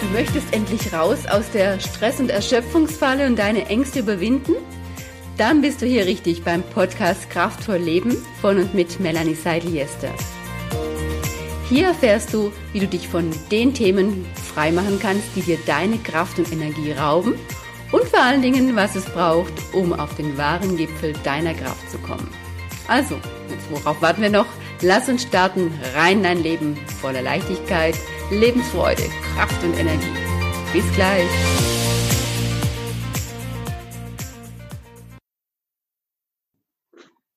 Du 0.00 0.06
möchtest 0.12 0.54
endlich 0.54 0.92
raus 0.92 1.26
aus 1.26 1.50
der 1.50 1.80
Stress- 1.80 2.20
und 2.20 2.30
Erschöpfungsfalle 2.30 3.26
und 3.26 3.36
deine 3.36 3.66
Ängste 3.66 3.98
überwinden? 3.98 4.54
Dann 5.36 5.60
bist 5.60 5.82
du 5.82 5.86
hier 5.86 6.06
richtig 6.06 6.44
beim 6.44 6.62
Podcast 6.62 7.28
Kraftvoll 7.30 7.78
Leben 7.78 8.16
von 8.40 8.58
und 8.58 8.74
mit 8.74 9.00
Melanie 9.00 9.34
Seidel-Jester. 9.34 10.12
Hier 11.68 11.88
erfährst 11.88 12.32
du, 12.32 12.52
wie 12.72 12.78
du 12.78 12.86
dich 12.86 13.08
von 13.08 13.28
den 13.50 13.74
Themen 13.74 14.24
freimachen 14.54 15.00
kannst, 15.00 15.24
die 15.34 15.42
dir 15.42 15.58
deine 15.66 15.98
Kraft 15.98 16.38
und 16.38 16.52
Energie 16.52 16.92
rauben 16.92 17.34
und 17.90 18.04
vor 18.04 18.22
allen 18.22 18.42
Dingen, 18.42 18.76
was 18.76 18.94
es 18.94 19.04
braucht, 19.04 19.52
um 19.72 19.92
auf 19.92 20.14
den 20.14 20.38
wahren 20.38 20.76
Gipfel 20.76 21.12
deiner 21.24 21.54
Kraft 21.54 21.90
zu 21.90 21.98
kommen. 21.98 22.28
Also, 22.86 23.16
worauf 23.70 24.00
warten 24.00 24.22
wir 24.22 24.30
noch? 24.30 24.46
Lass 24.80 25.08
uns 25.08 25.22
starten, 25.22 25.72
rein 25.96 26.18
in 26.18 26.22
dein 26.22 26.42
Leben 26.42 26.76
voller 27.00 27.22
Leichtigkeit, 27.22 27.96
Lebensfreude, 28.30 29.04
Kraft 29.34 29.64
und 29.64 29.72
Energie. 29.72 30.06
Bis 30.70 30.84
gleich. 30.92 31.26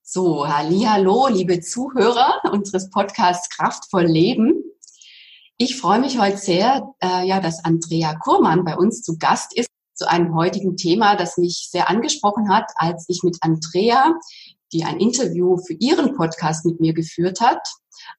So, 0.03 0.45
hallo, 0.45 1.29
liebe 1.29 1.61
Zuhörer 1.61 2.41
unseres 2.51 2.89
Podcasts 2.89 3.49
Kraftvoll 3.55 4.03
Leben. 4.03 4.65
Ich 5.55 5.79
freue 5.79 6.01
mich 6.01 6.19
heute 6.19 6.35
sehr, 6.35 6.93
äh, 7.01 7.25
ja, 7.25 7.39
dass 7.39 7.63
Andrea 7.63 8.15
Kurmann 8.15 8.65
bei 8.65 8.75
uns 8.75 9.01
zu 9.01 9.17
Gast 9.17 9.57
ist 9.57 9.69
zu 9.93 10.09
einem 10.09 10.35
heutigen 10.35 10.75
Thema, 10.75 11.15
das 11.15 11.37
mich 11.37 11.69
sehr 11.71 11.89
angesprochen 11.89 12.49
hat, 12.49 12.69
als 12.75 13.05
ich 13.07 13.23
mit 13.23 13.37
Andrea, 13.39 14.15
die 14.73 14.83
ein 14.83 14.99
Interview 14.99 15.57
für 15.57 15.73
ihren 15.73 16.15
Podcast 16.15 16.65
mit 16.65 16.79
mir 16.79 16.93
geführt 16.93 17.41
hat, 17.41 17.59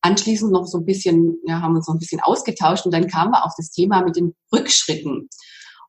anschließend 0.01 0.52
noch 0.52 0.66
so 0.66 0.78
ein 0.78 0.84
bisschen, 0.84 1.38
ja, 1.47 1.61
haben 1.61 1.77
uns 1.77 1.88
noch 1.88 1.95
ein 1.95 2.01
bisschen 2.01 2.20
ausgetauscht 2.20 2.84
und 2.84 2.92
dann 2.92 3.09
kamen 3.09 3.33
wir 3.33 3.45
auf 3.45 3.52
das 3.56 3.70
Thema 3.70 4.02
mit 4.02 4.16
den 4.16 4.34
Rückschritten. 4.52 5.28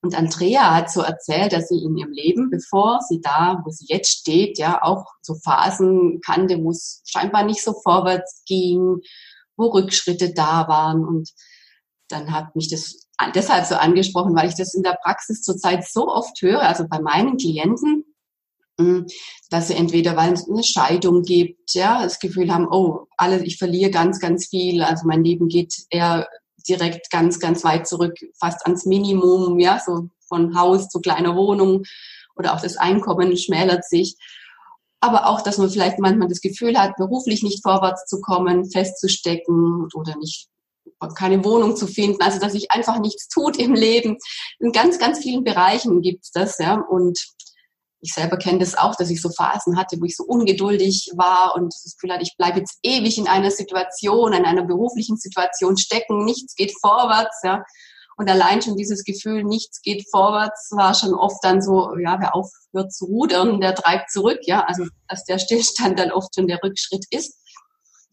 Und 0.02 0.16
Andrea 0.16 0.76
hat 0.76 0.92
so 0.92 1.02
erzählt, 1.02 1.54
dass 1.54 1.70
sie 1.70 1.82
in 1.82 1.96
ihrem 1.96 2.12
Leben, 2.12 2.50
bevor 2.50 3.00
sie 3.08 3.22
da, 3.22 3.62
wo 3.64 3.72
sie 3.72 3.86
jetzt 3.88 4.10
steht, 4.10 4.58
ja, 4.58 4.82
auch 4.84 5.06
so 5.22 5.36
Phasen 5.36 6.20
kannte, 6.26 6.62
wo 6.62 6.72
es 6.72 7.02
scheinbar 7.06 7.46
nicht 7.46 7.64
so 7.64 7.74
vorwärts 7.74 8.44
ging, 8.46 8.98
wo 9.56 9.68
Rückschritte 9.68 10.34
da 10.34 10.68
waren. 10.68 11.06
Und 11.06 11.30
dann 12.10 12.34
hat 12.34 12.54
mich 12.54 12.70
das 12.70 13.08
deshalb 13.34 13.66
so 13.66 13.76
angesprochen, 13.76 14.36
weil 14.36 14.50
ich 14.50 14.56
das 14.56 14.74
in 14.74 14.84
der 14.84 14.98
Praxis 15.02 15.42
zurzeit 15.42 15.88
so 15.88 16.10
oft 16.10 16.42
höre, 16.42 16.64
also 16.64 16.86
bei 16.90 17.00
meinen 17.00 17.38
Klienten, 17.38 18.04
dass 19.50 19.68
sie 19.68 19.76
entweder, 19.76 20.16
weil 20.16 20.34
es 20.34 20.50
eine 20.50 20.64
Scheidung 20.64 21.22
gibt, 21.22 21.76
ja, 21.76 22.04
das 22.04 22.20
Gefühl 22.20 22.52
haben, 22.52 22.68
oh, 22.72 23.06
alles, 23.18 23.44
ich 23.44 23.58
verliere 23.58 23.92
ganz, 23.92 24.20
ganz 24.20 24.48
viel, 24.48 24.82
also 24.82 25.08
mein 25.08 25.24
Leben 25.24 25.48
geht 25.48 25.76
eher 25.90 26.28
direkt 26.68 27.12
ganz, 27.12 27.40
ganz 27.40 27.64
weit 27.64 27.88
zurück, 27.88 28.16
fast 28.40 28.66
ans 28.66 28.86
Minimum, 28.86 29.60
ja, 29.60 29.82
so 29.86 30.10
von 30.28 30.58
Haus 30.58 30.90
zu 30.90 31.00
kleiner 31.02 31.36
Wohnung 31.36 31.84
oder 32.36 32.54
auch 32.54 32.62
das 32.62 32.78
Einkommen 32.78 33.38
schmälert 33.38 33.86
sich. 33.86 34.16
Aber 35.02 35.28
auch, 35.28 35.42
dass 35.42 35.58
man 35.58 35.70
vielleicht 35.70 36.00
manchmal 36.00 36.30
das 36.30 36.42
Gefühl 36.42 36.80
hat, 36.80 36.96
beruflich 36.96 37.44
nicht 37.44 37.62
vorwärts 37.62 38.06
zu 38.06 38.22
kommen, 38.22 38.72
festzustecken 38.72 39.90
oder 39.94 40.16
nicht 40.18 40.48
keine 41.16 41.44
Wohnung 41.44 41.76
zu 41.76 41.88
finden, 41.88 42.22
also 42.22 42.40
dass 42.40 42.54
sich 42.54 42.72
einfach 42.72 43.00
nichts 43.00 43.28
tut 43.28 43.58
im 43.58 43.74
Leben. 43.74 44.18
In 44.60 44.72
ganz, 44.72 45.00
ganz 45.00 45.20
vielen 45.20 45.44
Bereichen 45.44 46.02
gibt 46.02 46.24
es 46.24 46.32
das, 46.32 46.58
ja. 46.58 46.76
Und 46.76 47.20
ich 48.04 48.14
selber 48.14 48.36
kenne 48.38 48.60
das 48.60 48.76
auch, 48.76 48.96
dass 48.96 49.10
ich 49.10 49.22
so 49.22 49.30
Phasen 49.30 49.78
hatte, 49.78 49.96
wo 50.00 50.04
ich 50.04 50.18
so 50.18 50.26
ungeduldig 50.26 51.10
war 51.16 51.56
und 51.56 51.74
das 51.74 51.96
Gefühl 51.96 52.12
hatte, 52.12 52.24
ich 52.24 52.36
bleibe 52.38 52.60
jetzt 52.60 52.78
ewig 52.84 53.18
in 53.18 53.30
einer 53.30 53.50
Situation, 53.50 54.34
in 54.34 54.44
einer 54.44 54.64
beruflichen 54.64 55.16
Situation 55.16 55.78
stecken, 55.78 56.26
nichts 56.26 56.56
geht 56.56 56.74
vorwärts, 56.82 57.40
ja. 57.44 57.64
Und 58.18 58.30
allein 58.30 58.62
schon 58.62 58.76
dieses 58.76 59.06
Gefühl, 59.06 59.44
nichts 59.44 59.82
geht 59.82 60.06
vorwärts, 60.12 60.70
war 60.72 60.94
schon 60.94 61.16
oft 61.16 61.44
dann 61.44 61.62
so, 61.62 61.98
ja, 61.98 62.20
wer 62.20 62.36
aufhört 62.36 62.94
zu 62.94 63.06
rudern, 63.06 63.62
der 63.62 63.74
treibt 63.74 64.12
zurück, 64.12 64.40
ja. 64.44 64.66
Also, 64.66 64.86
dass 65.08 65.24
der 65.24 65.40
Stillstand 65.40 65.98
dann 65.98 66.12
oft 66.12 66.36
schon 66.36 66.48
der 66.48 66.60
Rückschritt 66.62 67.06
ist. 67.10 67.40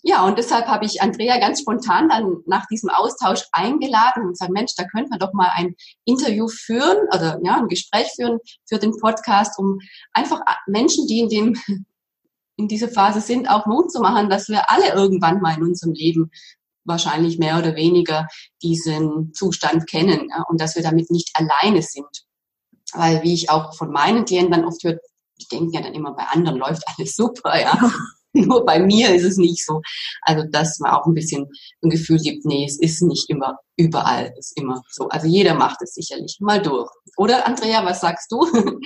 Ja, 0.02 0.24
und 0.24 0.38
deshalb 0.38 0.66
habe 0.66 0.86
ich 0.86 1.02
Andrea 1.02 1.38
ganz 1.38 1.60
spontan 1.60 2.08
dann 2.08 2.38
nach 2.46 2.66
diesem 2.66 2.88
Austausch 2.88 3.42
eingeladen 3.52 4.24
und 4.24 4.30
gesagt, 4.30 4.50
Mensch, 4.50 4.72
da 4.76 4.84
könnten 4.84 5.10
wir 5.10 5.18
doch 5.18 5.34
mal 5.34 5.50
ein 5.54 5.74
Interview 6.04 6.48
führen 6.48 7.06
oder 7.14 7.38
ja, 7.44 7.56
ein 7.56 7.68
Gespräch 7.68 8.08
führen 8.16 8.38
für 8.66 8.78
den 8.78 8.96
Podcast, 8.98 9.58
um 9.58 9.78
einfach 10.12 10.40
Menschen, 10.66 11.06
die 11.06 11.20
in 11.20 11.28
dem 11.28 11.60
in 12.56 12.68
dieser 12.68 12.88
Phase 12.88 13.22
sind, 13.22 13.48
auch 13.48 13.64
Mut 13.64 13.90
zu 13.90 14.00
machen, 14.00 14.28
dass 14.28 14.48
wir 14.48 14.70
alle 14.70 14.92
irgendwann 14.92 15.40
mal 15.40 15.56
in 15.56 15.62
unserem 15.62 15.94
Leben 15.94 16.30
wahrscheinlich 16.84 17.38
mehr 17.38 17.58
oder 17.58 17.74
weniger 17.74 18.26
diesen 18.62 19.32
Zustand 19.32 19.88
kennen 19.88 20.28
ja, 20.28 20.44
und 20.48 20.60
dass 20.60 20.76
wir 20.76 20.82
damit 20.82 21.10
nicht 21.10 21.30
alleine 21.34 21.82
sind. 21.82 22.08
Weil, 22.92 23.22
wie 23.22 23.32
ich 23.32 23.48
auch 23.48 23.74
von 23.74 23.90
meinen 23.90 24.24
Klienten 24.24 24.52
dann 24.52 24.64
oft 24.64 24.82
höre, 24.82 24.98
ich 25.38 25.48
denke 25.48 25.74
ja 25.74 25.82
dann 25.82 25.94
immer, 25.94 26.12
bei 26.12 26.24
anderen 26.24 26.58
läuft 26.58 26.82
alles 26.86 27.16
super, 27.16 27.58
ja. 27.58 27.78
Nur 28.46 28.64
bei 28.64 28.78
mir 28.78 29.14
ist 29.14 29.24
es 29.24 29.36
nicht 29.36 29.64
so. 29.64 29.80
Also, 30.22 30.44
dass 30.50 30.78
man 30.78 30.92
auch 30.92 31.06
ein 31.06 31.14
bisschen 31.14 31.48
ein 31.82 31.90
Gefühl 31.90 32.18
gibt, 32.18 32.44
nee, 32.44 32.64
es 32.64 32.78
ist 32.78 33.02
nicht 33.02 33.28
immer 33.28 33.58
überall, 33.76 34.32
ist 34.38 34.56
immer 34.58 34.82
so. 34.90 35.08
Also 35.08 35.26
jeder 35.26 35.54
macht 35.54 35.80
es 35.82 35.94
sicherlich 35.94 36.36
mal 36.40 36.60
durch. 36.60 36.90
Oder 37.16 37.46
Andrea, 37.46 37.84
was 37.84 38.00
sagst 38.00 38.30
du? 38.30 38.46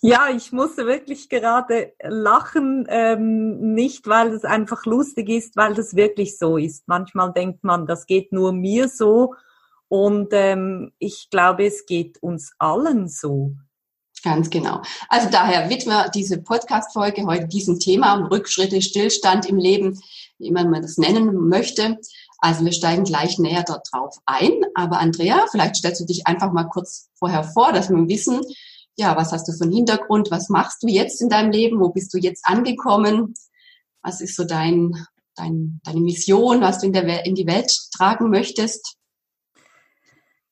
Ja, 0.00 0.28
ich 0.28 0.52
musste 0.52 0.86
wirklich 0.86 1.28
gerade 1.28 1.92
lachen, 2.00 2.86
ähm, 2.88 3.74
nicht 3.74 4.06
weil 4.06 4.28
es 4.28 4.44
einfach 4.44 4.86
lustig 4.86 5.28
ist, 5.28 5.56
weil 5.56 5.74
das 5.74 5.96
wirklich 5.96 6.38
so 6.38 6.56
ist. 6.56 6.86
Manchmal 6.86 7.32
denkt 7.32 7.64
man, 7.64 7.84
das 7.84 8.06
geht 8.06 8.32
nur 8.32 8.52
mir 8.52 8.88
so. 8.88 9.34
Und 9.88 10.28
ähm, 10.32 10.92
ich 11.00 11.30
glaube, 11.30 11.66
es 11.66 11.84
geht 11.84 12.22
uns 12.22 12.52
allen 12.60 13.08
so. 13.08 13.56
Ganz 14.28 14.50
genau. 14.50 14.82
Also 15.08 15.30
daher 15.30 15.70
widmen 15.70 15.96
wir 15.96 16.10
diese 16.10 16.36
Podcast-Folge 16.36 17.24
heute 17.24 17.48
diesem 17.48 17.80
Thema, 17.80 18.26
Rückschritte, 18.30 18.82
Stillstand 18.82 19.46
im 19.46 19.56
Leben, 19.56 19.98
wie 20.38 20.50
man 20.50 20.70
das 20.82 20.98
nennen 20.98 21.48
möchte. 21.48 21.96
Also 22.36 22.62
wir 22.62 22.72
steigen 22.72 23.04
gleich 23.04 23.38
näher 23.38 23.64
dort 23.66 23.88
drauf 23.90 24.18
ein. 24.26 24.52
Aber 24.74 24.98
Andrea, 24.98 25.46
vielleicht 25.50 25.76
stellst 25.76 26.02
du 26.02 26.04
dich 26.04 26.26
einfach 26.26 26.52
mal 26.52 26.64
kurz 26.64 27.08
vorher 27.14 27.42
vor, 27.42 27.72
dass 27.72 27.88
wir 27.88 28.06
wissen, 28.06 28.42
ja, 28.96 29.16
was 29.16 29.32
hast 29.32 29.48
du 29.48 29.52
für 29.52 29.64
einen 29.64 29.72
Hintergrund, 29.72 30.30
was 30.30 30.50
machst 30.50 30.82
du 30.82 30.88
jetzt 30.88 31.22
in 31.22 31.30
deinem 31.30 31.50
Leben, 31.50 31.80
wo 31.80 31.88
bist 31.88 32.12
du 32.12 32.18
jetzt 32.18 32.44
angekommen, 32.44 33.32
was 34.02 34.20
ist 34.20 34.36
so 34.36 34.44
dein, 34.44 35.06
dein, 35.36 35.80
deine 35.84 36.00
Mission, 36.00 36.60
was 36.60 36.80
du 36.80 36.86
in, 36.88 36.92
der, 36.92 37.24
in 37.24 37.34
die 37.34 37.46
Welt 37.46 37.74
tragen 37.96 38.28
möchtest. 38.28 38.97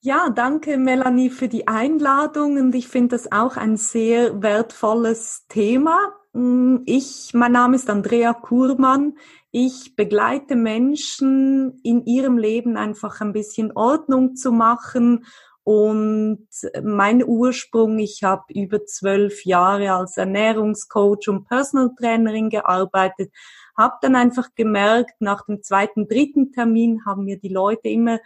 Ja, 0.06 0.30
danke 0.30 0.78
Melanie 0.78 1.30
für 1.30 1.48
die 1.48 1.66
Einladung 1.66 2.58
und 2.58 2.76
ich 2.76 2.86
finde 2.86 3.16
das 3.16 3.32
auch 3.32 3.56
ein 3.56 3.76
sehr 3.76 4.40
wertvolles 4.40 5.48
Thema. 5.48 5.98
Mm, 6.32 6.76
ich, 6.86 7.32
mein 7.34 7.50
Name 7.50 7.74
ist 7.74 7.90
Andrea 7.90 8.32
Kurmann. 8.32 9.14
Ich 9.50 9.96
begleite 9.96 10.54
Menschen 10.54 11.80
in 11.82 12.06
ihrem 12.06 12.38
Leben 12.38 12.76
einfach 12.76 13.20
ein 13.20 13.32
bisschen 13.32 13.72
Ordnung 13.74 14.36
zu 14.36 14.52
machen 14.52 15.24
und 15.64 16.46
mein 16.84 17.24
Ursprung, 17.24 17.98
ich 17.98 18.22
habe 18.22 18.44
über 18.54 18.84
zwölf 18.84 19.44
Jahre 19.44 19.90
als 19.90 20.16
Ernährungscoach 20.16 21.26
und 21.26 21.48
Personal 21.48 21.90
Trainerin 21.98 22.48
gearbeitet, 22.48 23.32
habe 23.76 23.96
dann 24.02 24.14
einfach 24.14 24.50
gemerkt, 24.54 25.20
nach 25.20 25.46
dem 25.46 25.64
zweiten, 25.64 26.06
dritten 26.06 26.52
Termin 26.52 27.04
haben 27.04 27.24
mir 27.24 27.40
die 27.40 27.52
Leute 27.52 27.88
immer 27.88 28.20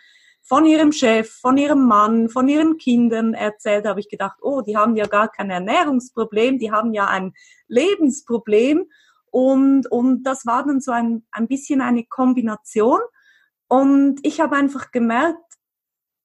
von 0.51 0.67
ihrem 0.67 0.91
Chef, 0.91 1.31
von 1.31 1.57
ihrem 1.57 1.87
Mann, 1.87 2.29
von 2.29 2.49
ihren 2.49 2.77
Kindern 2.77 3.35
erzählt, 3.35 3.87
habe 3.87 4.01
ich 4.01 4.09
gedacht, 4.09 4.39
oh, 4.43 4.63
die 4.63 4.77
haben 4.77 4.97
ja 4.97 5.07
gar 5.07 5.29
kein 5.29 5.49
Ernährungsproblem, 5.49 6.59
die 6.59 6.73
haben 6.73 6.93
ja 6.93 7.07
ein 7.07 7.35
Lebensproblem. 7.69 8.91
Und, 9.31 9.87
und 9.93 10.25
das 10.25 10.47
war 10.47 10.67
dann 10.67 10.81
so 10.81 10.91
ein, 10.91 11.25
ein 11.31 11.47
bisschen 11.47 11.81
eine 11.81 12.03
Kombination. 12.03 12.99
Und 13.69 14.19
ich 14.25 14.41
habe 14.41 14.57
einfach 14.57 14.91
gemerkt, 14.91 15.39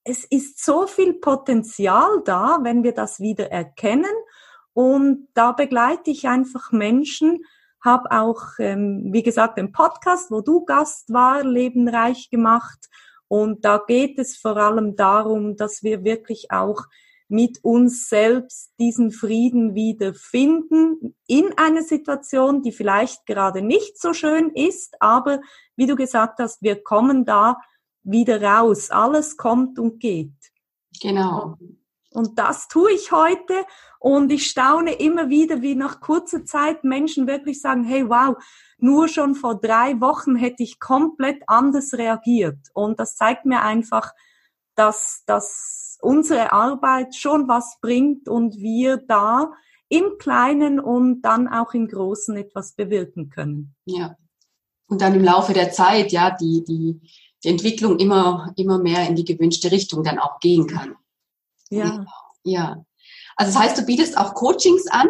es 0.04 0.26
ist 0.26 0.66
so 0.66 0.88
viel 0.88 1.14
Potenzial 1.14 2.24
da, 2.26 2.58
wenn 2.64 2.82
wir 2.82 2.94
das 2.94 3.20
wieder 3.20 3.52
erkennen. 3.52 4.16
Und 4.74 5.28
da 5.36 5.52
begleite 5.52 6.10
ich 6.10 6.28
einfach 6.28 6.72
Menschen, 6.72 7.44
habe 7.80 8.10
auch, 8.10 8.42
ähm, 8.58 9.10
wie 9.12 9.22
gesagt, 9.22 9.60
den 9.60 9.72
Podcast, 9.72 10.32
wo 10.32 10.42
du 10.42 10.66
Gast 10.66 11.14
war, 11.14 11.44
Leben 11.44 11.88
reich 11.88 12.32
gemacht 12.32 12.90
und 13.28 13.66
da 13.66 13.82
geht 13.86 14.20
es 14.20 14.38
vor 14.38 14.58
allem 14.58 14.96
darum, 14.96 15.56
dass 15.56 15.84
wir 15.84 16.04
wirklich 16.04 16.52
auch 16.52 16.84
mit 17.28 17.64
uns 17.64 18.08
selbst 18.08 18.72
diesen 18.80 19.12
Frieden 19.12 19.74
wieder 19.74 20.14
finden 20.14 21.16
in 21.28 21.58
einer 21.58 21.82
Situation, 21.82 22.62
die 22.62 22.72
vielleicht 22.72 23.26
gerade 23.26 23.62
nicht 23.62 24.00
so 24.00 24.14
schön 24.14 24.52
ist, 24.52 24.96
aber 25.02 25.42
wie 25.76 25.88
du 25.88 25.96
gesagt 25.96 26.40
hast, 26.40 26.62
wir 26.62 26.84
kommen 26.84 27.26
da 27.26 27.58
wieder 28.04 28.42
raus. 28.42 28.92
Alles 28.92 29.38
kommt 29.38 29.80
und 29.80 30.00
geht. 30.00 30.34
Genau. 31.02 31.58
Und 32.16 32.40
das 32.40 32.68
tue 32.68 32.94
ich 32.94 33.12
heute 33.12 33.54
und 34.00 34.32
ich 34.32 34.48
staune 34.48 34.94
immer 34.94 35.30
wieder, 35.30 35.62
wie 35.62 35.76
nach 35.76 36.00
kurzer 36.00 36.46
Zeit 36.46 36.84
Menschen 36.84 37.28
wirklich 37.28 37.60
sagen, 37.60 37.84
hey, 37.84 38.08
wow, 38.08 38.38
nur 38.78 39.08
schon 39.08 39.36
vor 39.36 39.60
drei 39.60 40.00
Wochen 40.00 40.36
hätte 40.36 40.64
ich 40.64 40.80
komplett 40.80 41.44
anders 41.48 41.94
reagiert. 41.94 42.58
Und 42.74 43.00
das 43.00 43.16
zeigt 43.16 43.46
mir 43.46 43.62
einfach, 43.62 44.14
dass, 44.76 45.24
dass 45.26 45.98
unsere 46.02 46.54
Arbeit 46.54 47.16
schon 47.16 47.48
was 47.48 47.80
bringt 47.82 48.30
und 48.30 48.58
wir 48.58 48.98
da 48.98 49.52
im 49.90 50.18
Kleinen 50.18 50.80
und 50.80 51.22
dann 51.22 51.48
auch 51.48 51.74
im 51.74 51.88
Großen 51.88 52.36
etwas 52.38 52.74
bewirken 52.74 53.30
können. 53.30 53.76
Ja. 53.86 54.16
Und 54.88 55.02
dann 55.02 55.16
im 55.16 55.24
Laufe 55.24 55.54
der 55.54 55.72
Zeit, 55.72 56.12
ja, 56.12 56.32
die, 56.32 56.64
die, 56.64 57.02
die 57.44 57.50
Entwicklung 57.50 57.98
immer, 57.98 58.54
immer 58.56 58.78
mehr 58.78 59.08
in 59.08 59.16
die 59.16 59.26
gewünschte 59.26 59.72
Richtung 59.72 60.04
dann 60.04 60.20
auch 60.20 60.40
gehen 60.40 60.68
kann. 60.68 60.96
Ja. 61.70 62.06
Ja. 62.44 62.86
Also 63.36 63.54
das 63.54 63.62
heißt, 63.62 63.78
du 63.78 63.86
bietest 63.86 64.18
auch 64.18 64.34
Coachings 64.34 64.88
an? 64.88 65.08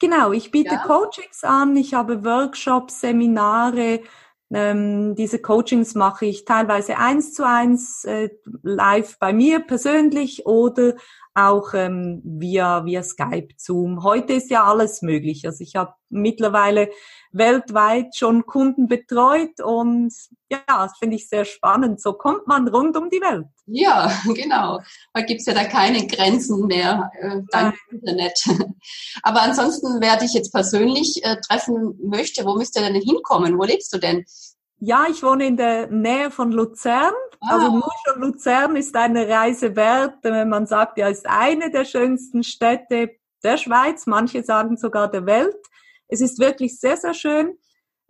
Genau, 0.00 0.32
ich 0.32 0.50
biete 0.50 0.74
ja. 0.74 0.82
Coachings 0.86 1.44
an, 1.44 1.76
ich 1.76 1.94
habe 1.94 2.24
Workshops, 2.24 3.00
Seminare, 3.00 4.00
ähm, 4.52 5.14
diese 5.14 5.40
Coachings 5.40 5.94
mache 5.94 6.26
ich 6.26 6.44
teilweise 6.44 6.98
eins 6.98 7.32
zu 7.32 7.46
eins 7.46 8.04
äh, 8.04 8.30
live 8.62 9.18
bei 9.18 9.32
mir 9.32 9.60
persönlich 9.60 10.46
oder 10.46 10.94
auch 11.34 11.74
ähm, 11.74 12.22
via, 12.24 12.84
via 12.84 13.02
Skype, 13.02 13.48
Zoom. 13.56 14.04
Heute 14.04 14.34
ist 14.34 14.50
ja 14.50 14.64
alles 14.64 15.02
möglich. 15.02 15.44
Also 15.46 15.62
ich 15.62 15.74
habe 15.74 15.94
mittlerweile 16.08 16.90
weltweit 17.32 18.14
schon 18.16 18.46
Kunden 18.46 18.86
betreut 18.86 19.60
und 19.60 20.12
ja, 20.48 20.60
das 20.66 20.96
finde 20.98 21.16
ich 21.16 21.28
sehr 21.28 21.44
spannend. 21.44 22.00
So 22.00 22.12
kommt 22.12 22.46
man 22.46 22.68
rund 22.68 22.96
um 22.96 23.10
die 23.10 23.20
Welt. 23.20 23.46
Ja, 23.66 24.12
genau. 24.34 24.80
Da 25.12 25.22
gibt's 25.22 25.46
ja 25.46 25.54
da 25.54 25.64
keine 25.64 26.06
Grenzen 26.06 26.66
mehr 26.66 27.10
äh, 27.20 27.40
dank 27.50 27.74
Internet. 27.90 28.38
Aber 29.22 29.42
ansonsten, 29.42 30.00
wer 30.00 30.16
dich 30.16 30.34
jetzt 30.34 30.52
persönlich 30.52 31.20
äh, 31.24 31.36
treffen 31.40 31.98
möchte, 32.02 32.44
wo 32.44 32.54
müsst 32.54 32.78
ihr 32.78 32.82
denn 32.82 33.00
hinkommen? 33.00 33.58
Wo 33.58 33.64
lebst 33.64 33.92
du 33.92 33.98
denn? 33.98 34.24
Ja, 34.78 35.06
ich 35.10 35.22
wohne 35.22 35.46
in 35.46 35.56
der 35.56 35.88
Nähe 35.88 36.30
von 36.30 36.52
Luzern. 36.52 37.14
Ah. 37.46 37.54
Also 37.54 37.72
nur 37.72 37.92
schon 38.04 38.20
Luzern 38.20 38.76
ist 38.76 38.94
eine 38.96 39.28
Reise 39.28 39.76
wert. 39.76 40.24
Man 40.24 40.66
sagt 40.66 40.98
ja, 40.98 41.08
ist 41.08 41.26
eine 41.26 41.70
der 41.70 41.84
schönsten 41.84 42.42
Städte 42.42 43.10
der 43.42 43.56
Schweiz. 43.56 44.06
Manche 44.06 44.42
sagen 44.42 44.76
sogar 44.76 45.10
der 45.10 45.26
Welt. 45.26 45.56
Es 46.08 46.20
ist 46.20 46.38
wirklich 46.38 46.78
sehr, 46.78 46.96
sehr 46.96 47.14
schön. 47.14 47.58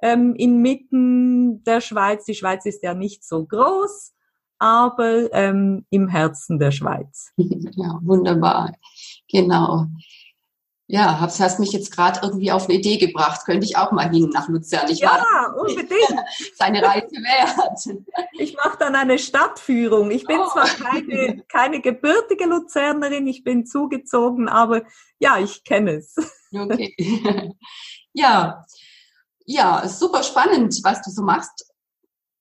Ähm, 0.02 0.34
inmitten 0.36 1.62
der 1.64 1.80
Schweiz. 1.80 2.24
Die 2.24 2.34
Schweiz 2.34 2.66
ist 2.66 2.82
ja 2.82 2.94
nicht 2.94 3.24
so 3.24 3.44
groß, 3.46 4.12
aber 4.58 5.32
ähm, 5.32 5.86
im 5.90 6.08
Herzen 6.08 6.58
der 6.58 6.70
Schweiz. 6.70 7.32
Ja, 7.76 7.98
wunderbar. 8.02 8.72
Genau. 9.28 9.86
Ja, 10.86 11.18
hast, 11.18 11.40
hast 11.40 11.60
mich 11.60 11.72
jetzt 11.72 11.90
gerade 11.96 12.20
irgendwie 12.22 12.52
auf 12.52 12.68
eine 12.68 12.74
Idee 12.74 12.98
gebracht. 12.98 13.46
Könnte 13.46 13.64
ich 13.64 13.76
auch 13.78 13.90
mal 13.90 14.10
hin 14.10 14.28
nach 14.34 14.48
Luzern. 14.48 14.90
Ich 14.90 15.00
ja, 15.00 15.08
war 15.08 15.56
unbedingt. 15.56 15.90
Seine 16.56 16.82
Reise 16.82 17.06
wert. 17.06 17.98
Ich 18.32 18.54
mache 18.56 18.76
dann 18.78 18.94
eine 18.94 19.18
Stadtführung. 19.18 20.10
Ich 20.10 20.26
bin 20.26 20.38
oh. 20.38 20.48
zwar 20.50 20.66
keine, 20.66 21.42
keine 21.48 21.80
gebürtige 21.80 22.44
Luzernerin, 22.44 23.26
ich 23.26 23.44
bin 23.44 23.64
zugezogen, 23.64 24.48
aber 24.48 24.82
ja, 25.18 25.38
ich 25.38 25.64
kenne 25.64 25.92
es. 25.92 26.16
Okay. 26.52 26.94
Ja, 28.16 28.64
ja, 29.44 29.88
super 29.88 30.22
spannend, 30.22 30.78
was 30.84 31.02
du 31.02 31.10
so 31.10 31.22
machst. 31.22 31.66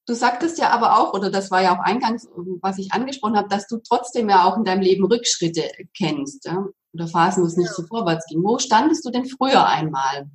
Du 0.06 0.14
sagtest 0.14 0.60
ja 0.60 0.70
aber 0.70 1.00
auch, 1.00 1.14
oder 1.14 1.32
das 1.32 1.50
war 1.50 1.64
ja 1.64 1.76
auch 1.76 1.84
eingangs, 1.84 2.28
was 2.62 2.78
ich 2.78 2.94
angesprochen 2.94 3.38
habe, 3.38 3.50
dass 3.50 3.68
du 3.68 3.78
trotzdem 3.78 4.30
ja 4.30 4.46
auch 4.46 4.56
in 4.58 4.66
deinem 4.66 4.82
Leben 4.82 5.06
Rückschritte 5.06 5.68
kennst. 5.98 6.46
Ja? 6.46 6.66
Oder 6.94 7.08
Phasen, 7.08 7.44
wo 7.44 7.48
es 7.48 7.58
nicht 7.58 7.72
so 7.72 7.84
vorwärts 7.84 8.26
ging. 8.28 8.44
Wo 8.44 8.60
standest 8.60 9.06
du 9.06 9.10
denn 9.10 9.26
früher 9.26 9.66
einmal? 9.66 10.28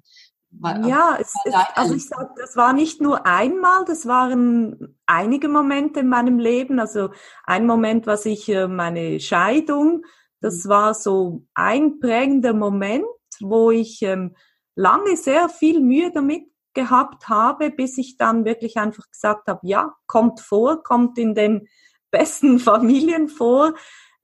ja, 0.87 1.17
es, 1.21 1.35
es, 1.45 1.55
also 1.75 1.95
ich 1.95 2.07
sag, 2.07 2.35
das 2.37 2.57
war 2.57 2.73
nicht 2.73 3.01
nur 3.01 3.27
einmal, 3.27 3.85
das 3.85 4.07
waren 4.07 4.97
einige 5.07 5.49
Momente 5.49 6.01
in 6.01 6.09
meinem 6.09 6.39
Leben. 6.39 6.81
Also 6.81 7.11
ein 7.45 7.67
Moment 7.67 8.07
war 8.07 8.17
sicher 8.17 8.67
meine 8.67 9.21
Scheidung. 9.21 10.05
Das 10.41 10.65
mhm. 10.65 10.69
war 10.69 10.95
so 10.95 11.45
ein 11.55 12.01
prägender 12.01 12.55
Moment, 12.55 13.05
wo 13.41 13.71
ich 13.71 14.03
ähm, 14.03 14.35
lange 14.75 15.17
sehr 15.17 15.49
viel 15.49 15.81
Mühe 15.81 16.11
damit 16.13 16.45
gehabt 16.75 17.29
habe, 17.29 17.71
bis 17.71 17.99
ich 17.99 18.17
dann 18.17 18.45
wirklich 18.45 18.77
einfach 18.77 19.11
gesagt 19.11 19.49
habe, 19.49 19.61
ja, 19.65 19.95
kommt 20.07 20.41
vor, 20.41 20.83
kommt 20.83 21.19
in 21.19 21.35
den 21.35 21.69
besten 22.11 22.59
Familien 22.59 23.29
vor 23.29 23.75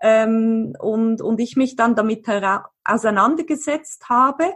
ähm, 0.05 0.75
und, 0.79 1.23
und 1.23 1.41
ich 1.41 1.57
mich 1.57 1.77
dann 1.77 1.97
damit 1.97 2.27
auseinandergesetzt 2.85 4.11
habe. 4.11 4.53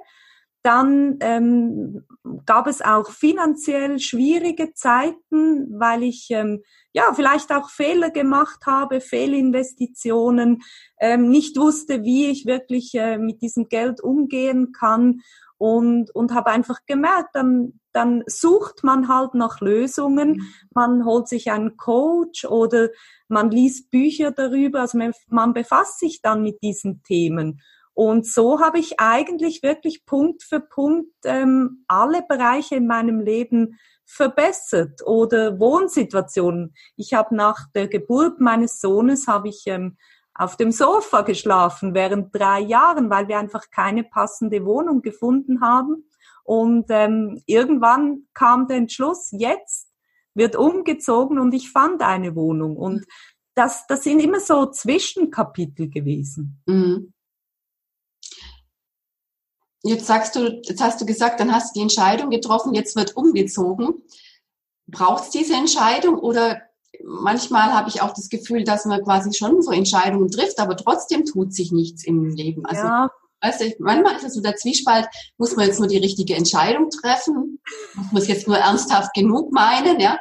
Dann 0.62 1.16
ähm, 1.20 2.04
gab 2.44 2.66
es 2.66 2.82
auch 2.82 3.10
finanziell 3.10 3.98
schwierige 3.98 4.74
Zeiten, 4.74 5.68
weil 5.70 6.02
ich 6.02 6.26
ähm, 6.30 6.62
ja 6.92 7.14
vielleicht 7.14 7.50
auch 7.50 7.70
Fehler 7.70 8.10
gemacht 8.10 8.66
habe, 8.66 9.00
Fehlinvestitionen, 9.00 10.60
ähm, 11.00 11.30
nicht 11.30 11.56
wusste, 11.56 12.02
wie 12.02 12.26
ich 12.26 12.44
wirklich 12.44 12.94
äh, 12.94 13.16
mit 13.16 13.40
diesem 13.40 13.68
Geld 13.68 14.02
umgehen 14.02 14.72
kann 14.72 15.22
und, 15.56 16.14
und 16.14 16.34
habe 16.34 16.50
einfach 16.50 16.80
gemerkt, 16.86 17.30
dann, 17.34 17.80
dann 17.98 18.22
sucht 18.28 18.84
man 18.84 19.08
halt 19.08 19.34
nach 19.34 19.60
Lösungen, 19.60 20.34
mhm. 20.34 20.46
man 20.72 21.04
holt 21.04 21.26
sich 21.26 21.50
einen 21.50 21.76
Coach 21.76 22.44
oder 22.44 22.90
man 23.26 23.50
liest 23.50 23.90
Bücher 23.90 24.30
darüber, 24.30 24.82
also 24.82 24.98
man, 24.98 25.12
man 25.26 25.52
befasst 25.52 25.98
sich 25.98 26.22
dann 26.22 26.44
mit 26.44 26.62
diesen 26.62 27.02
Themen. 27.02 27.60
Und 27.94 28.24
so 28.24 28.60
habe 28.60 28.78
ich 28.78 29.00
eigentlich 29.00 29.64
wirklich 29.64 30.06
Punkt 30.06 30.44
für 30.44 30.60
Punkt 30.60 31.10
ähm, 31.24 31.84
alle 31.88 32.22
Bereiche 32.22 32.76
in 32.76 32.86
meinem 32.86 33.18
Leben 33.18 33.76
verbessert 34.04 35.04
oder 35.04 35.58
Wohnsituationen. 35.58 36.74
Ich 36.94 37.14
habe 37.14 37.34
nach 37.34 37.66
der 37.74 37.88
Geburt 37.88 38.38
meines 38.38 38.80
Sohnes 38.80 39.26
habe 39.26 39.48
ich 39.48 39.64
ähm, 39.66 39.96
auf 40.34 40.56
dem 40.56 40.70
Sofa 40.70 41.22
geschlafen 41.22 41.94
während 41.94 42.32
drei 42.32 42.60
Jahren, 42.60 43.10
weil 43.10 43.26
wir 43.26 43.40
einfach 43.40 43.64
keine 43.72 44.04
passende 44.04 44.64
Wohnung 44.64 45.02
gefunden 45.02 45.60
haben. 45.60 46.08
Und 46.48 46.86
ähm, 46.88 47.42
irgendwann 47.44 48.26
kam 48.32 48.68
der 48.68 48.78
Entschluss, 48.78 49.28
jetzt 49.32 49.90
wird 50.32 50.56
umgezogen 50.56 51.38
und 51.38 51.52
ich 51.52 51.70
fand 51.70 52.00
eine 52.00 52.34
Wohnung. 52.34 52.74
Und 52.78 53.04
das, 53.54 53.86
das 53.86 54.02
sind 54.02 54.18
immer 54.20 54.40
so 54.40 54.64
Zwischenkapitel 54.64 55.90
gewesen. 55.90 56.62
Mhm. 56.64 57.12
Jetzt 59.82 60.06
sagst 60.06 60.36
du, 60.36 60.62
jetzt 60.62 60.80
hast 60.80 60.98
du 61.02 61.04
gesagt, 61.04 61.38
dann 61.38 61.52
hast 61.52 61.76
du 61.76 61.80
die 61.80 61.82
Entscheidung 61.82 62.30
getroffen, 62.30 62.72
jetzt 62.72 62.96
wird 62.96 63.14
umgezogen. 63.14 64.02
Braucht 64.86 65.24
es 65.24 65.30
diese 65.30 65.52
Entscheidung 65.52 66.18
oder 66.18 66.62
manchmal 67.04 67.74
habe 67.74 67.90
ich 67.90 68.00
auch 68.00 68.14
das 68.14 68.30
Gefühl, 68.30 68.64
dass 68.64 68.86
man 68.86 69.04
quasi 69.04 69.34
schon 69.34 69.60
so 69.60 69.70
Entscheidungen 69.70 70.30
trifft, 70.30 70.60
aber 70.60 70.78
trotzdem 70.78 71.26
tut 71.26 71.52
sich 71.52 71.72
nichts 71.72 72.04
im 72.04 72.24
Leben. 72.24 72.64
Also, 72.64 72.84
ja. 72.84 73.10
Weißt 73.40 73.60
du, 73.60 73.74
manchmal 73.78 74.16
ist 74.16 74.24
es 74.24 74.34
so 74.34 74.40
der 74.40 74.56
Zwiespalt, 74.56 75.06
muss 75.36 75.56
man 75.56 75.66
jetzt 75.66 75.78
nur 75.78 75.88
die 75.88 75.98
richtige 75.98 76.34
Entscheidung 76.34 76.90
treffen? 76.90 77.60
Muss 77.94 78.12
man 78.12 78.22
es 78.22 78.28
jetzt 78.28 78.46
nur 78.46 78.58
ernsthaft 78.58 79.14
genug 79.14 79.52
meinen, 79.52 80.00
ja? 80.00 80.18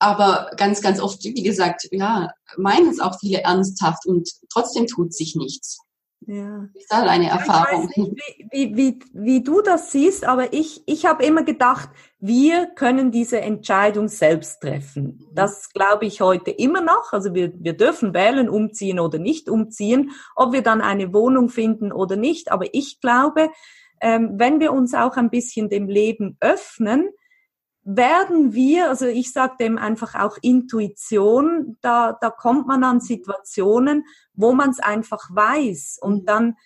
Aber 0.00 0.50
ganz, 0.56 0.80
ganz 0.80 1.00
oft, 1.00 1.24
wie 1.24 1.42
gesagt, 1.42 1.88
ja, 1.90 2.32
meinen 2.56 2.88
es 2.88 3.00
auch 3.00 3.18
viele 3.18 3.42
ernsthaft 3.42 4.06
und 4.06 4.30
trotzdem 4.52 4.86
tut 4.86 5.12
sich 5.12 5.34
nichts. 5.34 5.80
Ja. 6.26 6.68
Ist 6.74 6.92
da 6.92 7.04
eine 7.04 7.30
Erfahrung? 7.30 7.88
Ich 7.90 7.96
weiß 7.96 7.96
nicht, 7.96 8.22
wie, 8.50 8.76
wie, 8.76 8.98
wie 9.12 9.42
du 9.42 9.62
das 9.62 9.92
siehst, 9.92 10.24
aber 10.26 10.52
ich, 10.52 10.82
ich 10.86 11.06
habe 11.06 11.24
immer 11.24 11.42
gedacht, 11.42 11.88
wir 12.20 12.66
können 12.66 13.10
diese 13.10 13.40
Entscheidung 13.40 14.08
selbst 14.08 14.60
treffen. 14.60 15.04
Mhm. 15.04 15.34
Das 15.34 15.72
glaube 15.72 16.06
ich 16.06 16.20
heute 16.20 16.50
immer 16.50 16.80
noch. 16.80 17.12
Also 17.12 17.34
wir, 17.34 17.52
wir 17.58 17.74
dürfen 17.74 18.14
wählen, 18.14 18.48
umziehen 18.48 19.00
oder 19.00 19.18
nicht 19.18 19.48
umziehen, 19.48 20.10
ob 20.34 20.52
wir 20.52 20.62
dann 20.62 20.80
eine 20.80 21.14
Wohnung 21.14 21.48
finden 21.48 21.92
oder 21.92 22.16
nicht. 22.16 22.50
Aber 22.50 22.66
ich 22.72 23.00
glaube, 23.00 23.50
ähm, 24.00 24.32
wenn 24.34 24.60
wir 24.60 24.72
uns 24.72 24.94
auch 24.94 25.16
ein 25.16 25.30
bisschen 25.30 25.70
dem 25.70 25.88
Leben 25.88 26.36
öffnen, 26.40 27.08
werden 27.90 28.52
wir, 28.52 28.90
also 28.90 29.06
ich 29.06 29.32
sage 29.32 29.56
dem 29.58 29.78
einfach 29.78 30.14
auch 30.14 30.36
Intuition, 30.42 31.78
da, 31.80 32.18
da 32.20 32.28
kommt 32.28 32.66
man 32.66 32.84
an 32.84 33.00
Situationen, 33.00 34.04
wo 34.34 34.52
man 34.52 34.68
es 34.70 34.78
einfach 34.78 35.30
weiß. 35.30 35.98
Und 36.02 36.22
mhm. 36.22 36.26
dann, 36.26 36.56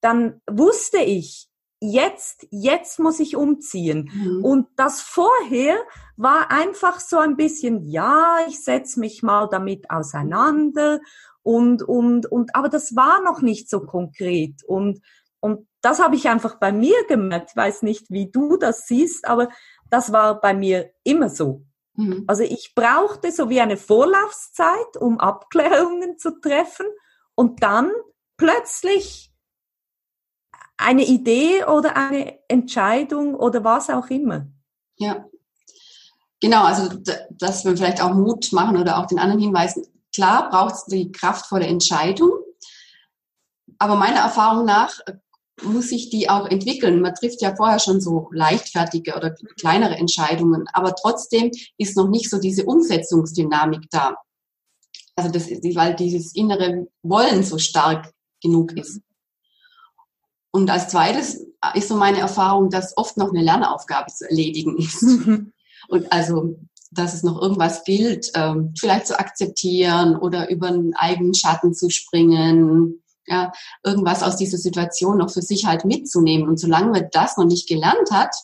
dann 0.00 0.40
wusste 0.50 0.98
ich, 0.98 1.48
jetzt, 1.80 2.46
jetzt 2.50 2.98
muss 2.98 3.20
ich 3.20 3.36
umziehen. 3.36 4.10
Mhm. 4.10 4.42
Und 4.42 4.68
das 4.76 5.02
vorher 5.02 5.76
war 6.16 6.50
einfach 6.50 6.98
so 6.98 7.18
ein 7.18 7.36
bisschen, 7.36 7.82
ja, 7.84 8.38
ich 8.48 8.64
setz 8.64 8.96
mich 8.96 9.22
mal 9.22 9.48
damit 9.50 9.90
auseinander 9.90 11.00
und, 11.42 11.82
und, 11.82 12.24
und, 12.24 12.54
aber 12.56 12.70
das 12.70 12.96
war 12.96 13.22
noch 13.22 13.42
nicht 13.42 13.68
so 13.68 13.80
konkret. 13.80 14.64
Und, 14.66 15.00
und 15.40 15.66
das 15.82 16.00
habe 16.00 16.16
ich 16.16 16.28
einfach 16.28 16.58
bei 16.58 16.72
mir 16.72 16.96
gemerkt. 17.06 17.50
Ich 17.50 17.56
weiß 17.56 17.82
nicht, 17.82 18.10
wie 18.10 18.30
du 18.30 18.56
das 18.56 18.86
siehst, 18.86 19.26
aber 19.26 19.48
das 19.90 20.12
war 20.12 20.40
bei 20.40 20.54
mir 20.54 20.92
immer 21.04 21.28
so. 21.28 21.66
Mhm. 21.94 22.24
Also 22.26 22.42
ich 22.42 22.72
brauchte 22.74 23.32
so 23.32 23.48
wie 23.50 23.60
eine 23.60 23.76
Vorlaufzeit, 23.76 24.96
um 24.98 25.18
Abklärungen 25.20 26.18
zu 26.18 26.40
treffen 26.40 26.86
und 27.34 27.62
dann 27.62 27.90
plötzlich 28.36 29.32
eine 30.76 31.04
Idee 31.04 31.64
oder 31.64 31.96
eine 31.96 32.38
Entscheidung 32.48 33.34
oder 33.34 33.64
was 33.64 33.90
auch 33.90 34.08
immer. 34.08 34.46
Ja, 34.96 35.26
genau. 36.40 36.64
Also, 36.64 36.96
dass 37.30 37.64
wir 37.64 37.76
vielleicht 37.76 38.02
auch 38.02 38.14
Mut 38.14 38.52
machen 38.52 38.78
oder 38.78 38.98
auch 38.98 39.06
den 39.06 39.18
anderen 39.18 39.40
hinweisen, 39.40 39.84
klar 40.14 40.48
braucht 40.48 40.74
es 40.74 40.84
die 40.86 41.12
kraftvolle 41.12 41.66
Entscheidung, 41.66 42.32
aber 43.78 43.96
meiner 43.96 44.20
Erfahrung 44.20 44.64
nach 44.64 45.00
muss 45.62 45.88
sich 45.88 46.10
die 46.10 46.28
auch 46.28 46.46
entwickeln. 46.46 47.00
Man 47.00 47.14
trifft 47.14 47.42
ja 47.42 47.54
vorher 47.54 47.78
schon 47.78 48.00
so 48.00 48.28
leichtfertige 48.32 49.14
oder 49.16 49.34
kleinere 49.58 49.96
Entscheidungen, 49.96 50.64
aber 50.72 50.94
trotzdem 50.94 51.50
ist 51.78 51.96
noch 51.96 52.08
nicht 52.08 52.30
so 52.30 52.38
diese 52.38 52.64
Umsetzungsdynamik 52.64 53.82
da. 53.90 54.16
Also 55.16 55.30
das, 55.30 55.50
weil 55.50 55.94
dieses 55.94 56.34
innere 56.34 56.86
Wollen 57.02 57.42
so 57.42 57.58
stark 57.58 58.12
genug 58.42 58.72
ist. 58.72 59.00
Und 60.50 60.70
als 60.70 60.88
zweites 60.88 61.46
ist 61.74 61.88
so 61.88 61.96
meine 61.96 62.18
Erfahrung, 62.18 62.70
dass 62.70 62.96
oft 62.96 63.16
noch 63.16 63.30
eine 63.30 63.42
Lernaufgabe 63.42 64.12
zu 64.12 64.28
erledigen 64.28 64.78
ist. 64.78 65.02
Mhm. 65.02 65.52
Und 65.88 66.12
also, 66.12 66.56
dass 66.90 67.14
es 67.14 67.22
noch 67.22 67.40
irgendwas 67.40 67.84
gilt, 67.84 68.30
ähm, 68.34 68.74
vielleicht 68.78 69.06
zu 69.06 69.18
akzeptieren 69.18 70.16
oder 70.16 70.50
über 70.50 70.68
einen 70.68 70.94
eigenen 70.94 71.34
Schatten 71.34 71.74
zu 71.74 71.90
springen, 71.90 73.02
ja, 73.30 73.52
irgendwas 73.84 74.22
aus 74.24 74.36
dieser 74.36 74.58
Situation 74.58 75.18
noch 75.18 75.30
für 75.30 75.40
sich 75.40 75.64
halt 75.64 75.84
mitzunehmen. 75.84 76.48
Und 76.48 76.58
solange 76.58 76.90
man 76.90 77.08
das 77.12 77.36
noch 77.36 77.46
nicht 77.46 77.68
gelernt 77.68 78.10
hat, 78.10 78.34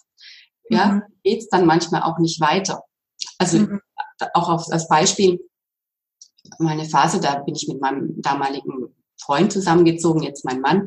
mhm. 0.70 0.76
ja, 0.76 1.02
geht's 1.24 1.48
dann 1.48 1.66
manchmal 1.66 2.02
auch 2.02 2.18
nicht 2.18 2.40
weiter. 2.40 2.84
Also 3.38 3.58
mhm. 3.58 3.80
auch 4.34 4.48
auf, 4.48 4.72
als 4.72 4.86
Beispiel, 4.86 5.40
meine 6.58 6.84
Phase, 6.84 7.20
da 7.20 7.40
bin 7.40 7.56
ich 7.56 7.66
mit 7.66 7.80
meinem 7.80 8.22
damaligen 8.22 8.94
Freund 9.20 9.52
zusammengezogen, 9.52 10.22
jetzt 10.22 10.44
mein 10.44 10.60
Mann, 10.60 10.86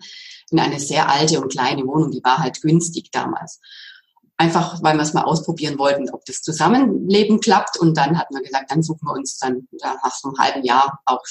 in 0.50 0.60
eine 0.60 0.79
sehr 0.79 1.10
alte 1.10 1.41
und 1.41 1.51
kleine 1.51 1.86
Wohnung, 1.86 2.12
die 2.12 2.24
war 2.24 2.38
halt 2.38 2.62
günstig 2.62 3.12
damals. 3.12 3.60
Einfach, 4.38 4.82
weil 4.82 4.96
wir 4.96 5.03
es 5.03 5.13
mal 5.13 5.25
ausprobieren 5.25 5.77
wollten, 5.77 6.10
ob 6.12 6.24
das 6.24 6.41
Zusammenleben 6.41 7.41
klappt. 7.41 7.77
Und 7.77 7.98
dann 7.98 8.18
hat 8.18 8.32
man 8.32 8.41
gesagt, 8.41 8.72
dann 8.72 8.82
suchen 8.82 9.06
wir 9.06 9.12
uns 9.12 9.38
dann 9.38 9.68
nach 9.82 10.15
so 10.15 10.29
einem 10.29 10.38
halben 10.38 10.63
Jahr 10.63 11.01
auch 11.06 11.25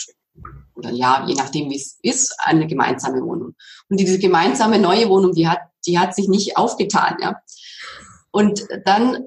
oder 0.74 0.90
ja, 0.90 1.24
je 1.26 1.34
nachdem 1.34 1.70
wie 1.70 1.76
es 1.76 1.98
ist, 2.02 2.34
eine 2.38 2.66
gemeinsame 2.66 3.20
Wohnung. 3.22 3.54
Und 3.88 4.00
diese 4.00 4.18
gemeinsame 4.18 4.78
neue 4.78 5.08
Wohnung, 5.08 5.32
die 5.32 5.48
hat, 5.48 5.60
die 5.86 5.98
hat 5.98 6.14
sich 6.14 6.28
nicht 6.28 6.56
aufgetan, 6.56 7.16
ja. 7.20 7.40
Und 8.30 8.66
dann 8.84 9.24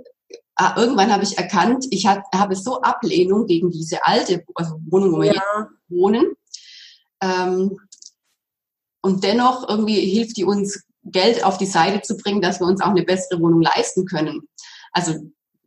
ah, 0.55 0.75
irgendwann 0.77 1.11
habe 1.11 1.23
ich 1.23 1.37
erkannt, 1.37 1.85
ich 1.89 2.05
hab, 2.05 2.23
habe 2.33 2.55
so 2.55 2.81
Ablehnung 2.81 3.47
gegen 3.47 3.71
diese 3.71 4.05
alte 4.05 4.43
also 4.55 4.79
Wohnung, 4.89 5.13
wo 5.13 5.19
wir 5.19 5.27
ja. 5.27 5.33
jetzt 5.33 5.71
wohnen. 5.89 6.33
Ähm, 7.21 7.77
und 9.01 9.23
dennoch 9.23 9.67
irgendwie 9.67 9.99
hilft 9.99 10.37
die 10.37 10.45
uns, 10.45 10.83
Geld 11.03 11.43
auf 11.43 11.57
die 11.57 11.65
Seite 11.65 12.01
zu 12.01 12.15
bringen, 12.15 12.41
dass 12.41 12.59
wir 12.59 12.67
uns 12.67 12.81
auch 12.81 12.89
eine 12.89 13.03
bessere 13.03 13.39
Wohnung 13.39 13.61
leisten 13.61 14.05
können. 14.05 14.41
Also 14.91 15.15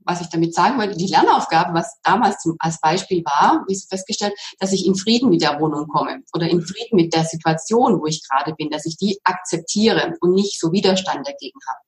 was 0.04 0.20
ich 0.20 0.28
damit 0.28 0.54
sagen 0.54 0.78
wollte, 0.78 0.96
die 0.96 1.06
Lernaufgabe, 1.06 1.74
was 1.74 1.98
damals 2.02 2.38
zum, 2.38 2.56
als 2.58 2.80
Beispiel 2.80 3.24
war, 3.24 3.64
wie 3.68 3.74
so 3.74 3.86
festgestellt, 3.88 4.34
dass 4.58 4.72
ich 4.72 4.86
in 4.86 4.94
Frieden 4.94 5.30
mit 5.30 5.42
der 5.42 5.60
Wohnung 5.60 5.88
komme 5.88 6.22
oder 6.32 6.48
in 6.48 6.62
Frieden 6.62 6.96
mit 6.96 7.14
der 7.14 7.24
Situation, 7.24 8.00
wo 8.00 8.06
ich 8.06 8.22
gerade 8.28 8.54
bin, 8.54 8.70
dass 8.70 8.86
ich 8.86 8.96
die 8.96 9.18
akzeptiere 9.24 10.14
und 10.20 10.34
nicht 10.34 10.60
so 10.60 10.72
Widerstand 10.72 11.26
dagegen 11.26 11.58
habe. 11.68 11.78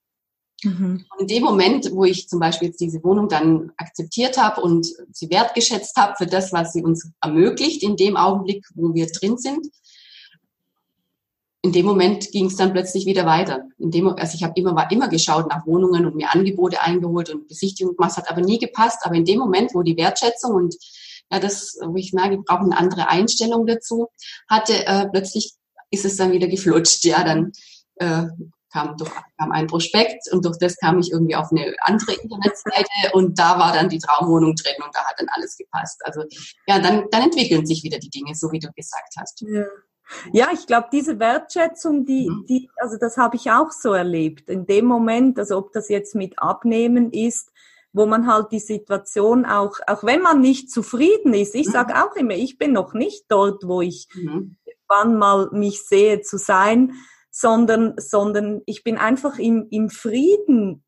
Mhm. 0.64 1.04
Und 1.10 1.20
in 1.20 1.26
dem 1.26 1.42
Moment, 1.42 1.90
wo 1.92 2.04
ich 2.04 2.28
zum 2.28 2.40
Beispiel 2.40 2.68
jetzt 2.68 2.80
diese 2.80 3.02
Wohnung 3.04 3.28
dann 3.28 3.72
akzeptiert 3.76 4.38
habe 4.38 4.62
und 4.62 4.86
sie 5.12 5.30
wertgeschätzt 5.30 5.96
habe 5.96 6.14
für 6.16 6.26
das, 6.26 6.52
was 6.52 6.72
sie 6.72 6.82
uns 6.82 7.10
ermöglicht, 7.20 7.82
in 7.82 7.96
dem 7.96 8.16
Augenblick, 8.16 8.66
wo 8.74 8.94
wir 8.94 9.06
drin 9.06 9.36
sind, 9.36 9.66
in 11.66 11.72
dem 11.72 11.84
Moment 11.84 12.30
ging 12.30 12.46
es 12.46 12.54
dann 12.54 12.72
plötzlich 12.72 13.06
wieder 13.06 13.26
weiter. 13.26 13.64
In 13.78 13.90
dem, 13.90 14.06
also 14.06 14.34
ich 14.36 14.44
habe 14.44 14.52
immer, 14.54 14.76
war 14.76 14.88
immer 14.92 15.08
geschaut 15.08 15.48
nach 15.48 15.66
Wohnungen 15.66 16.06
und 16.06 16.14
mir 16.14 16.32
Angebote 16.32 16.80
eingeholt 16.80 17.28
und 17.30 17.48
Besichtigung 17.48 17.96
gemacht, 17.96 18.16
hat 18.16 18.30
aber 18.30 18.40
nie 18.40 18.60
gepasst. 18.60 19.00
Aber 19.02 19.16
in 19.16 19.24
dem 19.24 19.40
Moment, 19.40 19.74
wo 19.74 19.82
die 19.82 19.96
Wertschätzung 19.96 20.54
und 20.54 20.76
ja, 21.28 21.40
das, 21.40 21.76
wo 21.84 21.96
ich 21.96 22.12
merke, 22.12 22.36
ich 22.36 22.44
brauche 22.44 22.60
eine 22.60 22.78
andere 22.78 23.08
Einstellung 23.08 23.66
dazu, 23.66 24.06
hatte 24.48 24.86
äh, 24.86 25.08
plötzlich 25.08 25.54
ist 25.90 26.04
es 26.04 26.16
dann 26.16 26.30
wieder 26.30 26.46
geflutscht. 26.46 27.04
Ja, 27.04 27.24
dann 27.24 27.50
äh, 27.96 28.26
kam, 28.72 28.96
durch, 28.96 29.10
kam 29.36 29.50
ein 29.50 29.66
Prospekt 29.66 30.30
und 30.30 30.44
durch 30.44 30.58
das 30.58 30.76
kam 30.76 31.00
ich 31.00 31.10
irgendwie 31.10 31.34
auf 31.34 31.50
eine 31.50 31.74
andere 31.80 32.12
Internetseite 32.12 33.12
und 33.12 33.36
da 33.40 33.58
war 33.58 33.72
dann 33.72 33.88
die 33.88 33.98
Traumwohnung 33.98 34.54
drin 34.54 34.76
und 34.84 34.94
da 34.94 35.04
hat 35.04 35.16
dann 35.18 35.26
alles 35.32 35.56
gepasst. 35.56 36.00
Also 36.04 36.22
ja, 36.68 36.78
dann, 36.78 37.06
dann 37.10 37.22
entwickeln 37.22 37.66
sich 37.66 37.82
wieder 37.82 37.98
die 37.98 38.10
Dinge, 38.10 38.36
so 38.36 38.52
wie 38.52 38.60
du 38.60 38.68
gesagt 38.72 39.14
hast. 39.18 39.40
Ja. 39.40 39.64
Ja, 40.32 40.48
ich 40.52 40.66
glaube, 40.66 40.88
diese 40.92 41.18
Wertschätzung, 41.18 42.04
die, 42.04 42.28
mhm. 42.28 42.44
die, 42.48 42.70
also 42.76 42.96
das 42.98 43.16
habe 43.16 43.36
ich 43.36 43.50
auch 43.50 43.72
so 43.72 43.92
erlebt. 43.92 44.48
In 44.48 44.66
dem 44.66 44.84
Moment, 44.84 45.38
also 45.38 45.58
ob 45.58 45.72
das 45.72 45.88
jetzt 45.88 46.14
mit 46.14 46.38
Abnehmen 46.38 47.12
ist, 47.12 47.50
wo 47.92 48.06
man 48.06 48.26
halt 48.26 48.52
die 48.52 48.60
Situation 48.60 49.46
auch, 49.46 49.78
auch 49.86 50.04
wenn 50.04 50.20
man 50.20 50.40
nicht 50.40 50.70
zufrieden 50.70 51.34
ist, 51.34 51.54
ich 51.54 51.68
sage 51.68 51.94
mhm. 51.94 52.00
auch 52.00 52.16
immer, 52.16 52.34
ich 52.34 52.58
bin 52.58 52.72
noch 52.72 52.94
nicht 52.94 53.24
dort, 53.28 53.66
wo 53.66 53.80
ich 53.80 54.08
mhm. 54.14 54.56
wann 54.88 55.16
mal 55.16 55.48
mich 55.52 55.82
sehe 55.82 56.20
zu 56.20 56.38
sein, 56.38 56.92
sondern, 57.30 57.94
sondern 57.96 58.62
ich 58.66 58.84
bin 58.84 58.98
einfach 58.98 59.38
im, 59.38 59.66
im 59.70 59.90
Frieden 59.90 60.84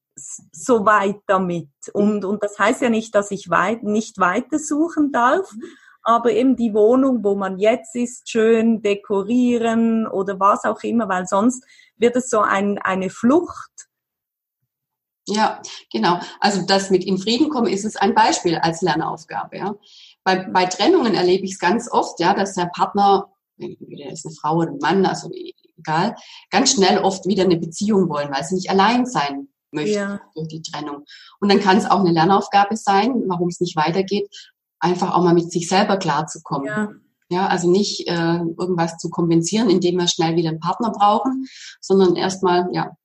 so 0.53 0.85
weit 0.85 1.21
damit. 1.27 1.69
Und, 1.93 2.25
und 2.25 2.43
das 2.43 2.59
heißt 2.59 2.83
ja 2.83 2.91
nicht, 2.91 3.15
dass 3.15 3.31
ich 3.31 3.51
weit, 3.51 3.85
nicht 3.85 4.19
weiter 4.19 4.59
suchen 4.59 5.13
darf, 5.13 5.53
mhm 5.53 5.63
aber 6.09 6.33
eben 6.33 6.57
die 6.57 6.73
Wohnung, 6.73 7.23
wo 7.23 7.35
man 7.35 7.59
jetzt 7.59 7.95
ist, 7.95 8.31
schön 8.31 8.81
dekorieren 8.81 10.07
oder 10.07 10.41
was 10.41 10.65
auch 10.65 10.83
immer, 10.83 11.07
weil 11.07 11.27
sonst 11.27 11.63
wird 11.99 12.17
es 12.17 12.31
so 12.31 12.41
ein, 12.41 12.79
eine 12.79 13.11
Flucht. 13.11 13.71
Ja, 15.27 15.61
genau. 15.93 16.19
Also 16.41 16.65
das 16.65 16.89
mit 16.89 17.05
in 17.05 17.19
Frieden 17.19 17.51
kommen 17.51 17.67
ist 17.67 17.85
es 17.85 17.97
ein 17.97 18.15
Beispiel 18.15 18.57
als 18.57 18.81
Lernaufgabe. 18.81 19.59
Ja. 19.59 19.75
Bei, 20.25 20.49
bei 20.51 20.65
Trennungen 20.65 21.15
erlebe 21.15 21.45
ich 21.45 21.53
es 21.53 21.59
ganz 21.59 21.93
oft, 21.93 22.19
ja, 22.21 22.33
dass 22.33 22.55
der 22.55 22.71
Partner, 22.75 23.31
entweder 23.59 24.11
ist 24.11 24.25
eine 24.25 24.35
Frau 24.35 24.57
oder 24.57 24.71
ein 24.71 24.79
Mann, 24.79 25.05
also 25.05 25.31
egal, 25.77 26.17
ganz 26.51 26.73
schnell 26.73 27.01
oft 27.01 27.27
wieder 27.27 27.45
eine 27.45 27.59
Beziehung 27.59 28.09
wollen, 28.09 28.31
weil 28.31 28.45
sie 28.45 28.55
nicht 28.55 28.71
allein 28.71 29.05
sein 29.05 29.49
möchten 29.73 29.93
ja. 29.93 30.21
durch 30.35 30.49
die 30.49 30.63
Trennung. 30.63 31.05
Und 31.39 31.53
dann 31.53 31.61
kann 31.61 31.77
es 31.77 31.85
auch 31.85 32.01
eine 32.01 32.13
Lernaufgabe 32.13 32.79
sein, 32.79 33.13
warum 33.27 33.49
es 33.49 33.61
nicht 33.61 33.77
weitergeht, 33.77 34.31
einfach 34.81 35.15
auch 35.15 35.23
mal 35.23 35.35
mit 35.35 35.51
sich 35.51 35.69
selber 35.69 35.97
klarzukommen. 35.97 36.67
Ja. 36.67 36.91
Ja, 37.31 37.47
also 37.47 37.71
nicht 37.71 38.09
äh, 38.09 38.39
irgendwas 38.59 38.97
zu 38.97 39.11
kompensieren, 39.11 39.69
indem 39.69 39.99
wir 39.99 40.09
schnell 40.09 40.35
wieder 40.35 40.49
einen 40.49 40.61
Partner 40.61 40.91
brauchen, 40.91 41.47
sondern 41.79 42.17
erstmal 42.17 42.71
ja 42.73 42.97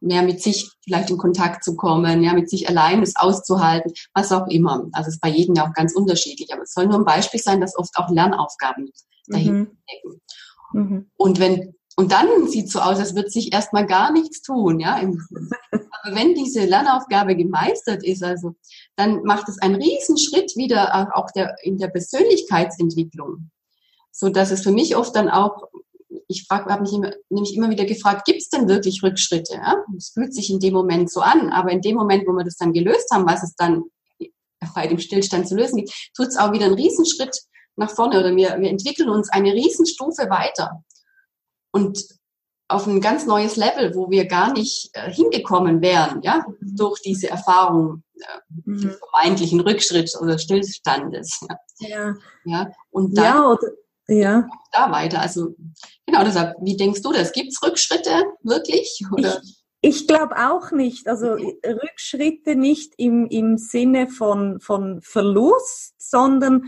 mehr 0.00 0.22
mit 0.22 0.40
sich 0.40 0.70
vielleicht 0.84 1.10
in 1.10 1.18
Kontakt 1.18 1.64
zu 1.64 1.74
kommen, 1.74 2.22
ja, 2.22 2.34
mit 2.34 2.48
sich 2.48 2.68
allein 2.68 3.02
es 3.02 3.16
auszuhalten, 3.16 3.92
was 4.14 4.30
auch 4.30 4.46
immer. 4.46 4.86
Also 4.92 5.08
es 5.08 5.14
ist 5.14 5.20
bei 5.20 5.28
jedem 5.28 5.56
ja 5.56 5.66
auch 5.66 5.72
ganz 5.72 5.94
unterschiedlich, 5.94 6.52
aber 6.52 6.62
es 6.62 6.72
soll 6.72 6.86
nur 6.86 6.98
ein 6.98 7.04
Beispiel 7.04 7.40
sein, 7.40 7.60
dass 7.60 7.76
oft 7.76 7.96
auch 7.96 8.10
Lernaufgaben 8.10 8.90
dahinter 9.26 9.52
mhm. 9.52 9.78
stecken. 9.88 10.20
Mhm. 10.72 11.10
Und 11.16 11.40
wenn 11.40 11.74
und 11.98 12.12
dann 12.12 12.46
sieht 12.46 12.70
so 12.70 12.80
aus, 12.80 12.98
als 12.98 13.14
würde 13.14 13.30
sich 13.30 13.54
erstmal 13.54 13.86
gar 13.86 14.12
nichts 14.12 14.42
tun, 14.42 14.80
ja. 14.80 14.96
Aber 14.96 15.16
wenn 16.12 16.34
diese 16.34 16.64
Lernaufgabe 16.64 17.36
gemeistert 17.36 18.04
ist, 18.04 18.22
also, 18.22 18.54
dann 18.96 19.22
macht 19.22 19.48
es 19.48 19.58
einen 19.58 19.76
Riesenschritt 19.76 20.56
wieder 20.56 21.16
auch 21.16 21.30
der, 21.32 21.56
in 21.62 21.78
der 21.78 21.88
Persönlichkeitsentwicklung. 21.88 23.50
So 24.12 24.30
dass 24.30 24.50
es 24.50 24.62
für 24.62 24.72
mich 24.72 24.96
oft 24.96 25.14
dann 25.14 25.28
auch, 25.28 25.64
ich 26.28 26.46
habe 26.50 26.82
mich 26.82 26.92
immer, 26.92 27.12
nämlich 27.28 27.54
immer 27.54 27.70
wieder 27.70 27.84
gefragt, 27.84 28.24
gibt 28.24 28.40
es 28.40 28.48
denn 28.48 28.68
wirklich 28.68 29.02
Rückschritte? 29.02 29.60
Es 29.96 30.10
fühlt 30.10 30.34
sich 30.34 30.50
in 30.50 30.58
dem 30.58 30.72
Moment 30.72 31.10
so 31.10 31.20
an, 31.20 31.50
aber 31.50 31.70
in 31.70 31.82
dem 31.82 31.96
Moment, 31.96 32.26
wo 32.26 32.32
wir 32.32 32.44
das 32.44 32.56
dann 32.56 32.72
gelöst 32.72 33.10
haben, 33.12 33.26
was 33.26 33.42
es 33.42 33.54
dann 33.56 33.82
bei 34.74 34.86
dem 34.86 34.98
Stillstand 34.98 35.48
zu 35.48 35.54
lösen 35.54 35.76
gibt, 35.76 35.92
tut 36.16 36.28
es 36.28 36.36
auch 36.36 36.52
wieder 36.52 36.66
einen 36.66 36.74
Riesenschritt 36.74 37.42
nach 37.76 37.90
vorne 37.90 38.18
oder 38.18 38.34
wir, 38.34 38.58
wir 38.58 38.70
entwickeln 38.70 39.10
uns 39.10 39.30
eine 39.30 39.52
Riesenstufe 39.52 40.30
weiter 40.30 40.82
und 41.72 42.06
auf 42.68 42.86
ein 42.86 43.00
ganz 43.00 43.26
neues 43.26 43.56
Level, 43.56 43.94
wo 43.94 44.10
wir 44.10 44.26
gar 44.26 44.52
nicht 44.52 44.90
äh, 44.94 45.10
hingekommen 45.10 45.80
wären, 45.80 46.20
ja, 46.22 46.44
durch 46.60 47.00
diese 47.00 47.30
Erfahrung 47.30 48.02
äh, 48.14 48.24
mhm. 48.64 48.94
vermeintlichen 48.98 49.60
Rückschritt 49.60 50.12
oder 50.20 50.38
Stillstandes. 50.38 51.46
Ja. 51.78 51.88
ja. 51.88 52.14
ja. 52.44 52.70
Und 52.90 53.16
dann 53.16 53.24
ja, 53.24 53.50
oder, 53.50 53.68
ja. 54.08 54.48
da 54.72 54.90
weiter. 54.90 55.20
Also 55.20 55.54
genau 56.06 56.24
deshalb, 56.24 56.56
wie 56.60 56.76
denkst 56.76 57.02
du 57.02 57.12
das? 57.12 57.32
Gibt 57.32 57.52
es 57.52 57.62
Rückschritte 57.62 58.24
wirklich? 58.42 59.00
Oder? 59.12 59.40
Ich, 59.42 59.64
ich 59.80 60.08
glaube 60.08 60.34
auch 60.36 60.72
nicht. 60.72 61.06
Also 61.06 61.34
Rückschritte 61.34 62.56
nicht 62.56 62.94
im, 62.96 63.28
im 63.28 63.58
Sinne 63.58 64.08
von, 64.08 64.58
von 64.60 65.00
Verlust, 65.02 65.94
sondern 65.98 66.64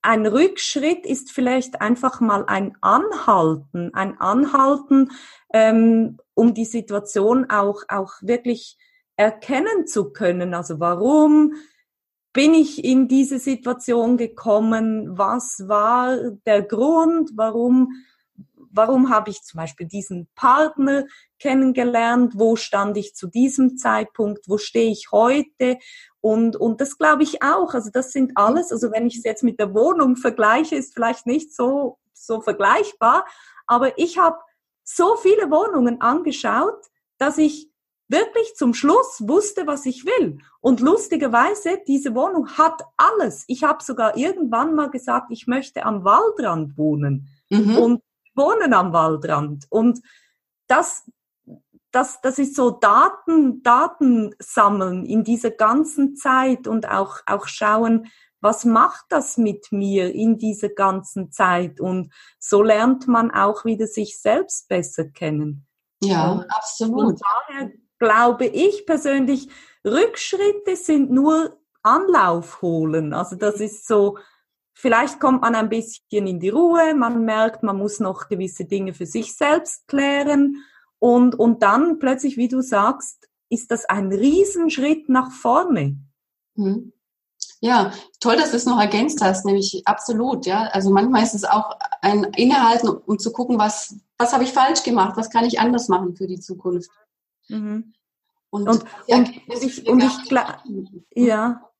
ein 0.00 0.26
Rückschritt 0.26 1.04
ist 1.06 1.30
vielleicht 1.30 1.80
einfach 1.80 2.20
mal 2.20 2.44
ein 2.46 2.76
Anhalten, 2.80 3.92
ein 3.94 4.18
Anhalten, 4.18 5.10
ähm, 5.52 6.18
um 6.34 6.54
die 6.54 6.64
Situation 6.64 7.50
auch, 7.50 7.82
auch 7.88 8.14
wirklich 8.22 8.78
erkennen 9.16 9.86
zu 9.86 10.10
können. 10.12 10.54
Also 10.54 10.80
warum 10.80 11.54
bin 12.32 12.54
ich 12.54 12.82
in 12.82 13.08
diese 13.08 13.38
Situation 13.38 14.16
gekommen? 14.16 15.18
Was 15.18 15.64
war 15.68 16.16
der 16.46 16.62
Grund? 16.62 17.30
Warum, 17.34 17.92
warum 18.72 19.10
habe 19.10 19.30
ich 19.30 19.42
zum 19.42 19.58
Beispiel 19.58 19.86
diesen 19.86 20.28
Partner 20.34 21.04
kennengelernt? 21.38 22.34
Wo 22.36 22.56
stand 22.56 22.96
ich 22.96 23.14
zu 23.14 23.26
diesem 23.28 23.76
Zeitpunkt? 23.76 24.48
Wo 24.48 24.58
stehe 24.58 24.90
ich 24.90 25.12
heute? 25.12 25.78
Und, 26.20 26.56
und 26.56 26.80
das 26.80 26.98
glaube 26.98 27.22
ich 27.22 27.42
auch. 27.42 27.74
Also 27.74 27.90
das 27.92 28.12
sind 28.12 28.32
alles, 28.36 28.72
also 28.72 28.90
wenn 28.90 29.06
ich 29.06 29.18
es 29.18 29.24
jetzt 29.24 29.42
mit 29.42 29.60
der 29.60 29.74
Wohnung 29.74 30.16
vergleiche, 30.16 30.76
ist 30.76 30.94
vielleicht 30.94 31.26
nicht 31.26 31.54
so, 31.54 31.98
so 32.12 32.40
vergleichbar. 32.40 33.26
Aber 33.66 33.98
ich 33.98 34.18
habe 34.18 34.38
so 34.84 35.16
viele 35.16 35.50
Wohnungen 35.50 36.00
angeschaut, 36.00 36.86
dass 37.18 37.38
ich 37.38 37.70
wirklich 38.08 38.54
zum 38.54 38.74
Schluss 38.74 39.22
wusste, 39.26 39.66
was 39.66 39.86
ich 39.86 40.04
will. 40.04 40.38
Und 40.60 40.80
lustigerweise, 40.80 41.78
diese 41.88 42.14
Wohnung 42.14 42.56
hat 42.58 42.82
alles. 42.96 43.44
Ich 43.48 43.64
habe 43.64 43.82
sogar 43.82 44.16
irgendwann 44.16 44.74
mal 44.74 44.90
gesagt, 44.90 45.28
ich 45.30 45.46
möchte 45.46 45.84
am 45.84 46.04
Waldrand 46.04 46.76
wohnen 46.76 47.28
mhm. 47.48 47.76
und 47.78 48.02
wohnen 48.34 48.74
am 48.74 48.92
Waldrand. 48.92 49.66
Und 49.70 50.00
das, 50.66 51.10
das, 51.90 52.20
das 52.22 52.38
ist 52.38 52.56
so 52.56 52.70
Daten, 52.70 53.62
Daten 53.62 54.34
sammeln 54.38 55.04
in 55.04 55.24
dieser 55.24 55.50
ganzen 55.50 56.16
Zeit 56.16 56.66
und 56.66 56.88
auch, 56.88 57.20
auch 57.26 57.46
schauen, 57.46 58.08
was 58.40 58.64
macht 58.64 59.06
das 59.10 59.38
mit 59.38 59.70
mir 59.70 60.12
in 60.12 60.36
dieser 60.36 60.68
ganzen 60.68 61.30
Zeit? 61.30 61.80
Und 61.80 62.12
so 62.40 62.62
lernt 62.62 63.06
man 63.06 63.30
auch 63.30 63.64
wieder 63.64 63.86
sich 63.86 64.20
selbst 64.20 64.68
besser 64.68 65.04
kennen. 65.04 65.66
Ja, 66.02 66.32
und 66.32 66.46
absolut. 66.50 67.20
daher 67.20 67.70
glaube 67.98 68.46
ich 68.46 68.84
persönlich, 68.84 69.48
Rückschritte 69.86 70.74
sind 70.74 71.12
nur 71.12 71.56
Anlauf 71.84 72.62
holen. 72.62 73.12
Also 73.12 73.36
das 73.36 73.60
ist 73.60 73.86
so, 73.86 74.18
vielleicht 74.82 75.20
kommt 75.20 75.42
man 75.42 75.54
ein 75.54 75.68
bisschen 75.68 76.26
in 76.26 76.40
die 76.40 76.48
Ruhe, 76.48 76.94
man 76.94 77.24
merkt, 77.24 77.62
man 77.62 77.78
muss 77.78 78.00
noch 78.00 78.28
gewisse 78.28 78.64
Dinge 78.64 78.92
für 78.92 79.06
sich 79.06 79.36
selbst 79.36 79.86
klären 79.86 80.56
und, 80.98 81.36
und 81.36 81.62
dann 81.62 82.00
plötzlich, 82.00 82.36
wie 82.36 82.48
du 82.48 82.62
sagst, 82.62 83.28
ist 83.48 83.70
das 83.70 83.84
ein 83.84 84.12
Riesenschritt 84.12 85.08
nach 85.08 85.30
vorne. 85.30 85.98
Hm. 86.56 86.92
Ja, 87.60 87.92
toll, 88.18 88.36
dass 88.36 88.50
du 88.50 88.56
es 88.56 88.66
noch 88.66 88.80
ergänzt 88.80 89.22
hast, 89.22 89.44
nämlich 89.44 89.82
absolut, 89.84 90.46
ja. 90.46 90.64
Also 90.72 90.90
manchmal 90.90 91.22
ist 91.22 91.34
es 91.34 91.44
auch 91.44 91.76
ein 92.00 92.24
Innehalten, 92.34 92.88
um 92.88 93.20
zu 93.20 93.32
gucken, 93.32 93.60
was, 93.60 93.94
was 94.18 94.32
habe 94.32 94.42
ich 94.42 94.52
falsch 94.52 94.82
gemacht, 94.82 95.16
was 95.16 95.30
kann 95.30 95.44
ich 95.44 95.60
anders 95.60 95.86
machen 95.86 96.16
für 96.16 96.26
die 96.26 96.40
Zukunft. 96.40 96.90
Mhm. 97.48 97.94
Und, 98.50 98.68
und, 98.68 98.84
und, 99.06 99.30
ich, 99.62 99.88
und 99.88 100.02
ich 100.02 100.28
glaube, 100.28 100.56
ja. 101.14 101.70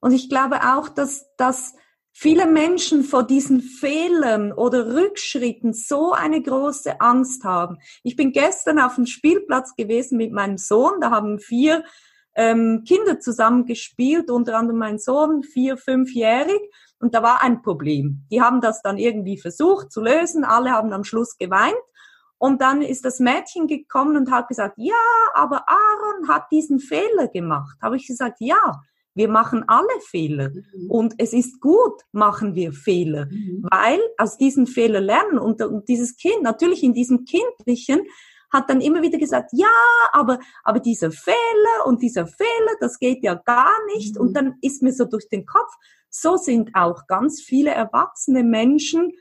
Und 0.00 0.12
ich 0.12 0.30
glaube 0.30 0.60
auch, 0.62 0.88
dass, 0.88 1.26
dass 1.36 1.74
viele 2.12 2.46
Menschen 2.46 3.04
vor 3.04 3.22
diesen 3.22 3.60
Fehlern 3.60 4.52
oder 4.52 4.94
Rückschritten 4.94 5.72
so 5.72 6.12
eine 6.12 6.42
große 6.42 7.00
Angst 7.00 7.44
haben. 7.44 7.78
Ich 8.02 8.16
bin 8.16 8.32
gestern 8.32 8.78
auf 8.78 8.96
dem 8.96 9.06
Spielplatz 9.06 9.74
gewesen 9.76 10.16
mit 10.18 10.32
meinem 10.32 10.58
Sohn. 10.58 11.00
Da 11.00 11.10
haben 11.10 11.38
vier 11.38 11.84
ähm, 12.34 12.84
Kinder 12.86 13.20
zusammen 13.20 13.66
gespielt, 13.66 14.30
unter 14.30 14.56
anderem 14.56 14.78
mein 14.78 14.98
Sohn, 14.98 15.42
vier, 15.42 15.76
fünfjährig. 15.76 16.60
Und 17.00 17.14
da 17.14 17.22
war 17.22 17.42
ein 17.42 17.62
Problem. 17.62 18.24
Die 18.30 18.40
haben 18.42 18.60
das 18.60 18.82
dann 18.82 18.98
irgendwie 18.98 19.38
versucht 19.38 19.92
zu 19.92 20.00
lösen. 20.00 20.44
Alle 20.44 20.70
haben 20.70 20.92
am 20.92 21.04
Schluss 21.04 21.36
geweint. 21.38 21.74
Und 22.38 22.62
dann 22.62 22.82
ist 22.82 23.04
das 23.04 23.18
Mädchen 23.18 23.66
gekommen 23.66 24.16
und 24.16 24.30
hat 24.30 24.46
gesagt, 24.48 24.74
ja, 24.76 24.94
aber 25.34 25.64
Aaron 25.68 26.28
hat 26.28 26.50
diesen 26.52 26.78
Fehler 26.78 27.26
gemacht. 27.26 27.76
Habe 27.82 27.96
ich 27.96 28.06
gesagt, 28.06 28.36
ja, 28.38 28.82
wir 29.18 29.28
machen 29.28 29.64
alle 29.66 30.00
Fehler. 30.06 30.50
Mhm. 30.50 30.90
Und 30.90 31.14
es 31.18 31.32
ist 31.32 31.60
gut, 31.60 32.02
machen 32.12 32.54
wir 32.54 32.72
Fehler, 32.72 33.26
mhm. 33.26 33.66
weil 33.70 34.00
aus 34.16 34.38
diesen 34.38 34.66
Fehlern 34.66 35.04
lernen. 35.04 35.38
Und, 35.38 35.60
und 35.60 35.88
dieses 35.88 36.16
Kind, 36.16 36.42
natürlich 36.42 36.82
in 36.82 36.94
diesem 36.94 37.24
Kindlichen, 37.24 38.00
hat 38.50 38.70
dann 38.70 38.80
immer 38.80 39.02
wieder 39.02 39.18
gesagt, 39.18 39.50
ja, 39.52 39.66
aber, 40.12 40.38
aber 40.64 40.80
dieser 40.80 41.10
Fehler 41.10 41.86
und 41.86 42.00
dieser 42.00 42.26
Fehler, 42.26 42.76
das 42.80 42.98
geht 42.98 43.22
ja 43.22 43.34
gar 43.34 43.74
nicht. 43.94 44.14
Mhm. 44.14 44.20
Und 44.20 44.34
dann 44.34 44.54
ist 44.62 44.82
mir 44.82 44.92
so 44.92 45.04
durch 45.04 45.28
den 45.28 45.44
Kopf, 45.44 45.72
so 46.08 46.36
sind 46.36 46.70
auch 46.74 47.06
ganz 47.08 47.42
viele 47.42 47.70
erwachsene 47.70 48.44
Menschen, 48.44 49.12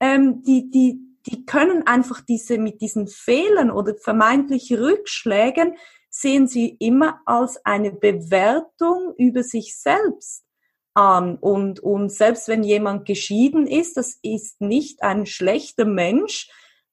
ähm, 0.00 0.42
die, 0.42 0.68
die, 0.68 0.98
die 1.26 1.46
können 1.46 1.86
einfach 1.86 2.20
diese, 2.20 2.58
mit 2.58 2.80
diesen 2.80 3.06
Fehlern 3.06 3.70
oder 3.70 3.94
vermeintlich 3.94 4.72
Rückschlägen, 4.72 5.76
sehen 6.16 6.46
sie 6.46 6.76
immer 6.78 7.20
als 7.26 7.64
eine 7.66 7.90
Bewertung 7.90 9.14
über 9.18 9.42
sich 9.42 9.76
selbst 9.76 10.44
an. 10.94 11.36
Und, 11.36 11.80
und 11.80 12.12
selbst 12.12 12.46
wenn 12.46 12.62
jemand 12.62 13.04
geschieden 13.04 13.66
ist, 13.66 13.96
das 13.96 14.20
ist 14.22 14.60
nicht 14.60 15.02
ein 15.02 15.26
schlechter 15.26 15.84
Mensch. 15.84 16.48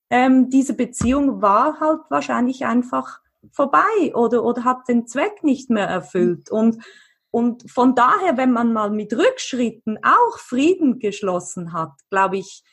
Ähm, 0.10 0.50
diese 0.50 0.74
Beziehung 0.74 1.40
war 1.40 1.80
halt 1.80 2.00
wahrscheinlich 2.10 2.66
einfach 2.66 3.20
vorbei 3.54 4.16
oder, 4.16 4.44
oder 4.44 4.64
hat 4.64 4.88
den 4.88 5.06
Zweck 5.06 5.44
nicht 5.44 5.70
mehr 5.70 5.88
erfüllt. 5.88 6.50
Und, 6.50 6.84
und 7.30 7.70
von 7.70 7.94
daher, 7.94 8.38
wenn 8.38 8.52
man 8.52 8.74
mal 8.74 8.90
mit 8.90 9.14
Rückschritten 9.14 10.00
auch 10.04 10.40
Frieden 10.40 10.98
geschlossen 10.98 11.74
hat, 11.74 11.92
glaube 12.10 12.40
ich, 12.40 12.64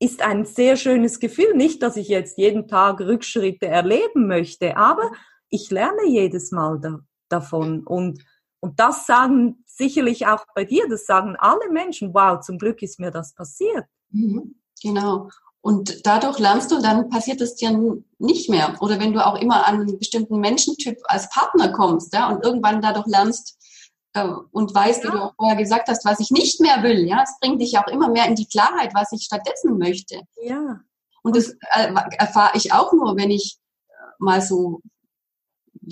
ist 0.00 0.20
ein 0.22 0.46
sehr 0.46 0.76
schönes 0.76 1.20
Gefühl. 1.20 1.54
Nicht, 1.54 1.80
dass 1.82 1.96
ich 1.96 2.08
jetzt 2.08 2.38
jeden 2.38 2.66
Tag 2.66 3.00
Rückschritte 3.00 3.68
erleben 3.68 4.26
möchte, 4.26 4.76
aber 4.76 5.12
ich 5.50 5.70
lerne 5.70 6.06
jedes 6.06 6.52
Mal 6.52 6.80
da, 6.80 7.00
davon. 7.28 7.86
Und, 7.86 8.24
und 8.60 8.78
das 8.80 9.06
sagen 9.06 9.64
sicherlich 9.66 10.26
auch 10.26 10.46
bei 10.54 10.64
dir, 10.64 10.88
das 10.88 11.06
sagen 11.06 11.36
alle 11.38 11.70
Menschen, 11.70 12.14
wow, 12.14 12.40
zum 12.40 12.58
Glück 12.58 12.82
ist 12.82 12.98
mir 12.98 13.10
das 13.10 13.34
passiert. 13.34 13.86
Mhm, 14.10 14.54
genau. 14.82 15.28
Und 15.62 16.06
dadurch 16.06 16.38
lernst 16.38 16.70
du, 16.70 16.80
dann 16.80 17.10
passiert 17.10 17.40
es 17.42 17.54
dir 17.54 17.98
nicht 18.18 18.48
mehr. 18.48 18.76
Oder 18.80 18.98
wenn 18.98 19.12
du 19.12 19.24
auch 19.24 19.38
immer 19.38 19.66
an 19.66 19.80
einen 19.80 19.98
bestimmten 19.98 20.40
Menschentyp 20.40 20.96
als 21.04 21.28
Partner 21.28 21.70
kommst, 21.72 22.14
ja, 22.14 22.30
und 22.30 22.42
irgendwann 22.44 22.80
dadurch 22.80 23.06
lernst, 23.06 23.58
äh, 24.14 24.26
und 24.52 24.74
weißt, 24.74 25.04
ja. 25.04 25.10
wie 25.10 25.16
du 25.16 25.22
auch 25.22 25.34
vorher 25.36 25.56
gesagt 25.56 25.88
hast, 25.88 26.04
was 26.04 26.20
ich 26.20 26.30
nicht 26.30 26.60
mehr 26.60 26.82
will. 26.82 27.06
Ja, 27.06 27.22
es 27.22 27.38
bringt 27.40 27.60
dich 27.60 27.76
auch 27.78 27.86
immer 27.88 28.08
mehr 28.08 28.26
in 28.26 28.34
die 28.34 28.48
Klarheit, 28.48 28.94
was 28.94 29.12
ich 29.12 29.22
stattdessen 29.22 29.76
möchte. 29.78 30.22
Ja. 30.42 30.80
Und 31.22 31.36
das 31.36 31.50
äh, 31.74 31.92
erfahre 32.18 32.56
ich 32.56 32.72
auch 32.72 32.92
nur, 32.92 33.16
wenn 33.16 33.30
ich 33.30 33.58
äh, 33.88 33.92
mal 34.18 34.40
so 34.40 34.80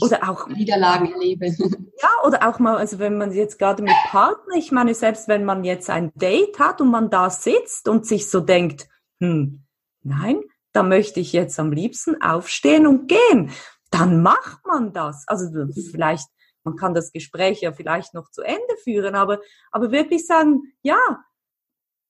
oder 0.01 0.29
auch 0.29 0.49
Niederlagen 0.49 1.13
erlebe. 1.13 1.55
Ja, 2.01 2.11
oder 2.25 2.49
auch 2.49 2.61
mal, 2.61 2.77
also 2.77 3.01
wenn 3.01 3.19
man 3.19 3.33
jetzt 3.33 3.59
gerade 3.59 3.83
mit 3.83 3.93
Partner, 4.07 4.55
ich 4.55 4.71
meine, 4.71 4.95
selbst 4.95 5.27
wenn 5.27 5.45
man 5.45 5.65
jetzt 5.65 5.91
ein 5.91 6.13
Date 6.15 6.61
hat 6.61 6.81
und 6.81 6.93
man 6.93 7.11
da 7.11 7.29
sitzt 7.29 7.89
und 7.89 8.07
sich 8.07 8.31
so 8.31 8.39
denkt, 8.39 8.89
hm, 9.19 9.65
nein, 10.05 10.45
da 10.73 10.85
möchte 10.85 11.19
ich 11.19 11.33
jetzt 11.33 11.59
am 11.59 11.73
liebsten 11.73 12.23
aufstehen 12.23 12.87
und 12.87 13.09
gehen, 13.09 13.51
dann 13.91 14.23
macht 14.23 14.65
man 14.65 14.93
das. 14.93 15.25
Also 15.27 15.49
vielleicht 15.91 16.29
man 16.69 16.77
kann 16.77 16.93
das 16.93 17.13
Gespräch 17.13 17.63
ja 17.63 17.73
vielleicht 17.73 18.13
noch 18.13 18.31
zu 18.31 18.43
Ende 18.43 18.77
führen, 18.85 19.15
aber, 19.15 19.41
aber 19.71 19.91
wirklich 19.91 20.27
sagen, 20.27 20.75
ja, 20.83 20.99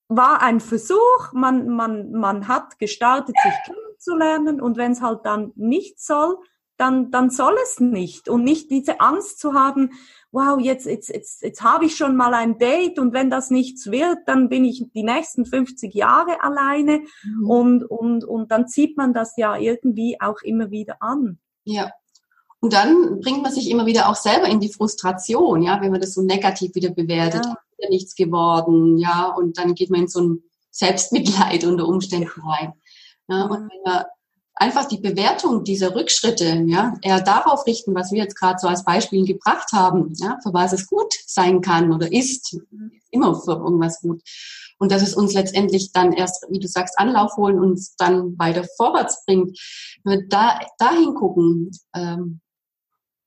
war 0.09 0.43
ein 0.43 0.59
Versuch, 0.59 1.33
man, 1.33 1.69
man, 1.69 2.11
man 2.11 2.49
hat 2.49 2.79
gestartet, 2.79 3.37
sich 3.41 3.53
kennenzulernen 3.65 4.61
und 4.61 4.77
wenn 4.77 4.93
es 4.93 5.01
halt 5.01 5.25
dann 5.25 5.53
nicht 5.55 6.01
soll, 6.01 6.39
dann, 6.79 7.11
dann 7.11 7.31
soll 7.31 7.55
es 7.63 7.81
nicht. 7.81 8.29
Und 8.29 8.45
nicht 8.45 8.71
diese 8.71 9.01
Angst 9.01 9.39
zu 9.41 9.55
haben, 9.55 9.93
wow, 10.31 10.59
jetzt, 10.61 10.87
jetzt, 10.87 11.09
jetzt, 11.09 11.43
jetzt 11.43 11.63
habe 11.63 11.87
ich 11.87 11.97
schon 11.97 12.17
mal 12.17 12.35
ein 12.35 12.59
Date 12.59 12.99
und 12.99 13.13
wenn 13.13 13.31
das 13.31 13.51
nichts 13.51 13.91
wird, 13.91 14.19
dann 14.27 14.49
bin 14.49 14.65
ich 14.65 14.85
die 14.95 15.03
nächsten 15.03 15.47
50 15.47 15.95
Jahre 15.95 16.43
alleine 16.43 17.01
mhm. 17.25 17.51
und, 17.51 17.85
und, 17.85 18.25
und 18.25 18.51
dann 18.51 18.69
zieht 18.69 18.97
man 18.97 19.15
das 19.15 19.37
ja 19.37 19.57
irgendwie 19.57 20.21
auch 20.21 20.41
immer 20.43 20.71
wieder 20.71 21.03
an. 21.03 21.39
Ja, 21.65 21.91
und 22.61 22.73
dann 22.73 23.21
bringt 23.21 23.43
man 23.43 23.53
sich 23.53 23.71
immer 23.71 23.87
wieder 23.87 24.09
auch 24.09 24.17
selber 24.17 24.47
in 24.47 24.61
die 24.61 24.73
Frustration, 24.73 25.63
ja, 25.63 25.81
wenn 25.81 25.93
man 25.93 26.01
das 26.01 26.15
so 26.15 26.23
negativ 26.23 26.75
wieder 26.75 26.91
bewertet, 26.91 27.45
ja. 27.45 27.57
ist 27.79 27.91
nichts 27.91 28.15
geworden, 28.17 28.99
ja, 28.99 29.27
und 29.29 29.59
dann 29.59 29.75
geht 29.75 29.91
man 29.91 30.03
in 30.03 30.09
so 30.09 30.21
ein 30.21 30.43
Selbstmitleid 30.71 31.65
unter 31.65 31.87
Umständen 31.87 32.29
rein. 32.41 32.73
Ja, 33.29 33.45
und 33.45 33.71
wenn 33.71 33.83
man 33.85 34.05
einfach 34.59 34.87
die 34.87 34.99
Bewertung 34.99 35.65
dieser 35.65 35.95
Rückschritte, 35.95 36.65
ja, 36.67 36.95
eher 37.03 37.21
darauf 37.21 37.67
richten, 37.67 37.95
was 37.95 38.13
wir 38.13 38.23
jetzt 38.23 38.37
gerade 38.37 38.59
so 38.59 38.69
als 38.69 38.85
Beispiel 38.85 39.25
gebracht 39.25 39.73
haben, 39.73 40.13
ja, 40.17 40.39
für 40.43 40.53
was 40.53 40.73
es 40.73 40.87
gut 40.87 41.13
sein 41.27 41.61
kann 41.61 41.93
oder 41.93 42.13
ist, 42.13 42.59
immer 43.11 43.35
für 43.35 43.53
irgendwas 43.53 44.01
gut. 44.01 44.23
Und 44.79 44.93
dass 44.93 45.03
es 45.03 45.15
uns 45.15 45.35
letztendlich 45.35 45.93
dann 45.93 46.13
erst, 46.13 46.47
wie 46.51 46.61
du 46.61 46.69
sagst, 46.69 46.99
Anlauf 46.99 47.37
holen 47.37 47.59
und 47.59 47.71
uns 47.71 47.97
dann 47.97 48.39
weiter 48.39 48.65
vorwärts 48.77 49.25
bringt. 49.25 49.59
Wenn 50.05 50.21
wir 50.21 50.29
da, 50.29 50.61
dahin 50.79 51.15
gucken, 51.15 51.71
ähm, 51.95 52.41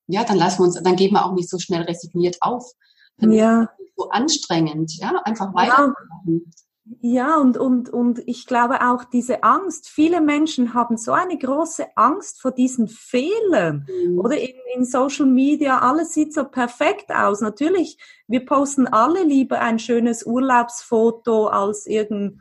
ja, 0.07 0.23
dann 0.23 0.37
lassen 0.37 0.59
wir 0.59 0.65
uns, 0.65 0.81
dann 0.81 0.95
geben 0.95 1.15
wir 1.15 1.25
auch 1.25 1.33
nicht 1.33 1.49
so 1.49 1.59
schnell 1.59 1.81
resigniert 1.83 2.37
auf. 2.41 2.71
Dann 3.17 3.31
ja. 3.31 3.69
so 3.97 4.09
anstrengend, 4.09 4.97
ja, 4.97 5.21
einfach 5.25 5.53
weitermachen. 5.53 5.95
Ja, 6.25 6.39
und, 6.83 7.57
und, 7.57 7.89
und 7.89 8.19
ich 8.25 8.47
glaube 8.47 8.81
auch 8.81 9.03
diese 9.03 9.43
Angst, 9.43 9.87
viele 9.87 10.19
Menschen 10.19 10.73
haben 10.73 10.97
so 10.97 11.11
eine 11.11 11.37
große 11.37 11.85
Angst 11.95 12.41
vor 12.41 12.51
diesen 12.51 12.87
Fehlern. 12.87 13.87
Mhm. 13.87 14.19
Oder 14.19 14.37
in, 14.37 14.55
in 14.75 14.85
Social 14.85 15.27
Media, 15.27 15.79
alles 15.79 16.13
sieht 16.13 16.33
so 16.33 16.43
perfekt 16.45 17.11
aus. 17.11 17.41
Natürlich, 17.41 17.97
wir 18.27 18.45
posten 18.45 18.87
alle 18.87 19.23
lieber 19.23 19.59
ein 19.59 19.77
schönes 19.77 20.25
Urlaubsfoto 20.25 21.47
als 21.47 21.85
irgendein 21.85 22.39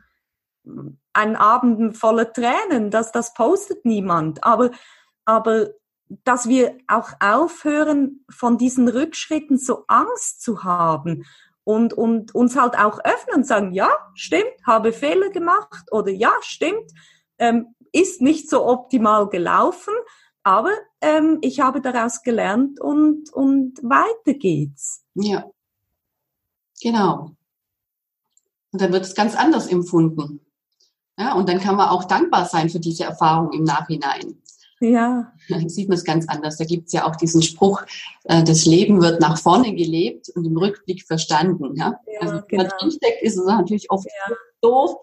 Abend 1.13 1.95
voller 1.95 2.33
Tränen, 2.33 2.89
das, 2.89 3.11
das 3.11 3.33
postet 3.35 3.85
niemand. 3.85 4.43
Aber, 4.43 4.71
aber 5.23 5.69
dass 6.23 6.49
wir 6.49 6.77
auch 6.87 7.11
aufhören, 7.19 8.25
von 8.29 8.57
diesen 8.57 8.87
Rückschritten 8.87 9.57
so 9.57 9.85
Angst 9.87 10.41
zu 10.41 10.63
haben 10.63 11.25
und, 11.63 11.93
und 11.93 12.33
uns 12.33 12.55
halt 12.55 12.77
auch 12.77 12.99
öffnen 13.03 13.37
und 13.37 13.47
sagen, 13.47 13.73
ja, 13.73 13.89
stimmt, 14.13 14.53
habe 14.65 14.93
Fehler 14.93 15.29
gemacht 15.29 15.91
oder 15.91 16.11
ja, 16.11 16.31
stimmt, 16.41 16.91
ähm, 17.37 17.75
ist 17.91 18.21
nicht 18.21 18.49
so 18.49 18.65
optimal 18.65 19.29
gelaufen, 19.29 19.93
aber 20.43 20.71
ähm, 21.01 21.39
ich 21.41 21.59
habe 21.59 21.81
daraus 21.81 22.23
gelernt 22.23 22.79
und, 22.79 23.31
und 23.33 23.77
weiter 23.83 24.37
geht's. 24.37 25.03
Ja, 25.13 25.45
genau. 26.81 27.35
Und 28.71 28.81
dann 28.81 28.91
wird 28.93 29.03
es 29.03 29.15
ganz 29.15 29.35
anders 29.35 29.67
empfunden. 29.67 30.45
Ja, 31.17 31.33
und 31.33 31.49
dann 31.49 31.59
kann 31.59 31.75
man 31.75 31.89
auch 31.89 32.05
dankbar 32.05 32.45
sein 32.45 32.69
für 32.69 32.79
diese 32.79 33.03
Erfahrung 33.03 33.51
im 33.51 33.63
Nachhinein. 33.63 34.41
Ja. 34.81 35.31
Dann 35.47 35.69
sieht 35.69 35.89
man 35.89 35.97
es 35.97 36.03
ganz 36.03 36.27
anders. 36.27 36.57
Da 36.57 36.65
gibt 36.65 36.87
es 36.87 36.93
ja 36.93 37.05
auch 37.05 37.15
diesen 37.15 37.43
Spruch, 37.43 37.83
äh, 38.23 38.43
das 38.43 38.65
Leben 38.65 38.99
wird 38.99 39.21
nach 39.21 39.37
vorne 39.37 39.75
gelebt 39.75 40.29
und 40.29 40.43
im 40.43 40.57
Rückblick 40.57 41.05
verstanden. 41.05 41.75
Ja? 41.75 41.99
ja 42.07 42.19
also 42.21 42.33
wenn 42.33 42.47
genau. 42.47 42.63
man 42.63 42.71
drinsteckt, 42.79 43.21
ist 43.21 43.37
es 43.37 43.45
natürlich 43.45 43.91
oft 43.91 44.07
ja. 44.07 44.35
doof, 44.61 44.95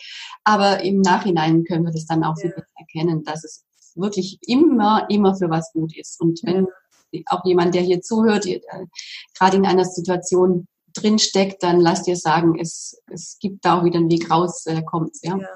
aber 0.42 0.82
im 0.82 1.00
Nachhinein 1.00 1.64
können 1.64 1.84
wir 1.84 1.92
das 1.92 2.06
dann 2.06 2.24
auch 2.24 2.34
ja. 2.42 2.50
erkennen, 2.76 3.22
dass 3.22 3.44
es 3.44 3.64
wirklich 3.94 4.38
immer, 4.42 5.06
immer 5.10 5.36
für 5.36 5.48
was 5.48 5.72
gut 5.72 5.96
ist. 5.96 6.20
Und 6.20 6.40
wenn 6.42 6.66
auch 7.26 7.44
jemand, 7.44 7.74
der 7.74 7.82
hier 7.82 8.00
zuhört, 8.00 8.46
äh, 8.46 8.60
gerade 9.38 9.56
in 9.56 9.66
einer 9.66 9.84
Situation 9.84 10.66
drinsteckt, 10.94 11.62
dann 11.62 11.80
lasst 11.80 12.08
dir 12.08 12.16
sagen, 12.16 12.58
es, 12.58 13.00
es 13.06 13.38
gibt 13.40 13.64
da 13.64 13.78
auch 13.78 13.84
wieder 13.84 13.98
einen 13.98 14.10
Weg 14.10 14.28
raus, 14.28 14.66
äh, 14.66 14.82
kommt 14.82 15.16
ja. 15.22 15.36
ja. 15.36 15.48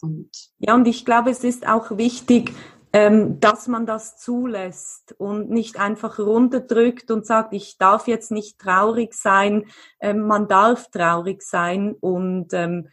Und 0.00 0.30
ja, 0.58 0.74
und 0.74 0.88
ich 0.88 1.04
glaube, 1.04 1.30
es 1.30 1.44
ist 1.44 1.66
auch 1.66 1.96
wichtig, 1.96 2.52
ähm, 2.92 3.40
dass 3.40 3.68
man 3.68 3.86
das 3.86 4.18
zulässt 4.18 5.14
und 5.18 5.50
nicht 5.50 5.78
einfach 5.78 6.18
runterdrückt 6.18 7.10
und 7.10 7.26
sagt, 7.26 7.54
ich 7.54 7.78
darf 7.78 8.06
jetzt 8.06 8.30
nicht 8.30 8.58
traurig 8.58 9.14
sein. 9.14 9.66
Ähm, 10.00 10.26
man 10.26 10.48
darf 10.48 10.90
traurig 10.90 11.42
sein 11.42 11.94
und 11.98 12.52
ähm, 12.52 12.88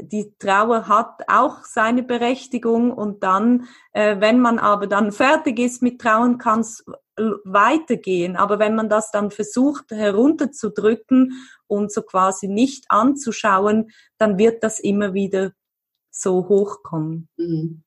die 0.00 0.34
Trauer 0.38 0.86
hat 0.88 1.22
auch 1.28 1.64
seine 1.64 2.02
Berechtigung 2.02 2.92
und 2.92 3.22
dann, 3.22 3.68
äh, 3.92 4.20
wenn 4.20 4.40
man 4.40 4.58
aber 4.58 4.86
dann 4.86 5.12
fertig 5.12 5.58
ist 5.58 5.82
mit 5.82 6.00
Trauern, 6.00 6.36
kann 6.38 6.60
es 6.60 6.84
weitergehen. 7.44 8.36
Aber 8.36 8.58
wenn 8.58 8.74
man 8.74 8.88
das 8.88 9.10
dann 9.10 9.30
versucht 9.30 9.90
herunterzudrücken 9.90 11.32
und 11.66 11.92
so 11.92 12.02
quasi 12.02 12.48
nicht 12.48 12.84
anzuschauen, 12.88 13.90
dann 14.18 14.38
wird 14.38 14.62
das 14.62 14.78
immer 14.78 15.14
wieder 15.14 15.52
so 16.10 16.48
hochkommen. 16.48 17.28
Mhm. 17.36 17.82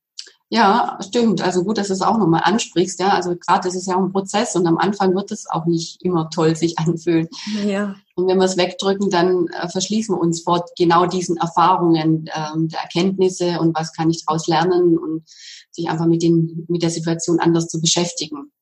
Ja, 0.54 0.98
stimmt. 1.00 1.40
Also 1.40 1.64
gut, 1.64 1.78
dass 1.78 1.86
du 1.86 1.94
es 1.94 2.02
auch 2.02 2.18
nochmal 2.18 2.42
ansprichst. 2.44 3.00
Ja, 3.00 3.08
also 3.08 3.34
gerade 3.36 3.66
das 3.66 3.74
ist 3.74 3.86
ja 3.86 3.96
auch 3.96 4.02
ein 4.02 4.12
Prozess 4.12 4.54
und 4.54 4.66
am 4.66 4.76
Anfang 4.76 5.14
wird 5.14 5.32
es 5.32 5.48
auch 5.48 5.64
nicht 5.64 6.02
immer 6.02 6.28
toll 6.28 6.54
sich 6.56 6.78
anfühlen. 6.78 7.26
Ja. 7.64 7.94
Und 8.16 8.28
wenn 8.28 8.36
wir 8.36 8.44
es 8.44 8.58
wegdrücken, 8.58 9.08
dann 9.08 9.46
äh, 9.46 9.70
verschließen 9.70 10.14
wir 10.14 10.20
uns 10.20 10.42
vor 10.42 10.66
genau 10.76 11.06
diesen 11.06 11.38
Erfahrungen 11.38 12.28
ähm, 12.34 12.68
der 12.68 12.80
Erkenntnisse 12.80 13.60
und 13.60 13.74
was 13.74 13.94
kann 13.94 14.10
ich 14.10 14.26
daraus 14.26 14.46
lernen 14.46 14.98
und 14.98 15.22
sich 15.70 15.88
einfach 15.88 16.04
mit 16.04 16.22
den 16.22 16.66
mit 16.68 16.82
der 16.82 16.90
Situation 16.90 17.40
anders 17.40 17.68
zu 17.68 17.80
beschäftigen. 17.80 18.52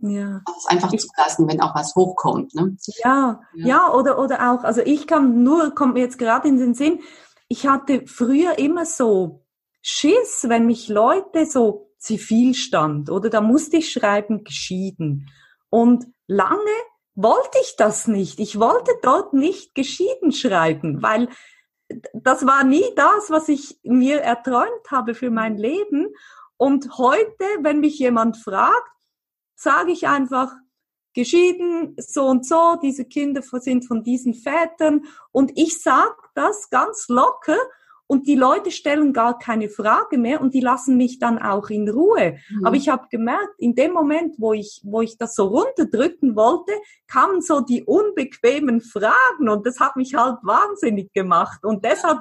Ja. 0.00 0.42
Es 0.58 0.66
einfach 0.66 0.90
zulassen, 0.90 1.48
wenn 1.48 1.62
auch 1.62 1.74
was 1.74 1.94
hochkommt. 1.94 2.54
Ne? 2.54 2.76
Ja, 3.02 3.40
ja, 3.54 3.66
ja, 3.66 3.92
oder 3.94 4.18
oder 4.18 4.52
auch. 4.52 4.64
Also 4.64 4.82
ich 4.82 5.06
kann 5.06 5.42
nur 5.42 5.74
kommt 5.74 5.94
mir 5.94 6.00
jetzt 6.00 6.18
gerade 6.18 6.46
in 6.46 6.58
den 6.58 6.74
Sinn. 6.74 7.00
Ich 7.48 7.66
hatte 7.66 8.02
früher 8.06 8.58
immer 8.58 8.84
so 8.84 9.46
Schiss, 9.90 10.44
wenn 10.50 10.66
mich 10.66 10.88
Leute 10.88 11.46
so 11.46 11.90
Zivilstand 11.96 13.08
oder 13.08 13.30
da 13.30 13.40
musste 13.40 13.78
ich 13.78 13.90
schreiben 13.90 14.44
geschieden. 14.44 15.30
Und 15.70 16.04
lange 16.26 16.76
wollte 17.14 17.58
ich 17.62 17.74
das 17.78 18.06
nicht. 18.06 18.38
Ich 18.38 18.60
wollte 18.60 18.92
dort 19.00 19.32
nicht 19.32 19.74
geschieden 19.74 20.32
schreiben, 20.32 21.02
weil 21.02 21.30
das 22.12 22.44
war 22.44 22.64
nie 22.64 22.84
das, 22.96 23.30
was 23.30 23.48
ich 23.48 23.80
mir 23.82 24.20
erträumt 24.20 24.90
habe 24.90 25.14
für 25.14 25.30
mein 25.30 25.56
Leben. 25.56 26.08
Und 26.58 26.98
heute, 26.98 27.46
wenn 27.62 27.80
mich 27.80 27.98
jemand 27.98 28.36
fragt, 28.36 28.92
sage 29.54 29.92
ich 29.92 30.06
einfach, 30.06 30.52
geschieden, 31.14 31.96
so 31.96 32.26
und 32.26 32.44
so, 32.44 32.76
diese 32.82 33.06
Kinder 33.06 33.40
sind 33.40 33.86
von 33.86 34.04
diesen 34.04 34.34
Vätern. 34.34 35.06
Und 35.32 35.52
ich 35.56 35.80
sage 35.82 36.14
das 36.34 36.68
ganz 36.68 37.08
locker 37.08 37.56
und 38.08 38.26
die 38.26 38.34
Leute 38.34 38.70
stellen 38.70 39.12
gar 39.12 39.38
keine 39.38 39.68
Frage 39.68 40.16
mehr 40.16 40.40
und 40.40 40.54
die 40.54 40.60
lassen 40.60 40.96
mich 40.96 41.18
dann 41.18 41.38
auch 41.38 41.68
in 41.68 41.88
Ruhe. 41.88 42.38
Mhm. 42.48 42.66
Aber 42.66 42.74
ich 42.74 42.88
habe 42.88 43.06
gemerkt, 43.10 43.54
in 43.58 43.74
dem 43.74 43.92
Moment, 43.92 44.36
wo 44.38 44.54
ich, 44.54 44.80
wo 44.82 45.02
ich 45.02 45.18
das 45.18 45.34
so 45.34 45.46
runterdrücken 45.46 46.34
wollte, 46.34 46.72
kamen 47.06 47.42
so 47.42 47.60
die 47.60 47.84
unbequemen 47.84 48.80
Fragen 48.80 49.48
und 49.48 49.66
das 49.66 49.78
hat 49.78 49.96
mich 49.96 50.14
halt 50.14 50.38
wahnsinnig 50.42 51.12
gemacht. 51.12 51.64
Und 51.64 51.84
deshalb, 51.84 52.20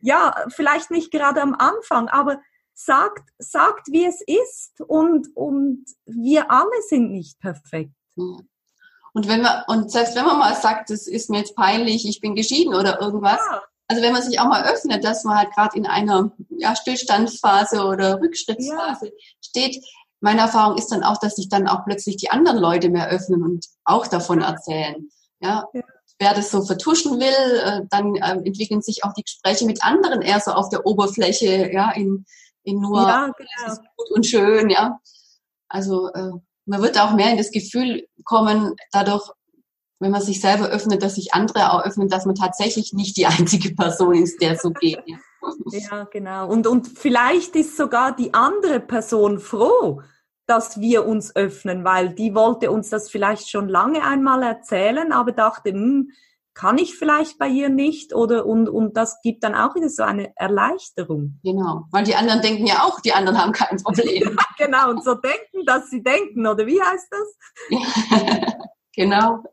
ja, 0.00 0.34
vielleicht 0.48 0.90
nicht 0.90 1.12
gerade 1.12 1.42
am 1.42 1.54
Anfang, 1.54 2.08
aber 2.08 2.40
sagt, 2.72 3.28
sagt, 3.36 3.88
wie 3.88 4.06
es 4.06 4.22
ist 4.26 4.80
und, 4.80 5.28
und 5.34 5.84
wir 6.06 6.50
alle 6.50 6.82
sind 6.88 7.10
nicht 7.10 7.38
perfekt. 7.38 7.92
Und 8.16 9.28
wenn 9.28 9.42
man, 9.42 9.62
und 9.66 9.90
selbst 9.90 10.16
wenn 10.16 10.24
man 10.24 10.38
mal 10.38 10.54
sagt, 10.54 10.88
das 10.88 11.06
ist 11.06 11.28
mir 11.28 11.40
jetzt 11.40 11.54
peinlich, 11.54 12.08
ich 12.08 12.20
bin 12.20 12.34
geschieden 12.34 12.74
oder 12.74 12.98
irgendwas, 13.02 13.40
ja 13.50 13.62
also 13.88 14.02
wenn 14.02 14.12
man 14.12 14.22
sich 14.22 14.38
auch 14.38 14.46
mal 14.46 14.64
öffnet, 14.64 15.02
dass 15.02 15.24
man 15.24 15.38
halt 15.38 15.50
gerade 15.54 15.76
in 15.76 15.86
einer 15.86 16.30
ja, 16.50 16.76
Stillstandsphase 16.76 17.84
oder 17.84 18.20
Rückschrittsphase 18.20 19.06
ja. 19.06 19.12
steht, 19.42 19.82
meine 20.20 20.42
Erfahrung 20.42 20.76
ist 20.76 20.88
dann 20.88 21.02
auch, 21.02 21.18
dass 21.18 21.36
sich 21.36 21.48
dann 21.48 21.66
auch 21.68 21.84
plötzlich 21.84 22.16
die 22.16 22.30
anderen 22.30 22.58
Leute 22.58 22.90
mehr 22.90 23.08
öffnen 23.08 23.42
und 23.42 23.66
auch 23.84 24.06
davon 24.06 24.42
erzählen. 24.42 25.08
Ja, 25.40 25.64
ja. 25.72 25.82
wer 26.18 26.34
das 26.34 26.50
so 26.50 26.64
vertuschen 26.64 27.18
will, 27.18 27.60
äh, 27.64 27.80
dann 27.90 28.16
äh, 28.16 28.32
entwickeln 28.44 28.82
sich 28.82 29.04
auch 29.04 29.12
die 29.14 29.22
Gespräche 29.22 29.64
mit 29.64 29.82
anderen 29.82 30.20
eher 30.20 30.40
so 30.40 30.50
auf 30.50 30.68
der 30.68 30.84
Oberfläche, 30.84 31.70
ja, 31.72 31.90
in, 31.92 32.26
in 32.64 32.80
nur 32.80 33.02
ja, 33.02 33.32
genau. 33.36 33.72
ist 33.72 33.80
gut 33.96 34.10
und 34.10 34.26
schön, 34.26 34.70
ja. 34.70 34.98
Also 35.68 36.08
äh, 36.12 36.32
man 36.66 36.82
wird 36.82 37.00
auch 37.00 37.14
mehr 37.14 37.30
in 37.30 37.38
das 37.38 37.50
Gefühl 37.50 38.06
kommen, 38.24 38.74
dadurch 38.92 39.30
wenn 40.00 40.10
man 40.10 40.22
sich 40.22 40.40
selber 40.40 40.68
öffnet, 40.68 41.02
dass 41.02 41.16
sich 41.16 41.34
andere 41.34 41.72
auch 41.72 41.84
öffnen, 41.84 42.08
dass 42.08 42.26
man 42.26 42.34
tatsächlich 42.34 42.92
nicht 42.92 43.16
die 43.16 43.26
einzige 43.38 43.74
Person 43.74 44.14
ist, 44.14 44.40
der 44.40 44.56
so 44.56 44.70
geht. 44.70 45.02
Ja, 45.06 45.78
ja 45.78 46.04
genau. 46.04 46.48
Und, 46.48 46.66
und 46.66 46.86
vielleicht 46.86 47.56
ist 47.56 47.76
sogar 47.76 48.14
die 48.14 48.34
andere 48.34 48.80
Person 48.80 49.38
froh, 49.38 50.02
dass 50.46 50.80
wir 50.80 51.06
uns 51.06 51.36
öffnen, 51.36 51.84
weil 51.84 52.14
die 52.14 52.34
wollte 52.34 52.70
uns 52.70 52.88
das 52.88 53.10
vielleicht 53.10 53.50
schon 53.50 53.68
lange 53.68 54.02
einmal 54.02 54.42
erzählen, 54.42 55.12
aber 55.12 55.32
dachte, 55.32 55.70
hm, 55.70 56.10
kann 56.58 56.76
ich 56.76 56.96
vielleicht 56.96 57.38
bei 57.38 57.46
ihr 57.46 57.68
nicht 57.68 58.12
oder 58.12 58.44
und, 58.44 58.68
und 58.68 58.96
das 58.96 59.20
gibt 59.22 59.44
dann 59.44 59.54
auch 59.54 59.76
wieder 59.76 59.88
so 59.88 60.02
eine 60.02 60.32
Erleichterung. 60.34 61.38
Genau, 61.44 61.84
weil 61.92 62.02
die 62.02 62.16
anderen 62.16 62.42
denken 62.42 62.66
ja 62.66 62.82
auch, 62.82 63.00
die 63.00 63.12
anderen 63.12 63.38
haben 63.38 63.52
kein 63.52 63.76
Problem. 63.80 64.36
genau, 64.58 64.90
und 64.90 65.04
so 65.04 65.14
denken, 65.14 65.64
dass 65.66 65.88
sie 65.88 66.02
denken, 66.02 66.46
oder 66.46 66.66
wie 66.66 66.82
heißt 66.82 67.08
das? 67.12 67.36
genau. 68.96 69.44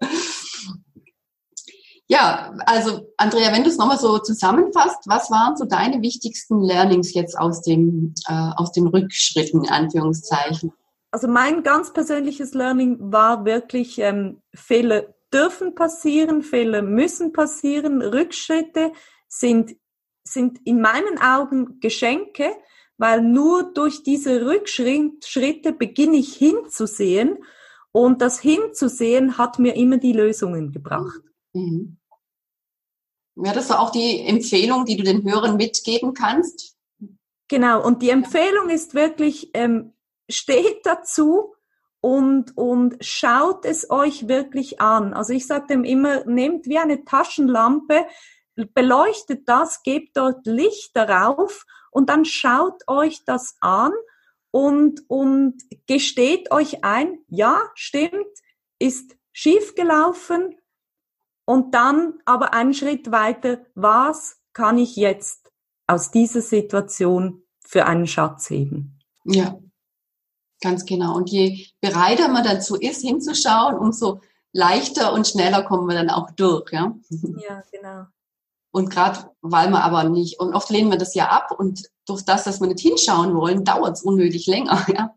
Ja, 2.07 2.53
also 2.67 3.13
Andrea, 3.17 3.51
wenn 3.51 3.63
du 3.63 3.69
es 3.69 3.77
nochmal 3.77 3.97
so 3.97 4.19
zusammenfasst, 4.19 4.99
was 5.07 5.31
waren 5.31 5.57
so 5.57 5.65
deine 5.65 6.01
wichtigsten 6.01 6.61
Learnings 6.61 7.13
jetzt 7.13 7.37
aus 7.37 7.61
dem 7.61 8.13
äh, 8.27 8.51
aus 8.55 8.71
den 8.71 8.87
Rückschritten 8.87 9.63
in 9.63 9.71
Anführungszeichen? 9.71 10.71
Also 11.09 11.27
mein 11.27 11.63
ganz 11.63 11.93
persönliches 11.93 12.53
Learning 12.53 12.97
war 12.99 13.45
wirklich 13.45 13.97
ähm, 13.99 14.41
Fehler 14.53 15.15
dürfen 15.33 15.73
passieren, 15.73 16.43
Fehler 16.43 16.83
müssen 16.83 17.33
passieren, 17.33 18.01
Rückschritte 18.01 18.91
sind 19.27 19.75
sind 20.27 20.59
in 20.65 20.81
meinen 20.81 21.19
Augen 21.19 21.79
Geschenke, 21.79 22.51
weil 22.97 23.21
nur 23.21 23.73
durch 23.73 24.03
diese 24.03 24.45
Rückschritte 24.45 25.73
beginne 25.73 26.17
ich 26.17 26.35
hinzusehen 26.35 27.37
und 27.91 28.21
das 28.21 28.39
Hinzusehen 28.39 29.37
hat 29.37 29.59
mir 29.59 29.75
immer 29.75 29.97
die 29.97 30.13
Lösungen 30.13 30.71
gebracht. 30.71 31.21
Mhm. 31.23 31.34
Wäre 33.35 33.55
das 33.55 33.71
auch 33.71 33.91
die 33.91 34.21
Empfehlung, 34.21 34.85
die 34.85 34.97
du 34.97 35.03
den 35.03 35.23
Hörern 35.23 35.57
mitgeben 35.57 36.13
kannst? 36.13 36.75
Genau, 37.47 37.85
und 37.85 38.01
die 38.01 38.09
Empfehlung 38.09 38.69
ist 38.69 38.93
wirklich, 38.93 39.51
ähm, 39.53 39.93
steht 40.29 40.85
dazu 40.85 41.55
und, 42.01 42.57
und 42.57 42.97
schaut 43.01 43.65
es 43.65 43.89
euch 43.89 44.27
wirklich 44.27 44.81
an. 44.81 45.13
Also 45.13 45.33
ich 45.33 45.47
sage 45.47 45.67
dem 45.67 45.83
immer, 45.83 46.25
nehmt 46.25 46.65
wie 46.65 46.77
eine 46.77 47.05
Taschenlampe, 47.05 48.05
beleuchtet 48.73 49.47
das, 49.47 49.83
gebt 49.83 50.17
dort 50.17 50.45
Licht 50.45 50.95
darauf 50.95 51.65
und 51.91 52.09
dann 52.09 52.25
schaut 52.25 52.83
euch 52.87 53.23
das 53.25 53.55
an 53.59 53.91
und, 54.51 55.01
und 55.07 55.61
gesteht 55.87 56.51
euch 56.51 56.83
ein, 56.83 57.19
ja, 57.27 57.61
stimmt, 57.75 58.25
ist 58.79 59.15
schiefgelaufen 59.33 60.55
und 61.45 61.73
dann 61.73 62.15
aber 62.25 62.53
einen 62.53 62.73
Schritt 62.73 63.11
weiter, 63.11 63.59
was 63.75 64.37
kann 64.53 64.77
ich 64.77 64.95
jetzt 64.95 65.51
aus 65.87 66.11
dieser 66.11 66.41
Situation 66.41 67.43
für 67.59 67.85
einen 67.85 68.07
Schatz 68.07 68.49
heben. 68.49 68.99
Ja, 69.23 69.59
ganz 70.61 70.85
genau. 70.85 71.15
Und 71.15 71.29
je 71.29 71.67
bereiter 71.81 72.27
man 72.27 72.43
dazu 72.43 72.75
ist, 72.75 73.01
hinzuschauen, 73.01 73.77
umso 73.77 74.21
leichter 74.53 75.13
und 75.13 75.27
schneller 75.27 75.63
kommen 75.63 75.87
wir 75.87 75.95
dann 75.95 76.09
auch 76.09 76.31
durch. 76.31 76.71
Ja, 76.71 76.95
ja 77.09 77.63
genau. 77.71 78.05
Und 78.71 78.89
gerade 78.89 79.31
weil 79.41 79.69
wir 79.69 79.83
aber 79.83 80.03
nicht, 80.03 80.39
und 80.39 80.53
oft 80.53 80.69
lehnen 80.69 80.91
wir 80.91 80.97
das 80.97 81.15
ja 81.15 81.29
ab 81.29 81.51
und 81.57 81.89
durch 82.05 82.23
das, 82.23 82.43
dass 82.43 82.59
wir 82.59 82.67
nicht 82.67 82.81
hinschauen 82.81 83.35
wollen, 83.35 83.63
dauert 83.63 83.97
es 83.97 84.03
unnötig 84.03 84.47
länger. 84.47 84.85
Ja? 84.93 85.15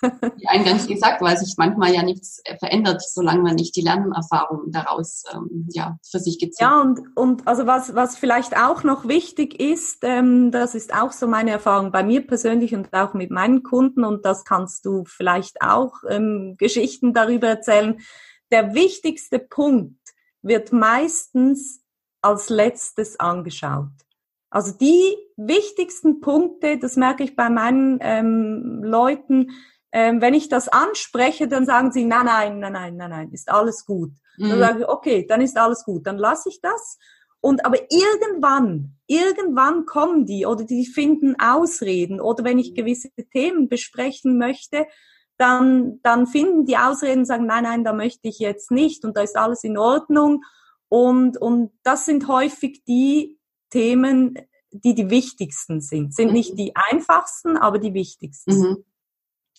Wie 0.00 0.48
eingangs 0.48 0.86
gesagt, 0.86 1.20
weil 1.20 1.36
sich 1.36 1.54
manchmal 1.58 1.92
ja 1.92 2.02
nichts 2.02 2.42
verändert, 2.58 3.02
solange 3.02 3.42
man 3.42 3.54
nicht 3.54 3.76
die 3.76 3.82
Lernerfahrung 3.82 4.70
daraus 4.70 5.24
ähm, 5.32 5.68
ja, 5.70 5.98
für 6.08 6.18
sich 6.18 6.38
gezogen 6.38 6.70
Ja, 6.70 6.80
und, 6.80 7.16
und 7.16 7.48
also 7.48 7.66
was, 7.66 7.94
was 7.94 8.16
vielleicht 8.16 8.56
auch 8.56 8.82
noch 8.82 9.06
wichtig 9.08 9.60
ist, 9.60 9.98
ähm, 10.02 10.50
das 10.50 10.74
ist 10.74 10.94
auch 10.94 11.12
so 11.12 11.26
meine 11.26 11.50
Erfahrung 11.50 11.92
bei 11.92 12.02
mir 12.02 12.26
persönlich 12.26 12.74
und 12.74 12.92
auch 12.92 13.14
mit 13.14 13.30
meinen 13.30 13.62
Kunden, 13.62 14.04
und 14.04 14.24
das 14.24 14.44
kannst 14.44 14.86
du 14.86 15.04
vielleicht 15.04 15.62
auch 15.62 15.94
ähm, 16.08 16.56
Geschichten 16.58 17.12
darüber 17.12 17.48
erzählen. 17.48 18.00
Der 18.50 18.74
wichtigste 18.74 19.38
Punkt 19.38 19.98
wird 20.42 20.72
meistens 20.72 21.82
als 22.22 22.48
letztes 22.48 23.18
angeschaut. 23.20 23.88
Also 24.50 24.72
die 24.72 25.16
wichtigsten 25.36 26.20
Punkte, 26.20 26.78
das 26.78 26.96
merke 26.96 27.22
ich 27.22 27.36
bei 27.36 27.48
meinen 27.48 27.98
ähm, 28.00 28.82
Leuten, 28.82 29.52
ähm, 29.92 30.20
wenn 30.20 30.34
ich 30.34 30.48
das 30.48 30.68
anspreche, 30.68 31.48
dann 31.48 31.66
sagen 31.66 31.92
sie, 31.92 32.04
nein, 32.04 32.26
nein, 32.26 32.58
nein, 32.60 32.72
nein, 32.72 32.96
nein, 32.96 33.10
nein, 33.10 33.32
ist 33.32 33.50
alles 33.50 33.84
gut. 33.84 34.10
Mhm. 34.38 34.48
Dann 34.50 34.58
sage 34.58 34.80
ich, 34.80 34.88
okay, 34.88 35.26
dann 35.28 35.40
ist 35.40 35.58
alles 35.58 35.84
gut, 35.84 36.06
dann 36.06 36.18
lasse 36.18 36.48
ich 36.48 36.60
das. 36.60 36.98
Und 37.40 37.64
aber 37.64 37.78
irgendwann, 37.90 38.96
irgendwann 39.06 39.86
kommen 39.86 40.26
die 40.26 40.44
oder 40.46 40.64
die 40.64 40.86
finden 40.86 41.36
Ausreden 41.40 42.20
oder 42.20 42.44
wenn 42.44 42.58
ich 42.58 42.74
gewisse 42.74 43.10
Themen 43.32 43.68
besprechen 43.68 44.36
möchte, 44.38 44.86
dann, 45.38 46.00
dann 46.02 46.26
finden 46.26 46.66
die 46.66 46.76
Ausreden 46.76 47.20
und 47.20 47.24
sagen, 47.24 47.46
nein, 47.46 47.64
nein, 47.64 47.82
da 47.82 47.94
möchte 47.94 48.28
ich 48.28 48.38
jetzt 48.38 48.70
nicht 48.70 49.04
und 49.06 49.16
da 49.16 49.22
ist 49.22 49.38
alles 49.38 49.64
in 49.64 49.78
Ordnung. 49.78 50.44
Und, 50.88 51.38
und 51.38 51.72
das 51.82 52.04
sind 52.04 52.28
häufig 52.28 52.84
die 52.84 53.38
Themen, 53.70 54.38
die 54.70 54.94
die 54.94 55.08
wichtigsten 55.08 55.80
sind. 55.80 56.14
Sind 56.14 56.32
nicht 56.32 56.58
die 56.58 56.76
einfachsten, 56.76 57.56
aber 57.56 57.78
die 57.78 57.94
wichtigsten. 57.94 58.58
Mhm. 58.58 58.84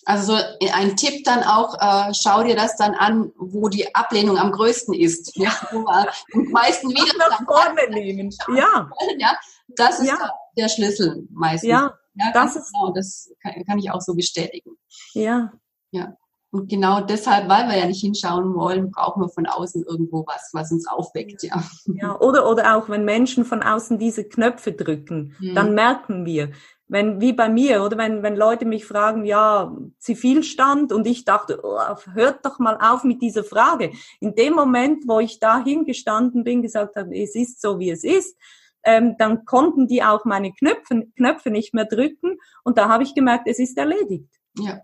Also 0.05 0.35
so 0.35 0.43
ein 0.73 0.95
Tipp 0.95 1.23
dann 1.25 1.43
auch, 1.43 1.75
äh, 1.79 2.13
schau 2.13 2.43
dir 2.43 2.55
das 2.55 2.75
dann 2.75 2.95
an, 2.95 3.31
wo 3.37 3.69
die 3.69 3.93
Ablehnung 3.93 4.37
am 4.37 4.51
größten 4.51 4.93
ist. 4.93 5.35
Ja, 5.35 5.51
wo 5.71 5.79
wir 5.79 6.11
am 6.33 6.43
meisten 6.51 6.89
wieder 6.89 7.17
nach 7.17 7.43
vorne 7.45 7.89
nehmen. 7.89 8.29
Ja. 8.55 8.89
ja. 9.17 9.37
Das 9.69 9.99
ist 9.99 10.07
ja. 10.07 10.29
der 10.57 10.69
Schlüssel 10.69 11.27
meistens. 11.31 11.69
Ja, 11.69 11.93
ja 12.15 12.31
das 12.33 12.55
ist 12.55 12.73
genau, 12.73 12.91
das 12.93 13.31
kann, 13.41 13.63
kann, 13.65 13.79
ich 13.79 13.91
auch 13.91 14.01
so 14.01 14.15
bestätigen. 14.15 14.71
Ja. 15.13 15.51
Ja. 15.91 16.15
Und 16.51 16.69
genau 16.69 16.99
deshalb, 16.99 17.47
weil 17.47 17.69
wir 17.69 17.77
ja 17.77 17.85
nicht 17.85 18.01
hinschauen 18.01 18.53
wollen, 18.55 18.91
brauchen 18.91 19.21
wir 19.21 19.29
von 19.29 19.45
außen 19.45 19.85
irgendwo 19.85 20.25
was, 20.27 20.49
was 20.51 20.71
uns 20.71 20.85
aufweckt, 20.85 21.43
ja. 21.43 21.63
Ja, 21.85 22.19
oder, 22.19 22.49
oder 22.49 22.75
auch 22.75 22.89
wenn 22.89 23.05
Menschen 23.05 23.45
von 23.45 23.63
außen 23.63 23.97
diese 23.97 24.25
Knöpfe 24.25 24.73
drücken, 24.73 25.33
hm. 25.39 25.55
dann 25.55 25.73
merken 25.73 26.25
wir, 26.25 26.51
wenn, 26.89 27.21
wie 27.21 27.31
bei 27.31 27.47
mir, 27.47 27.83
oder 27.83 27.97
wenn, 27.97 28.21
wenn 28.21 28.35
Leute 28.35 28.65
mich 28.65 28.85
fragen, 28.85 29.23
ja, 29.23 29.73
Zivilstand, 29.97 30.91
und 30.91 31.07
ich 31.07 31.23
dachte, 31.23 31.61
oh, 31.63 31.79
hört 32.13 32.45
doch 32.45 32.59
mal 32.59 32.77
auf 32.81 33.05
mit 33.05 33.21
dieser 33.21 33.45
Frage. 33.45 33.93
In 34.19 34.35
dem 34.35 34.53
Moment, 34.53 35.07
wo 35.07 35.21
ich 35.21 35.39
da 35.39 35.63
hingestanden 35.63 36.43
bin, 36.43 36.61
gesagt 36.61 36.97
habe, 36.97 37.17
es 37.17 37.33
ist 37.33 37.61
so, 37.61 37.79
wie 37.79 37.91
es 37.91 38.03
ist, 38.03 38.37
ähm, 38.83 39.15
dann 39.17 39.45
konnten 39.45 39.87
die 39.87 40.03
auch 40.03 40.25
meine 40.25 40.51
Knöpfe, 40.51 41.07
Knöpfe 41.15 41.49
nicht 41.49 41.73
mehr 41.73 41.85
drücken, 41.85 42.37
und 42.65 42.77
da 42.77 42.89
habe 42.89 43.03
ich 43.03 43.15
gemerkt, 43.15 43.47
es 43.47 43.59
ist 43.59 43.77
erledigt. 43.77 44.27
Ja, 44.57 44.81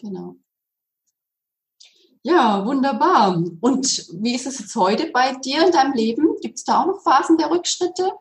genau. 0.00 0.34
Ja, 2.22 2.64
wunderbar. 2.64 3.42
Und 3.60 4.06
wie 4.20 4.34
ist 4.34 4.46
es 4.46 4.58
jetzt 4.58 4.76
heute 4.76 5.10
bei 5.12 5.34
dir 5.36 5.66
in 5.66 5.72
deinem 5.72 5.94
Leben? 5.94 6.36
Gibt 6.40 6.58
es 6.58 6.64
da 6.64 6.82
auch 6.82 6.86
noch 6.86 7.02
Phasen 7.02 7.38
der 7.38 7.50
Rückschritte? 7.50 8.12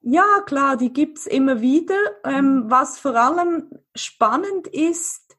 Ja, 0.00 0.40
klar, 0.46 0.76
die 0.76 0.92
gibt's 0.92 1.26
immer 1.26 1.60
wieder. 1.60 1.96
Ähm, 2.24 2.64
was 2.66 2.98
vor 2.98 3.14
allem 3.14 3.70
spannend 3.94 4.66
ist, 4.66 5.36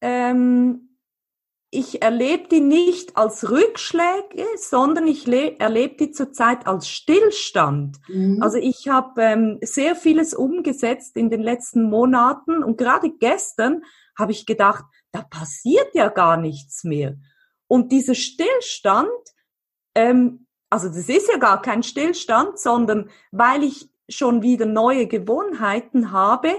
ähm, 0.00 0.86
ich 1.70 2.00
erlebe 2.00 2.48
die 2.48 2.60
nicht 2.60 3.16
als 3.16 3.50
Rückschläge, 3.50 4.46
sondern 4.56 5.06
ich 5.06 5.28
erlebe 5.28 5.96
die 5.96 6.12
zurzeit 6.12 6.66
als 6.66 6.88
Stillstand. 6.88 7.98
Mhm. 8.08 8.40
Also 8.40 8.56
ich 8.56 8.88
habe 8.88 9.20
ähm, 9.20 9.58
sehr 9.60 9.96
vieles 9.96 10.32
umgesetzt 10.32 11.16
in 11.16 11.28
den 11.28 11.42
letzten 11.42 11.82
Monaten 11.82 12.62
und 12.62 12.78
gerade 12.78 13.10
gestern 13.10 13.82
habe 14.18 14.32
ich 14.32 14.46
gedacht, 14.46 14.84
da 15.16 15.22
passiert 15.22 15.94
ja 15.94 16.08
gar 16.08 16.36
nichts 16.36 16.84
mehr. 16.84 17.16
Und 17.68 17.90
dieser 17.90 18.14
Stillstand, 18.14 19.08
ähm, 19.94 20.46
also 20.68 20.88
das 20.88 21.08
ist 21.08 21.28
ja 21.28 21.38
gar 21.38 21.62
kein 21.62 21.82
Stillstand, 21.82 22.58
sondern 22.58 23.10
weil 23.32 23.62
ich 23.62 23.88
schon 24.08 24.42
wieder 24.42 24.66
neue 24.66 25.06
Gewohnheiten 25.06 26.12
habe, 26.12 26.50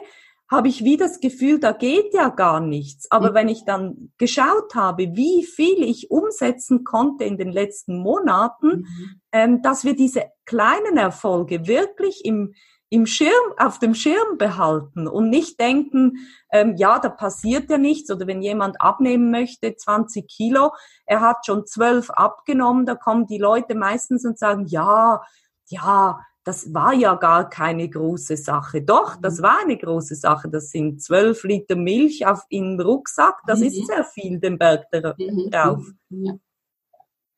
habe 0.49 0.69
ich 0.69 0.83
wie 0.83 0.97
das 0.97 1.19
Gefühl, 1.19 1.59
da 1.59 1.73
geht 1.73 2.13
ja 2.13 2.29
gar 2.29 2.61
nichts. 2.61 3.11
Aber 3.11 3.31
mhm. 3.31 3.35
wenn 3.35 3.49
ich 3.49 3.65
dann 3.65 4.13
geschaut 4.17 4.73
habe, 4.75 5.15
wie 5.15 5.43
viel 5.45 5.83
ich 5.83 6.09
umsetzen 6.09 6.83
konnte 6.83 7.25
in 7.25 7.37
den 7.37 7.51
letzten 7.51 7.99
Monaten, 7.99 8.67
mhm. 8.67 9.21
ähm, 9.33 9.61
dass 9.61 9.83
wir 9.83 9.95
diese 9.95 10.23
kleinen 10.45 10.97
Erfolge 10.97 11.67
wirklich 11.67 12.23
im, 12.23 12.53
im 12.89 13.05
Schirm, 13.05 13.53
auf 13.57 13.79
dem 13.79 13.93
Schirm 13.93 14.37
behalten 14.37 15.07
und 15.07 15.29
nicht 15.29 15.59
denken, 15.59 16.17
ähm, 16.51 16.75
ja, 16.77 16.99
da 16.99 17.09
passiert 17.09 17.69
ja 17.69 17.77
nichts 17.77 18.09
oder 18.09 18.27
wenn 18.27 18.41
jemand 18.41 18.79
abnehmen 18.79 19.29
möchte, 19.29 19.75
20 19.75 20.27
Kilo, 20.27 20.71
er 21.05 21.21
hat 21.21 21.45
schon 21.45 21.65
12 21.65 22.09
abgenommen, 22.11 22.85
da 22.85 22.95
kommen 22.95 23.27
die 23.27 23.39
Leute 23.39 23.75
meistens 23.75 24.25
und 24.25 24.39
sagen, 24.39 24.65
ja, 24.67 25.21
ja, 25.69 26.19
das 26.47 26.73
war 26.73 26.93
ja 26.93 27.15
gar 27.15 27.49
keine 27.49 27.89
große 27.89 28.37
Sache. 28.37 28.81
Doch, 28.81 29.17
das 29.17 29.39
mhm. 29.39 29.43
war 29.43 29.59
eine 29.59 29.77
große 29.77 30.15
Sache. 30.15 30.47
Das 30.47 30.69
sind 30.69 31.01
12 31.03 31.43
Liter 31.43 31.75
Milch 31.75 32.25
auf 32.25 32.43
im 32.47 32.79
Rucksack. 32.79 33.41
Das 33.45 33.59
mhm. 33.59 33.65
ist 33.65 33.85
sehr 33.85 34.05
viel, 34.05 34.39
den 34.39 34.57
Berg 34.57 34.85
mhm. 34.93 35.51
drauf. 35.51 35.83
Ja. 36.09 36.35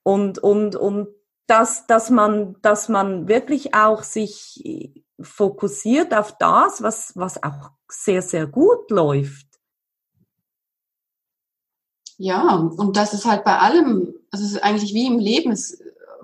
Und, 0.03 0.37
und, 0.37 0.75
und 0.75 1.07
dass, 1.47 1.87
dass 1.87 2.11
man, 2.11 2.57
dass 2.61 2.87
man 2.87 3.27
wirklich 3.27 3.73
auch 3.73 4.03
sich 4.03 5.03
fokussiert 5.21 6.13
auf 6.13 6.37
das, 6.37 6.81
was, 6.81 7.13
was 7.15 7.41
auch 7.41 7.71
sehr, 7.89 8.21
sehr 8.21 8.47
gut 8.47 8.89
läuft. 8.89 9.47
Ja, 12.17 12.55
und 12.55 12.97
das 12.97 13.13
ist 13.13 13.25
halt 13.25 13.45
bei 13.45 13.57
allem, 13.57 14.13
also 14.29 14.43
es 14.43 14.51
ist 14.51 14.63
eigentlich 14.63 14.93
wie 14.93 15.07
im 15.07 15.19
Leben, 15.19 15.51
es, 15.51 15.81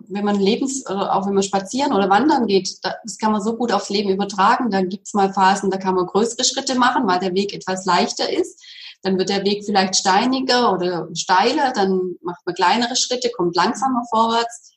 wenn 0.08 0.26
man 0.26 0.40
lebens, 0.40 0.86
auch 0.86 1.26
wenn 1.26 1.34
man 1.34 1.44
spazieren 1.44 1.94
oder 1.94 2.10
wandern 2.10 2.48
geht, 2.48 2.80
das 2.84 3.18
kann 3.18 3.32
man 3.32 3.42
so 3.42 3.56
gut 3.56 3.72
aufs 3.72 3.90
Leben 3.90 4.10
übertragen. 4.10 4.70
Da 4.70 4.82
gibt's 4.82 5.14
mal 5.14 5.34
Phasen, 5.34 5.72
da 5.72 5.78
kann 5.78 5.96
man 5.96 6.06
größere 6.06 6.44
Schritte 6.44 6.76
machen, 6.76 7.08
weil 7.08 7.20
der 7.20 7.34
Weg 7.34 7.54
etwas 7.54 7.86
leichter 7.86 8.32
ist. 8.32 8.62
Dann 9.04 9.18
wird 9.18 9.30
der 9.30 9.46
Weg 9.46 9.64
vielleicht 9.66 9.96
steiniger 9.96 10.74
oder 10.74 11.08
steiler, 11.14 11.72
dann 11.74 12.16
macht 12.22 12.46
man 12.46 12.56
kleinere 12.56 12.96
Schritte, 12.96 13.30
kommt 13.30 13.56
langsamer 13.56 14.04
vorwärts. 14.10 14.75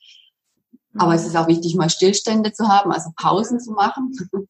Aber 0.97 1.15
es 1.15 1.27
ist 1.27 1.37
auch 1.37 1.49
wichtig, 1.49 1.75
mal 1.75 1.91
Stillstände 1.91 2.53
zu 2.53 2.69
haben, 2.69 2.93
also 2.93 3.11
Pausen 3.17 3.61
zu 3.61 3.73
machen. 3.73 4.13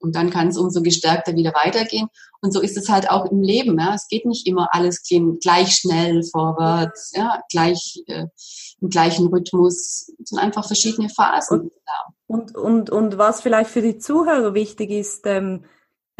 Und 0.00 0.14
dann 0.16 0.28
kann 0.28 0.48
es 0.48 0.58
umso 0.58 0.82
gestärkter 0.82 1.34
wieder 1.34 1.54
weitergehen. 1.54 2.08
Und 2.42 2.52
so 2.52 2.60
ist 2.60 2.76
es 2.76 2.90
halt 2.90 3.10
auch 3.10 3.30
im 3.30 3.40
Leben. 3.40 3.78
Ja. 3.78 3.94
Es 3.94 4.06
geht 4.06 4.26
nicht 4.26 4.46
immer 4.46 4.68
alles 4.72 5.02
gleich 5.02 5.76
schnell 5.76 6.22
vorwärts, 6.24 7.12
ja, 7.14 7.42
gleich 7.50 8.02
äh, 8.06 8.26
im 8.82 8.90
gleichen 8.90 9.28
Rhythmus. 9.28 10.12
Es 10.22 10.28
sind 10.28 10.38
einfach 10.38 10.66
verschiedene 10.66 11.08
Phasen. 11.08 11.70
Und, 12.26 12.54
und, 12.54 12.90
und 12.90 13.16
was 13.16 13.40
vielleicht 13.40 13.70
für 13.70 13.80
die 13.80 13.96
Zuhörer 13.96 14.52
wichtig 14.52 14.90
ist, 14.90 15.22
ähm, 15.24 15.64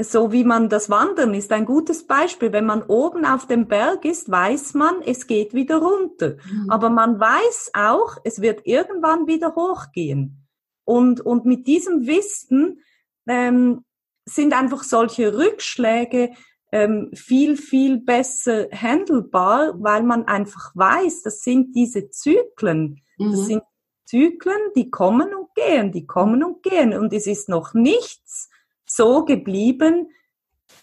so 0.01 0.33
wie 0.33 0.45
man 0.45 0.69
das 0.69 0.91
Wandern 0.91 1.35
ist 1.35 1.53
ein 1.53 1.67
gutes 1.67 2.07
Beispiel. 2.07 2.53
Wenn 2.53 2.67
man 2.67 2.83
oben 2.83 3.25
auf 3.25 3.47
dem 3.47 3.69
Berg 3.69 4.05
ist, 4.05 4.31
weiß 4.31 4.75
man, 4.75 5.03
es 5.03 5.27
geht 5.27 5.55
wieder 5.55 5.79
runter. 5.79 6.37
Mhm. 6.51 6.71
Aber 6.71 6.91
man 6.91 7.21
weiß 7.21 7.71
auch, 7.75 8.17
es 8.25 8.41
wird 8.41 8.63
irgendwann 8.65 9.27
wieder 9.27 9.55
hochgehen. 9.55 10.49
Und, 10.85 11.21
und 11.21 11.45
mit 11.45 11.67
diesem 11.67 12.07
Wissen 12.07 12.81
ähm, 13.27 13.85
sind 14.27 14.53
einfach 14.53 14.83
solche 14.83 15.37
Rückschläge 15.37 16.33
ähm, 16.73 17.11
viel, 17.15 17.57
viel 17.57 17.99
besser 17.99 18.67
handelbar, 18.73 19.75
weil 19.81 20.03
man 20.03 20.25
einfach 20.25 20.73
weiß, 20.75 21.23
das 21.23 21.43
sind 21.43 21.77
diese 21.77 22.11
Zyklen. 22.11 23.01
Mhm. 23.17 23.31
Das 23.31 23.47
sind 23.47 23.63
Zyklen, 24.07 24.61
die 24.75 24.91
kommen 24.91 25.33
und 25.35 25.55
gehen, 25.55 25.93
die 25.93 26.05
kommen 26.05 26.43
und 26.43 26.65
gehen. 26.65 26.93
Und 26.95 27.13
es 27.13 27.29
ist 27.29 27.49
noch 27.49 27.75
nichts, 27.75 28.51
so 28.95 29.25
geblieben, 29.25 30.11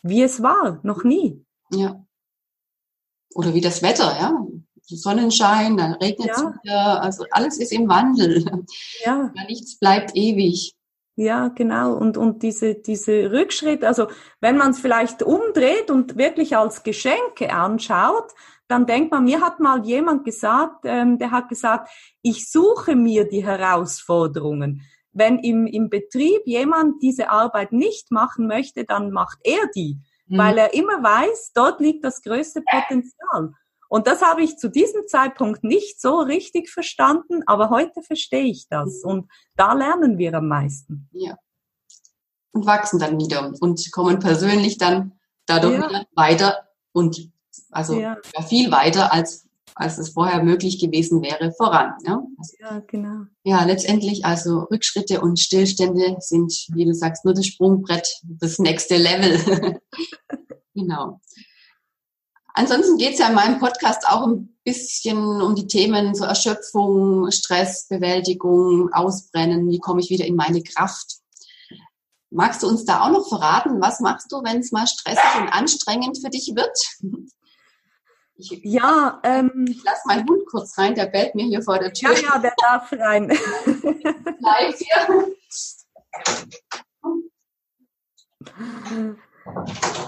wie 0.04 0.24
es 0.24 0.41
war, 0.41 0.80
noch 0.84 1.04
nie. 1.04 1.45
Ja. 1.71 2.06
Oder 3.34 3.54
wie 3.54 3.62
das 3.62 3.82
Wetter, 3.82 4.15
ja. 4.19 4.45
Sonnenschein, 4.84 5.78
dann 5.78 5.93
regnet 5.93 6.32
es 6.32 6.41
ja. 6.41 6.54
wieder. 6.62 7.02
Also 7.02 7.26
alles 7.32 7.58
ist 7.60 7.71
im 7.71 7.88
Wandel. 7.88 8.43
Ja. 9.06 9.32
ja. 9.34 9.43
Nichts 9.47 9.80
bleibt 9.80 10.15
ewig. 10.15 10.76
Ja, 11.15 11.50
genau. 11.50 11.93
Und, 11.93 12.17
und 12.17 12.41
diese, 12.41 12.76
diese 12.76 13.32
Rückschritte, 13.32 13.88
also 13.88 14.08
wenn 14.39 14.58
man 14.58 14.71
es 14.71 14.80
vielleicht 14.80 15.24
umdreht 15.24 15.91
und 15.91 16.17
wirklich 16.17 16.58
als 16.58 16.84
Geschenke 16.84 17.54
anschaut, 17.54 18.32
dann 18.67 18.86
denkt 18.86 19.12
man, 19.12 19.26
mir 19.26 19.41
hat 19.41 19.60
mal 19.60 19.86
jemand 19.86 20.24
gesagt, 20.24 20.86
ähm, 20.86 21.19
der 21.19 21.32
hat 21.32 21.50
gesagt, 21.50 21.89
ich 22.21 22.50
suche 22.50 22.95
mir 22.95 23.28
die 23.28 23.45
Herausforderungen. 23.45 24.82
Wenn 25.13 25.39
im, 25.39 25.67
im 25.67 25.89
Betrieb 25.89 26.41
jemand 26.45 27.02
diese 27.02 27.30
Arbeit 27.30 27.71
nicht 27.71 28.12
machen 28.12 28.47
möchte, 28.47 28.86
dann 28.86 29.12
macht 29.12 29.39
er 29.43 29.67
die, 29.76 30.00
mhm. 30.28 30.38
weil 30.38 30.58
er 30.58 30.74
immer 30.74 31.04
weiß, 31.04 31.52
dort 31.54 31.80
liegt 31.80 32.04
das 32.04 32.21
größte 32.21 32.62
Potenzial. 32.62 33.54
Und 33.89 34.08
das 34.08 34.21
habe 34.21 34.41
ich 34.41 34.56
zu 34.56 34.69
diesem 34.69 35.06
Zeitpunkt 35.06 35.65
nicht 35.65 36.00
so 36.00 36.19
richtig 36.19 36.69
verstanden, 36.69 37.43
aber 37.45 37.69
heute 37.69 38.02
verstehe 38.02 38.45
ich 38.45 38.69
das. 38.69 39.04
Und 39.04 39.30
da 39.58 39.74
lernen 39.74 40.17
wir 40.17 40.34
am 40.34 40.47
meisten. 40.47 41.10
Ja. 41.12 41.38
Und 42.54 42.65
wachsen 42.65 43.00
dann 43.00 43.19
wieder 43.19 43.52
und 43.60 43.91
kommen 43.91 44.19
persönlich 44.19 44.78
dann 44.78 45.19
dadurch 45.45 45.82
ja. 45.91 46.06
weiter 46.15 46.69
und 46.93 47.32
also 47.71 48.00
ja. 48.00 48.17
viel 48.47 48.71
weiter 48.71 49.12
als 49.12 49.50
als 49.75 49.97
es 49.97 50.10
vorher 50.10 50.43
möglich 50.43 50.79
gewesen 50.79 51.21
wäre, 51.21 51.51
voran. 51.53 51.93
Ja, 52.05 52.23
also, 52.38 52.53
ja 52.60 52.79
genau. 52.88 53.25
Ja, 53.43 53.63
letztendlich 53.63 54.25
also 54.25 54.62
Rückschritte 54.71 55.21
und 55.21 55.39
Stillstände 55.39 56.17
sind, 56.19 56.67
wie 56.73 56.86
du 56.86 56.93
sagst, 56.93 57.25
nur 57.25 57.34
das 57.34 57.45
Sprungbrett, 57.45 58.07
das 58.23 58.60
nächste 58.60 58.97
Level. 58.97 59.79
genau. 60.75 61.19
Ansonsten 62.53 62.97
geht 62.97 63.13
es 63.13 63.19
ja 63.19 63.29
in 63.29 63.36
meinem 63.36 63.60
Podcast 63.60 64.07
auch 64.07 64.27
ein 64.27 64.57
bisschen 64.63 65.41
um 65.41 65.55
die 65.55 65.67
Themen 65.67 66.13
so 66.15 66.25
Erschöpfung, 66.25 67.31
Stressbewältigung, 67.31 68.91
Ausbrennen, 68.93 69.69
wie 69.69 69.79
komme 69.79 70.01
ich 70.01 70.10
wieder 70.10 70.25
in 70.25 70.36
meine 70.36 70.62
Kraft. 70.62 71.17
Magst 72.29 72.63
du 72.63 72.67
uns 72.67 72.86
da 72.86 73.01
auch 73.01 73.12
noch 73.12 73.27
verraten, 73.27 73.81
was 73.81 73.99
machst 73.99 74.31
du, 74.31 74.43
wenn 74.43 74.60
es 74.60 74.71
mal 74.71 74.88
stressig 74.88 75.41
und 75.41 75.49
anstrengend 75.49 76.17
für 76.21 76.29
dich 76.29 76.53
wird? 76.55 76.77
Ich, 78.36 78.60
ja, 78.63 79.20
ähm, 79.24 79.65
ich 79.70 79.84
lasse 79.84 80.02
meinen 80.08 80.28
Hund 80.28 80.46
kurz 80.48 80.78
rein, 80.78 80.96
der 80.96 81.06
bellt 81.08 81.36
mir 81.36 81.46
hier 81.46 81.62
vor 81.62 81.78
der 81.78 81.94
Tür. 81.94 82.13
Ja, 82.13 82.34
ja, 82.34 82.39
der 82.39 82.54
darf 82.58 82.91
rein. 82.94 83.28
Live 84.39 84.78
hier. 84.78 85.36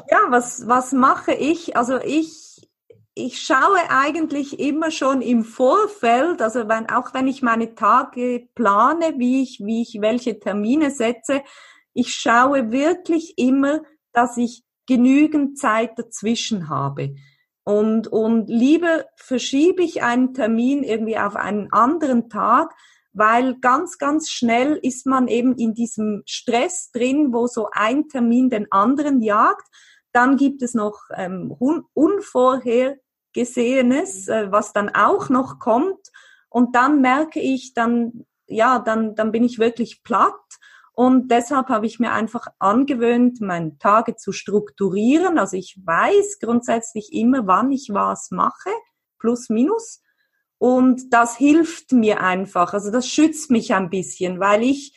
Ja, 0.09 0.19
was, 0.29 0.67
was 0.67 0.93
mache 0.93 1.33
ich? 1.33 1.77
Also 1.77 1.99
ich, 1.99 2.69
ich 3.15 3.41
schaue 3.41 3.89
eigentlich 3.89 4.59
immer 4.59 4.89
schon 4.91 5.21
im 5.21 5.43
Vorfeld, 5.43 6.41
also 6.41 6.67
wenn, 6.67 6.89
auch 6.89 7.13
wenn 7.13 7.27
ich 7.27 7.41
meine 7.41 7.75
Tage 7.75 8.47
plane, 8.55 9.15
wie 9.17 9.43
ich, 9.43 9.59
wie 9.59 9.81
ich 9.81 9.99
welche 10.01 10.39
Termine 10.39 10.91
setze, 10.91 11.43
ich 11.93 12.13
schaue 12.13 12.71
wirklich 12.71 13.37
immer, 13.37 13.81
dass 14.13 14.37
ich 14.37 14.63
genügend 14.87 15.57
Zeit 15.57 15.97
dazwischen 15.97 16.69
habe. 16.69 17.15
Und, 17.63 18.07
und 18.07 18.49
lieber 18.49 19.05
verschiebe 19.15 19.83
ich 19.83 20.03
einen 20.03 20.33
Termin 20.33 20.83
irgendwie 20.83 21.17
auf 21.17 21.37
einen 21.37 21.71
anderen 21.71 22.27
Tag, 22.29 22.73
weil 23.13 23.57
ganz, 23.59 23.99
ganz 23.99 24.29
schnell 24.29 24.77
ist 24.81 25.05
man 25.05 25.27
eben 25.27 25.55
in 25.55 25.73
diesem 25.73 26.23
Stress 26.25 26.91
drin, 26.91 27.31
wo 27.31 27.47
so 27.47 27.69
ein 27.71 28.09
Termin 28.09 28.49
den 28.49 28.69
anderen 28.71 29.21
jagt. 29.21 29.67
Dann 30.11 30.35
gibt 30.35 30.61
es 30.61 30.73
noch 30.73 30.99
ähm, 31.15 31.55
Unvorhergesehenes, 31.93 34.27
äh, 34.27 34.51
was 34.51 34.73
dann 34.73 34.89
auch 34.89 35.29
noch 35.29 35.59
kommt. 35.59 36.11
Und 36.49 36.75
dann 36.75 36.99
merke 37.01 37.39
ich, 37.39 37.73
dann, 37.73 38.25
ja, 38.47 38.79
dann, 38.79 39.15
dann 39.15 39.31
bin 39.31 39.43
ich 39.43 39.59
wirklich 39.59 40.03
platt. 40.03 40.33
Und 40.95 41.31
deshalb 41.31 41.69
habe 41.69 41.87
ich 41.87 41.99
mir 41.99 42.11
einfach 42.11 42.47
angewöhnt, 42.59 43.41
meine 43.41 43.77
Tage 43.79 44.15
zu 44.15 44.31
strukturieren. 44.31 45.39
Also 45.39 45.57
ich 45.57 45.79
weiß 45.83 46.39
grundsätzlich 46.39 47.11
immer, 47.11 47.47
wann 47.47 47.71
ich 47.71 47.89
was 47.91 48.29
mache, 48.29 48.69
plus 49.17 49.49
minus. 49.49 50.03
Und 50.59 51.11
das 51.11 51.35
hilft 51.35 51.91
mir 51.91 52.21
einfach. 52.21 52.73
Also 52.73 52.91
das 52.91 53.07
schützt 53.07 53.49
mich 53.49 53.73
ein 53.73 53.89
bisschen, 53.89 54.39
weil 54.39 54.61
ich, 54.61 54.95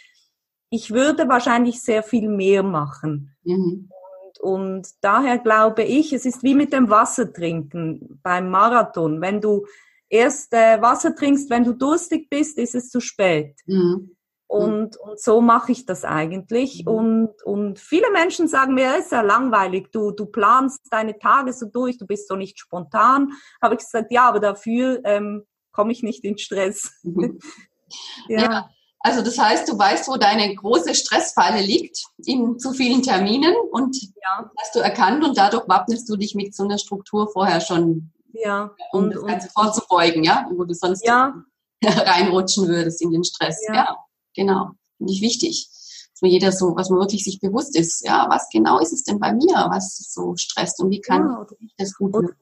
ich 0.68 0.92
würde 0.92 1.28
wahrscheinlich 1.28 1.80
sehr 1.80 2.02
viel 2.02 2.28
mehr 2.28 2.62
machen. 2.62 3.34
Mhm. 3.42 3.88
Und, 4.22 4.40
und 4.40 4.88
daher 5.00 5.38
glaube 5.38 5.82
ich, 5.82 6.12
es 6.12 6.26
ist 6.26 6.42
wie 6.42 6.54
mit 6.54 6.74
dem 6.74 6.90
Wasser 6.90 7.32
trinken 7.32 8.20
beim 8.22 8.50
Marathon. 8.50 9.22
Wenn 9.22 9.40
du 9.40 9.66
erst 10.10 10.52
äh, 10.52 10.80
Wasser 10.82 11.16
trinkst, 11.16 11.48
wenn 11.48 11.64
du 11.64 11.72
durstig 11.72 12.28
bist, 12.28 12.58
ist 12.58 12.74
es 12.74 12.90
zu 12.90 13.00
spät. 13.00 13.56
Mhm. 13.66 14.15
Und, 14.48 14.96
und 14.96 15.20
so 15.20 15.40
mache 15.40 15.72
ich 15.72 15.86
das 15.86 16.04
eigentlich. 16.04 16.84
Mhm. 16.84 16.92
Und, 16.92 17.42
und 17.44 17.78
viele 17.78 18.10
Menschen 18.12 18.46
sagen 18.48 18.74
mir, 18.74 18.94
es 18.96 19.06
ist 19.06 19.12
ja 19.12 19.22
langweilig, 19.22 19.90
du, 19.90 20.12
du 20.12 20.26
planst 20.26 20.82
deine 20.90 21.18
Tage 21.18 21.52
so 21.52 21.66
durch, 21.66 21.98
du 21.98 22.06
bist 22.06 22.28
so 22.28 22.36
nicht 22.36 22.58
spontan. 22.58 23.32
Habe 23.60 23.74
ich 23.74 23.80
gesagt, 23.80 24.12
ja, 24.12 24.28
aber 24.28 24.40
dafür 24.40 25.00
ähm, 25.04 25.44
komme 25.72 25.92
ich 25.92 26.02
nicht 26.02 26.24
in 26.24 26.38
Stress. 26.38 26.92
Mhm. 27.02 27.38
ja. 28.28 28.40
ja. 28.40 28.70
Also 29.00 29.22
das 29.22 29.38
heißt, 29.38 29.68
du 29.68 29.78
weißt, 29.78 30.08
wo 30.08 30.16
deine 30.16 30.52
große 30.54 30.94
Stressfalle 30.94 31.60
liegt, 31.60 32.02
in 32.24 32.58
zu 32.58 32.72
vielen 32.72 33.02
Terminen 33.02 33.54
und 33.70 33.96
ja. 34.02 34.50
hast 34.58 34.74
du 34.74 34.80
erkannt 34.80 35.24
und 35.24 35.36
dadurch 35.36 35.68
wappnest 35.68 36.08
du 36.08 36.16
dich 36.16 36.34
mit 36.34 36.56
so 36.56 36.64
einer 36.64 36.78
Struktur 36.78 37.28
vorher 37.30 37.60
schon, 37.60 38.10
ja. 38.32 38.74
um 38.92 39.04
und, 39.04 39.14
das 39.14 39.24
Ganze 39.24 39.48
vorzubeugen, 39.50 40.24
ja, 40.24 40.48
wo 40.52 40.64
du 40.64 40.74
sonst 40.74 41.06
ja. 41.06 41.34
reinrutschen 41.84 42.66
würdest 42.66 43.00
in 43.00 43.12
den 43.12 43.22
Stress. 43.22 43.62
Ja, 43.68 43.74
ja 43.74 43.96
genau. 44.36 44.70
Finde 44.98 45.12
ich 45.12 45.20
wichtig. 45.20 45.68
Dass 46.12 46.22
man 46.22 46.30
jeder 46.30 46.52
so, 46.52 46.76
was 46.76 46.88
man 46.88 47.00
wirklich 47.00 47.24
sich 47.24 47.40
bewusst 47.40 47.76
ist, 47.76 48.06
ja, 48.06 48.26
was 48.30 48.48
genau 48.50 48.78
ist 48.78 48.92
es 48.92 49.02
denn 49.02 49.18
bei 49.18 49.32
mir, 49.32 49.66
was 49.70 49.96
so 50.10 50.34
stresst 50.36 50.80
und 50.80 50.90
wie 50.90 51.00
kann 51.00 51.22
ja. 51.22 51.46
ich 51.58 51.74
das 51.76 51.94
gut 51.94 52.12
machen? 52.12 52.34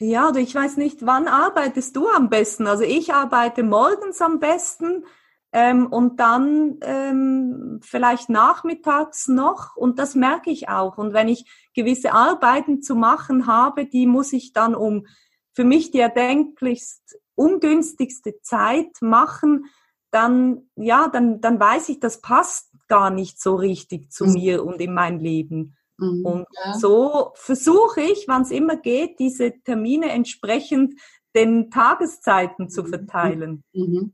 Ja, 0.00 0.28
oder 0.28 0.38
ich 0.38 0.54
weiß 0.54 0.76
nicht, 0.76 1.04
wann 1.04 1.26
arbeitest 1.26 1.96
du 1.96 2.08
am 2.08 2.30
besten? 2.30 2.68
Also 2.68 2.84
ich 2.84 3.12
arbeite 3.12 3.64
morgens 3.64 4.22
am 4.22 4.38
besten 4.38 5.04
ähm, 5.52 5.88
und 5.88 6.20
dann 6.20 6.78
ähm, 6.82 7.80
vielleicht 7.82 8.28
nachmittags 8.28 9.26
noch 9.26 9.76
und 9.76 9.98
das 9.98 10.14
merke 10.14 10.50
ich 10.50 10.68
auch. 10.68 10.98
Und 10.98 11.14
wenn 11.14 11.28
ich 11.28 11.50
gewisse 11.74 12.12
Arbeiten 12.12 12.80
zu 12.80 12.94
machen 12.94 13.48
habe, 13.48 13.86
die 13.86 14.06
muss 14.06 14.32
ich 14.32 14.52
dann 14.52 14.76
um 14.76 15.06
für 15.52 15.64
mich 15.64 15.90
die 15.90 15.98
erdenklichst 15.98 17.18
ungünstigste 17.34 18.40
Zeit 18.42 19.00
machen, 19.00 19.64
dann 20.10 20.68
ja, 20.76 21.08
dann 21.08 21.40
dann 21.40 21.60
weiß 21.60 21.88
ich, 21.90 22.00
das 22.00 22.20
passt 22.20 22.70
gar 22.88 23.10
nicht 23.10 23.40
so 23.40 23.54
richtig 23.54 24.10
zu 24.10 24.24
mhm. 24.24 24.32
mir 24.32 24.64
und 24.64 24.80
in 24.80 24.94
mein 24.94 25.20
Leben. 25.20 25.76
Mhm, 25.98 26.24
und 26.24 26.46
ja. 26.64 26.74
so 26.74 27.32
versuche 27.34 28.00
ich, 28.00 28.26
wann 28.28 28.42
es 28.42 28.50
immer 28.50 28.76
geht, 28.76 29.18
diese 29.18 29.52
Termine 29.64 30.10
entsprechend 30.10 30.94
den 31.34 31.70
Tageszeiten 31.70 32.70
zu 32.70 32.84
mhm, 32.84 32.88
verteilen. 32.88 33.64
Mhm. 33.72 34.12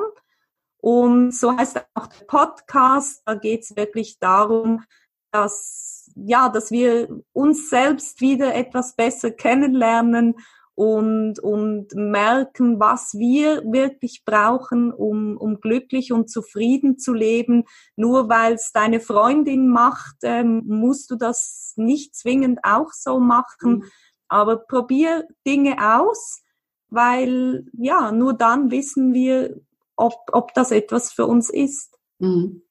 Und 0.82 1.34
so 1.34 1.56
heißt 1.56 1.82
auch 1.94 2.08
der 2.08 2.26
Podcast. 2.26 3.22
Da 3.26 3.36
geht 3.36 3.64
es 3.64 3.78
wirklich 3.78 4.20
darum, 4.20 4.84
dass, 5.32 6.12
ja, 6.18 6.50
dass 6.50 6.72
wir 6.72 7.08
uns 7.32 7.70
selbst 7.70 8.20
wieder 8.20 8.54
etwas 8.54 8.98
besser 8.98 9.32
kennenlernen 9.32 10.36
und, 10.78 11.40
und 11.40 11.96
merken, 11.96 12.80
was 12.80 13.16
wir 13.16 13.64
wirklich 13.64 14.22
brauchen, 14.26 14.94
um, 14.94 15.36
um 15.36 15.60
glücklich 15.60 16.12
und 16.12 16.30
zufrieden 16.30 17.00
zu 17.00 17.16
leben. 17.16 17.64
Nur 17.96 18.30
weil 18.30 18.54
es 18.54 18.72
deine 18.74 19.00
Freundin 19.00 19.70
macht, 19.70 20.18
ähm, 20.22 20.62
musst 20.68 21.10
du 21.10 21.16
das 21.16 21.74
nicht 21.78 22.16
zwingend 22.16 22.60
auch 22.62 22.92
so 22.92 23.20
machen. 23.20 23.78
Mhm. 23.78 23.84
Aber 24.28 24.58
probier 24.58 25.28
Dinge 25.48 25.78
aus, 26.00 26.44
weil 26.90 27.66
ja, 27.74 28.12
nur 28.12 28.36
dann 28.36 28.70
wissen 28.70 29.16
wir, 29.16 29.60
ob, 29.96 30.14
ob 30.32 30.54
das 30.54 30.70
etwas 30.70 31.12
für 31.12 31.26
uns 31.26 31.50
ist. 31.50 31.98
Mhm. 32.20 32.62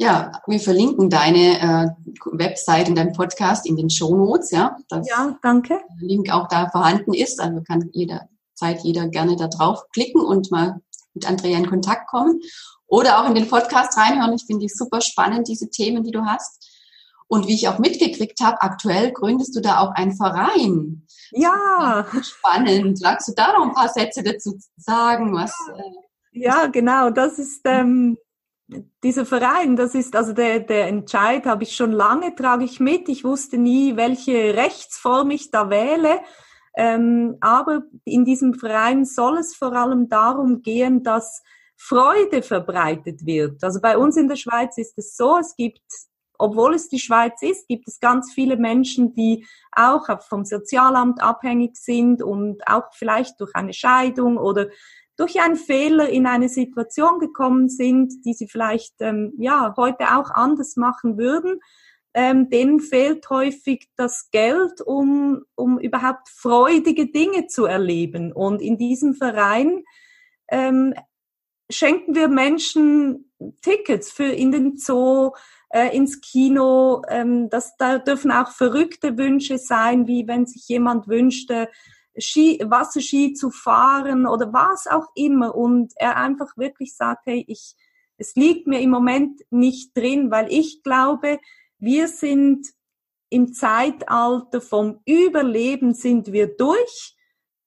Ja, 0.00 0.32
wir 0.46 0.60
verlinken 0.60 1.10
deine 1.10 1.60
äh, 1.60 1.88
Website 2.32 2.88
in 2.88 2.94
deinem 2.94 3.12
Podcast 3.12 3.66
in 3.66 3.76
den 3.76 3.90
Show 3.90 4.16
Notes, 4.16 4.50
ja. 4.50 4.78
Ja, 4.90 5.38
danke. 5.42 5.78
Der 6.00 6.08
Link 6.08 6.32
auch 6.32 6.48
da 6.48 6.70
vorhanden 6.70 7.12
ist. 7.12 7.38
Also 7.38 7.60
kann 7.62 7.90
jederzeit 7.92 8.80
jeder 8.82 9.08
gerne 9.08 9.36
da 9.36 9.48
drauf 9.48 9.82
klicken 9.92 10.22
und 10.22 10.50
mal 10.50 10.80
mit 11.12 11.28
Andrea 11.28 11.58
in 11.58 11.68
Kontakt 11.68 12.08
kommen. 12.08 12.40
Oder 12.86 13.20
auch 13.20 13.28
in 13.28 13.34
den 13.34 13.46
Podcast 13.46 13.98
reinhören. 13.98 14.32
Ich 14.32 14.46
finde 14.46 14.62
die 14.62 14.72
super 14.74 15.02
spannend, 15.02 15.48
diese 15.48 15.68
Themen, 15.68 16.02
die 16.02 16.12
du 16.12 16.24
hast. 16.24 16.66
Und 17.28 17.46
wie 17.46 17.54
ich 17.54 17.68
auch 17.68 17.78
mitgekriegt 17.78 18.40
habe, 18.40 18.62
aktuell 18.62 19.12
gründest 19.12 19.54
du 19.54 19.60
da 19.60 19.80
auch 19.80 19.90
einen 19.90 20.16
Verein. 20.16 21.06
Ja. 21.32 22.06
Spannend. 22.22 23.02
Magst 23.02 23.28
du 23.28 23.32
da 23.36 23.52
noch 23.52 23.66
ein 23.66 23.74
paar 23.74 23.90
Sätze 23.90 24.22
dazu 24.22 24.58
sagen? 24.78 25.34
Was, 25.34 25.52
äh, 25.76 26.40
ja, 26.40 26.68
genau. 26.68 27.10
Das 27.10 27.38
ist 27.38 27.60
ähm, 27.66 28.16
dieser 29.02 29.26
Verein, 29.26 29.76
das 29.76 29.94
ist 29.94 30.14
also 30.16 30.32
der, 30.32 30.60
der 30.60 30.88
Entscheid, 30.88 31.46
habe 31.46 31.64
ich 31.64 31.74
schon 31.74 31.92
lange, 31.92 32.34
trage 32.34 32.64
ich 32.64 32.80
mit. 32.80 33.08
Ich 33.08 33.24
wusste 33.24 33.58
nie, 33.58 33.96
welche 33.96 34.54
Rechtsform 34.54 35.30
ich 35.30 35.50
da 35.50 35.70
wähle. 35.70 36.20
Ähm, 36.76 37.36
aber 37.40 37.82
in 38.04 38.24
diesem 38.24 38.54
Verein 38.54 39.04
soll 39.04 39.38
es 39.38 39.54
vor 39.54 39.72
allem 39.72 40.08
darum 40.08 40.62
gehen, 40.62 41.02
dass 41.02 41.42
Freude 41.76 42.42
verbreitet 42.42 43.26
wird. 43.26 43.64
Also 43.64 43.80
bei 43.80 43.96
uns 43.96 44.16
in 44.16 44.28
der 44.28 44.36
Schweiz 44.36 44.78
ist 44.78 44.98
es 44.98 45.16
so, 45.16 45.38
es 45.38 45.56
gibt, 45.56 45.82
obwohl 46.38 46.74
es 46.74 46.88
die 46.88 46.98
Schweiz 46.98 47.42
ist, 47.42 47.66
gibt 47.68 47.88
es 47.88 48.00
ganz 48.00 48.32
viele 48.32 48.56
Menschen, 48.56 49.14
die 49.14 49.46
auch 49.72 50.06
vom 50.28 50.44
Sozialamt 50.44 51.22
abhängig 51.22 51.76
sind 51.76 52.22
und 52.22 52.66
auch 52.68 52.92
vielleicht 52.92 53.40
durch 53.40 53.54
eine 53.54 53.72
Scheidung 53.72 54.36
oder 54.36 54.68
durch 55.20 55.38
einen 55.38 55.56
Fehler 55.56 56.08
in 56.08 56.26
eine 56.26 56.48
Situation 56.48 57.18
gekommen 57.18 57.68
sind, 57.68 58.24
die 58.24 58.32
sie 58.32 58.48
vielleicht 58.48 58.94
ähm, 59.00 59.34
ja 59.36 59.74
heute 59.76 60.16
auch 60.16 60.30
anders 60.30 60.76
machen 60.76 61.18
würden, 61.18 61.60
ähm, 62.14 62.48
denen 62.48 62.80
fehlt 62.80 63.28
häufig 63.28 63.90
das 63.96 64.30
Geld, 64.30 64.80
um, 64.80 65.42
um 65.56 65.78
überhaupt 65.78 66.30
freudige 66.30 67.06
Dinge 67.12 67.48
zu 67.48 67.66
erleben. 67.66 68.32
Und 68.32 68.62
in 68.62 68.78
diesem 68.78 69.12
Verein 69.12 69.84
ähm, 70.50 70.94
schenken 71.70 72.14
wir 72.14 72.28
Menschen 72.28 73.30
Tickets 73.60 74.10
für 74.10 74.24
in 74.24 74.52
den 74.52 74.78
Zoo, 74.78 75.32
äh, 75.68 75.94
ins 75.94 76.22
Kino. 76.22 77.02
Ähm, 77.08 77.50
das, 77.50 77.76
da 77.76 77.98
dürfen 77.98 78.32
auch 78.32 78.52
verrückte 78.52 79.18
Wünsche 79.18 79.58
sein, 79.58 80.06
wie 80.06 80.26
wenn 80.26 80.46
sich 80.46 80.66
jemand 80.66 81.08
wünschte, 81.08 81.68
Ski, 82.18 82.62
Wasserski 82.64 83.34
zu 83.34 83.50
fahren 83.50 84.26
oder 84.26 84.52
was 84.52 84.86
auch 84.86 85.06
immer 85.14 85.54
und 85.54 85.92
er 85.96 86.16
einfach 86.16 86.56
wirklich 86.56 86.96
sagt, 86.96 87.26
hey, 87.26 87.44
ich, 87.46 87.74
es 88.16 88.34
liegt 88.34 88.66
mir 88.66 88.80
im 88.80 88.90
Moment 88.90 89.40
nicht 89.50 89.96
drin, 89.96 90.30
weil 90.30 90.52
ich 90.52 90.82
glaube, 90.82 91.38
wir 91.78 92.08
sind 92.08 92.66
im 93.30 93.52
Zeitalter 93.52 94.60
vom 94.60 95.00
Überleben 95.06 95.94
sind 95.94 96.32
wir 96.32 96.48
durch. 96.56 97.16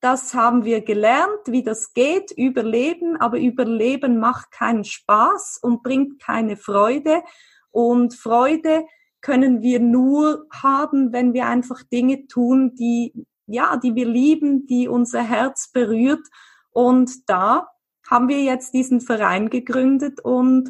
Das 0.01 0.33
haben 0.33 0.65
wir 0.65 0.81
gelernt, 0.81 1.47
wie 1.47 1.63
das 1.63 1.93
geht, 1.93 2.31
Überleben, 2.31 3.15
aber 3.15 3.39
Überleben 3.39 4.19
macht 4.19 4.51
keinen 4.51 4.83
Spaß 4.83 5.59
und 5.61 5.81
bringt 5.81 6.21
keine 6.21 6.57
Freude. 6.57 7.23
Und 7.71 8.13
Freude 8.13 8.85
können 9.21 9.61
wir 9.61 9.79
nur 9.79 10.45
haben, 10.51 11.13
wenn 11.13 11.33
wir 11.33 11.47
einfach 11.47 11.81
Dinge 11.83 12.27
tun, 12.27 12.75
die 12.75 13.25
ja, 13.47 13.77
die 13.77 13.95
wir 13.95 14.07
lieben, 14.07 14.65
die 14.65 14.87
unser 14.87 15.23
Herz 15.23 15.71
berührt. 15.71 16.25
Und 16.71 17.29
da 17.29 17.67
haben 18.09 18.27
wir 18.27 18.41
jetzt 18.43 18.73
diesen 18.73 19.01
Verein 19.01 19.49
gegründet 19.49 20.19
und 20.21 20.69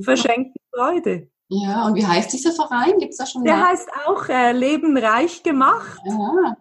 verschenken 0.00 0.60
Freude. 0.74 1.28
Ja, 1.48 1.86
und 1.86 1.94
wie 1.94 2.06
heißt 2.06 2.32
dieser 2.32 2.52
Verein? 2.52 2.98
Gibt's 2.98 3.18
da 3.18 3.26
schon? 3.26 3.44
Der 3.44 3.56
Namen? 3.56 3.68
heißt 3.68 3.88
auch 4.06 4.28
äh, 4.28 4.52
Leben 4.52 4.96
reich 4.96 5.42
gemacht. 5.42 6.00
Ja. 6.04 6.56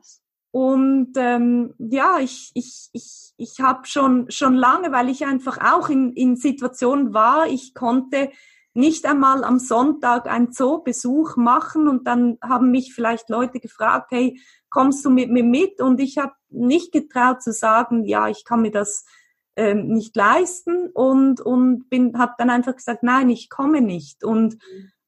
Und 0.51 1.13
ähm, 1.15 1.73
ja, 1.79 2.19
ich, 2.19 2.51
ich, 2.53 2.89
ich, 2.91 3.33
ich 3.37 3.59
habe 3.59 3.87
schon, 3.87 4.29
schon 4.29 4.53
lange, 4.53 4.91
weil 4.91 5.09
ich 5.09 5.25
einfach 5.25 5.57
auch 5.57 5.89
in, 5.89 6.13
in 6.13 6.35
Situationen 6.35 7.13
war, 7.13 7.47
ich 7.47 7.73
konnte 7.73 8.29
nicht 8.75 9.05
einmal 9.05 9.43
am 9.43 9.57
Sonntag 9.57 10.27
einen 10.27 10.51
Zoobesuch 10.51 11.37
machen 11.37 11.87
und 11.87 12.07
dann 12.07 12.37
haben 12.43 12.71
mich 12.71 12.93
vielleicht 12.93 13.29
Leute 13.29 13.59
gefragt, 13.59 14.11
hey, 14.11 14.39
kommst 14.73 15.05
du 15.05 15.11
mit 15.11 15.29
mir 15.29 15.43
mit? 15.43 15.79
Und 15.79 16.01
ich 16.01 16.17
habe 16.17 16.33
nicht 16.49 16.91
getraut 16.91 17.43
zu 17.43 17.53
sagen, 17.53 18.05
ja, 18.05 18.27
ich 18.27 18.43
kann 18.43 18.63
mir 18.63 18.71
das 18.71 19.05
ähm, 19.55 19.87
nicht 19.87 20.15
leisten 20.15 20.89
und 20.93 21.39
und 21.39 21.87
bin 21.89 22.17
habe 22.17 22.33
dann 22.39 22.49
einfach 22.49 22.75
gesagt, 22.75 23.03
nein, 23.03 23.29
ich 23.29 23.51
komme 23.51 23.81
nicht 23.81 24.23
und 24.23 24.57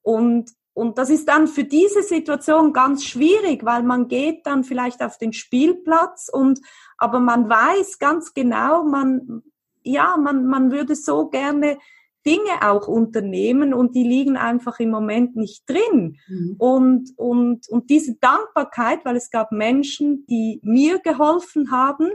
und 0.03 0.51
und 0.73 0.97
das 0.99 1.09
ist 1.09 1.27
dann 1.27 1.47
für 1.47 1.63
diese 1.63 2.03
Situation 2.03 2.73
ganz 2.73 3.05
schwierig, 3.05 3.65
weil 3.65 3.81
man 3.81 4.07
geht 4.07 4.45
dann 4.45 4.63
vielleicht 4.63 5.01
auf 5.01 5.17
den 5.17 5.33
Spielplatz 5.33 6.29
und 6.31 6.59
aber 6.97 7.19
man 7.19 7.49
weiß 7.49 7.97
ganz 7.97 8.35
genau, 8.35 8.83
man 8.83 9.41
ja, 9.81 10.15
man 10.15 10.45
man 10.45 10.71
würde 10.71 10.95
so 10.95 11.27
gerne 11.27 11.79
Dinge 12.25 12.61
auch 12.61 12.87
unternehmen 12.87 13.73
und 13.73 13.95
die 13.95 14.03
liegen 14.03 14.37
einfach 14.37 14.79
im 14.79 14.89
Moment 14.89 15.35
nicht 15.35 15.69
drin. 15.69 16.17
Mhm. 16.27 16.55
Und, 16.57 17.11
und, 17.17 17.69
und 17.69 17.89
diese 17.89 18.15
Dankbarkeit, 18.15 19.05
weil 19.05 19.15
es 19.15 19.29
gab 19.29 19.51
Menschen, 19.51 20.25
die 20.27 20.59
mir 20.63 20.99
geholfen 20.99 21.71
haben 21.71 22.09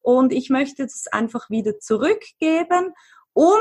und 0.00 0.32
ich 0.32 0.50
möchte 0.50 0.84
das 0.84 1.06
einfach 1.08 1.50
wieder 1.50 1.78
zurückgeben 1.80 2.92
und 3.32 3.52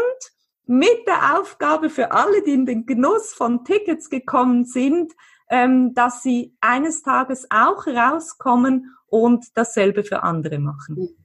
mit 0.68 1.08
der 1.08 1.39
Aufgabe 1.39 1.89
für 1.89 2.12
alle, 2.12 2.43
die 2.43 2.53
in 2.53 2.66
den 2.66 2.86
Genuss 2.86 3.34
von 3.34 3.64
Tickets 3.66 4.10
gekommen 4.10 4.66
sind, 4.66 5.12
ähm, 5.49 5.93
dass 5.93 6.24
sie 6.24 6.56
eines 6.60 7.03
Tages 7.03 7.47
auch 7.49 7.86
rauskommen 7.88 8.95
und 9.08 9.45
dasselbe 9.56 10.03
für 10.03 10.24
andere 10.24 10.60
machen. 10.60 11.16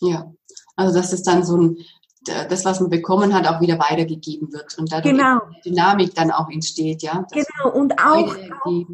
Ja, 0.00 0.32
also 0.76 0.98
das 0.98 1.12
ist 1.12 1.26
dann 1.26 1.44
so 1.44 1.56
ein 1.56 1.78
das, 2.26 2.64
was 2.64 2.80
man 2.80 2.90
bekommen 2.90 3.34
hat, 3.34 3.46
auch 3.46 3.60
wieder 3.60 3.78
weitergegeben 3.78 4.52
wird 4.52 4.76
und 4.78 4.90
dadurch 4.92 5.14
genau. 5.14 5.40
Dynamik 5.64 6.14
dann 6.14 6.30
auch 6.30 6.50
entsteht, 6.50 7.02
ja. 7.02 7.26
Genau, 7.32 7.74
und 7.74 8.00
auch, 8.00 8.36
auch, 8.64 8.84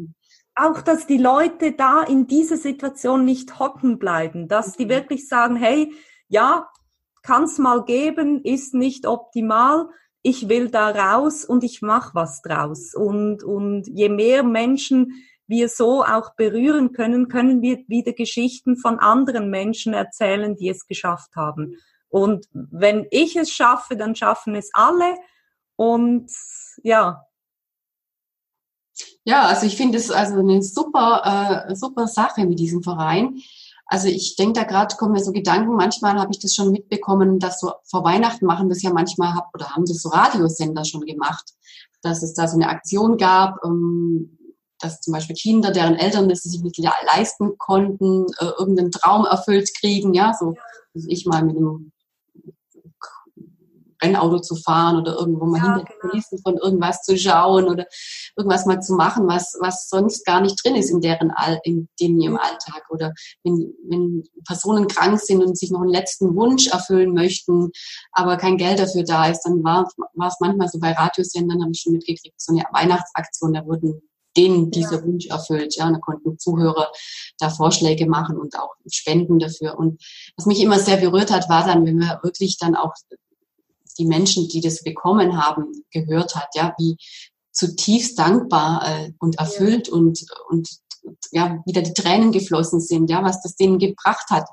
auch, 0.55 0.81
dass 0.81 1.07
die 1.07 1.17
Leute 1.17 1.73
da 1.73 2.03
in 2.03 2.27
dieser 2.27 2.57
Situation 2.57 3.25
nicht 3.25 3.59
hocken 3.59 3.99
bleiben, 3.99 4.47
dass 4.47 4.73
die 4.77 4.85
mhm. 4.85 4.89
wirklich 4.89 5.27
sagen, 5.27 5.55
hey, 5.55 5.91
ja, 6.27 6.67
kann 7.21 7.43
es 7.43 7.57
mal 7.57 7.83
geben, 7.85 8.41
ist 8.43 8.73
nicht 8.73 9.07
optimal, 9.07 9.87
ich 10.21 10.49
will 10.49 10.69
da 10.69 10.89
raus 10.89 11.43
und 11.45 11.63
ich 11.63 11.81
mache 11.81 12.15
was 12.15 12.41
draus. 12.41 12.93
Und, 12.95 13.43
und 13.43 13.87
je 13.87 14.09
mehr 14.09 14.43
Menschen 14.43 15.23
wir 15.47 15.67
so 15.67 16.03
auch 16.03 16.35
berühren 16.35 16.93
können, 16.93 17.27
können 17.27 17.61
wir 17.61 17.79
wieder 17.87 18.13
Geschichten 18.13 18.77
von 18.77 18.99
anderen 18.99 19.49
Menschen 19.49 19.93
erzählen, 19.93 20.55
die 20.55 20.69
es 20.69 20.87
geschafft 20.87 21.35
haben. 21.35 21.75
Und 22.13 22.45
wenn 22.53 23.07
ich 23.09 23.35
es 23.35 23.49
schaffe, 23.49 23.97
dann 23.97 24.15
schaffen 24.15 24.53
es 24.53 24.69
alle. 24.73 25.15
Und 25.75 26.29
ja. 26.83 27.25
Ja, 29.23 29.47
also 29.47 29.65
ich 29.65 29.75
finde 29.75 29.97
es 29.97 30.11
also 30.11 30.37
eine 30.37 30.61
super, 30.61 31.65
äh, 31.67 31.75
super 31.75 32.05
Sache 32.05 32.45
mit 32.45 32.59
diesem 32.59 32.83
Verein. 32.83 33.41
Also 33.87 34.09
ich 34.09 34.35
denke 34.35 34.59
da 34.59 34.63
gerade, 34.63 34.95
kommen 34.95 35.13
mir 35.13 35.23
so 35.23 35.31
Gedanken, 35.31 35.75
manchmal 35.75 36.19
habe 36.19 36.29
ich 36.31 36.37
das 36.37 36.53
schon 36.53 36.71
mitbekommen, 36.71 37.39
dass 37.39 37.59
so 37.59 37.73
vor 37.83 38.03
Weihnachten 38.03 38.45
machen 38.45 38.69
das 38.69 38.83
ja 38.83 38.93
manchmal, 38.93 39.33
oder 39.51 39.71
haben 39.71 39.85
das 39.87 40.03
so 40.03 40.09
Radiosender 40.09 40.85
schon 40.85 41.01
gemacht, 41.01 41.45
dass 42.03 42.21
es 42.21 42.35
da 42.35 42.47
so 42.47 42.57
eine 42.57 42.69
Aktion 42.69 43.17
gab, 43.17 43.57
ähm, 43.65 44.37
dass 44.79 45.01
zum 45.01 45.13
Beispiel 45.13 45.35
Kinder, 45.35 45.71
deren 45.71 45.95
Eltern 45.95 46.29
das 46.29 46.43
sich 46.43 46.61
nicht 46.61 46.77
leisten 46.77 47.57
konnten, 47.57 48.27
äh, 48.37 48.51
irgendeinen 48.59 48.91
Traum 48.91 49.25
erfüllt 49.25 49.71
kriegen, 49.79 50.13
ja, 50.13 50.35
so 50.39 50.53
ich 50.93 51.25
mal 51.25 51.43
mit 51.43 51.57
einem 51.57 51.92
Rennauto 54.03 54.39
zu 54.39 54.55
fahren 54.55 54.97
oder 54.97 55.17
irgendwo 55.17 55.45
mal 55.45 55.57
ja, 55.57 55.75
hinter 55.75 55.85
genau. 55.85 55.99
Kulissen 56.01 56.39
von 56.39 56.57
irgendwas 56.57 57.01
zu 57.03 57.17
schauen 57.17 57.65
oder 57.65 57.85
irgendwas 58.35 58.65
mal 58.65 58.81
zu 58.81 58.93
machen, 58.93 59.27
was, 59.27 59.57
was 59.59 59.87
sonst 59.89 60.25
gar 60.25 60.41
nicht 60.41 60.63
drin 60.63 60.75
ist 60.75 60.89
in 60.89 61.01
deren 61.01 61.31
All, 61.31 61.59
in 61.63 61.87
dem 61.99 62.19
ihrem 62.19 62.37
Alltag. 62.37 62.83
Oder 62.89 63.13
wenn, 63.43 63.73
wenn 63.87 64.23
Personen 64.45 64.87
krank 64.87 65.19
sind 65.19 65.43
und 65.43 65.57
sich 65.57 65.71
noch 65.71 65.81
einen 65.81 65.91
letzten 65.91 66.35
Wunsch 66.35 66.67
erfüllen 66.67 67.13
möchten, 67.13 67.71
aber 68.11 68.37
kein 68.37 68.57
Geld 68.57 68.79
dafür 68.79 69.03
da 69.03 69.27
ist, 69.27 69.43
dann 69.43 69.63
war, 69.63 69.87
war 70.13 70.27
es 70.27 70.37
manchmal 70.39 70.67
so 70.67 70.79
bei 70.79 70.91
Radiosendern, 70.91 71.61
habe 71.61 71.71
ich 71.71 71.81
schon 71.81 71.93
mitgekriegt, 71.93 72.39
so 72.39 72.53
eine 72.53 72.63
Weihnachtsaktion, 72.71 73.53
da 73.53 73.65
wurden 73.65 74.01
denen 74.35 74.71
dieser 74.71 74.97
ja. 74.97 75.03
Wunsch 75.03 75.27
erfüllt. 75.27 75.75
Ja, 75.75 75.91
da 75.91 75.99
konnten 75.99 76.39
Zuhörer 76.39 76.91
da 77.39 77.49
Vorschläge 77.49 78.07
machen 78.07 78.37
und 78.37 78.57
auch 78.57 78.73
Spenden 78.91 79.39
dafür. 79.39 79.77
Und 79.77 80.01
was 80.37 80.45
mich 80.45 80.61
immer 80.61 80.79
sehr 80.79 80.97
berührt 80.97 81.31
hat, 81.31 81.49
war 81.49 81.65
dann, 81.65 81.85
wenn 81.85 81.99
wir 81.99 82.19
wirklich 82.23 82.57
dann 82.57 82.75
auch 82.75 82.93
die 83.97 84.05
Menschen, 84.05 84.47
die 84.47 84.61
das 84.61 84.83
bekommen 84.83 85.37
haben, 85.43 85.83
gehört 85.91 86.35
hat, 86.35 86.49
ja, 86.55 86.73
wie 86.77 86.97
zutiefst 87.51 88.17
dankbar 88.17 88.83
äh, 88.85 89.11
und 89.19 89.37
erfüllt 89.37 89.87
und, 89.89 90.25
und 90.49 90.69
ja, 91.31 91.61
wieder 91.65 91.81
die 91.81 91.93
Tränen 91.93 92.31
geflossen 92.31 92.79
sind, 92.79 93.09
ja, 93.09 93.23
was 93.23 93.41
das 93.41 93.55
denen 93.55 93.77
gebracht 93.77 94.29
hat. 94.29 94.47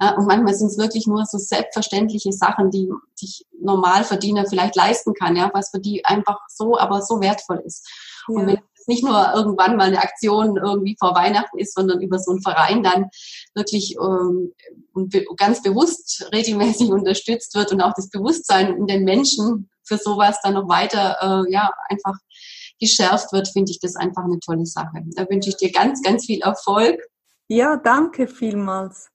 Ja, 0.00 0.16
und 0.16 0.26
manchmal 0.26 0.54
sind 0.54 0.68
es 0.68 0.78
wirklich 0.78 1.06
nur 1.06 1.24
so 1.24 1.38
selbstverständliche 1.38 2.32
Sachen, 2.32 2.70
die 2.70 2.90
sich 3.14 3.46
Normalverdiener 3.58 4.46
vielleicht 4.46 4.76
leisten 4.76 5.14
kann, 5.14 5.36
ja, 5.36 5.50
was 5.52 5.70
für 5.70 5.80
die 5.80 6.04
einfach 6.04 6.38
so, 6.48 6.78
aber 6.78 7.02
so 7.02 7.20
wertvoll 7.20 7.62
ist. 7.64 7.88
Ja. 8.28 8.34
Und 8.34 8.46
wenn 8.46 8.58
nicht 8.88 9.04
nur 9.04 9.32
irgendwann 9.34 9.76
mal 9.76 9.88
eine 9.88 10.02
Aktion 10.02 10.56
irgendwie 10.56 10.96
vor 10.98 11.14
Weihnachten 11.14 11.58
ist, 11.58 11.74
sondern 11.74 12.00
über 12.00 12.18
so 12.18 12.32
einen 12.32 12.42
Verein 12.42 12.82
dann 12.82 13.06
wirklich 13.54 13.96
ähm, 13.96 14.52
ganz 15.36 15.62
bewusst 15.62 16.28
regelmäßig 16.32 16.90
unterstützt 16.90 17.54
wird 17.54 17.72
und 17.72 17.80
auch 17.80 17.94
das 17.94 18.10
Bewusstsein 18.10 18.76
in 18.76 18.86
den 18.86 19.04
Menschen 19.04 19.70
für 19.84 19.98
sowas 19.98 20.38
dann 20.42 20.54
noch 20.54 20.68
weiter 20.68 21.16
äh, 21.20 21.52
ja 21.52 21.70
einfach 21.88 22.14
geschärft 22.80 23.32
wird, 23.32 23.48
finde 23.48 23.70
ich 23.70 23.80
das 23.80 23.96
einfach 23.96 24.24
eine 24.24 24.40
tolle 24.40 24.66
Sache. 24.66 25.02
Da 25.14 25.28
wünsche 25.28 25.50
ich 25.50 25.56
dir 25.56 25.72
ganz, 25.72 26.02
ganz 26.02 26.26
viel 26.26 26.40
Erfolg. 26.40 27.00
Ja, 27.48 27.76
danke 27.76 28.26
vielmals. 28.26 29.10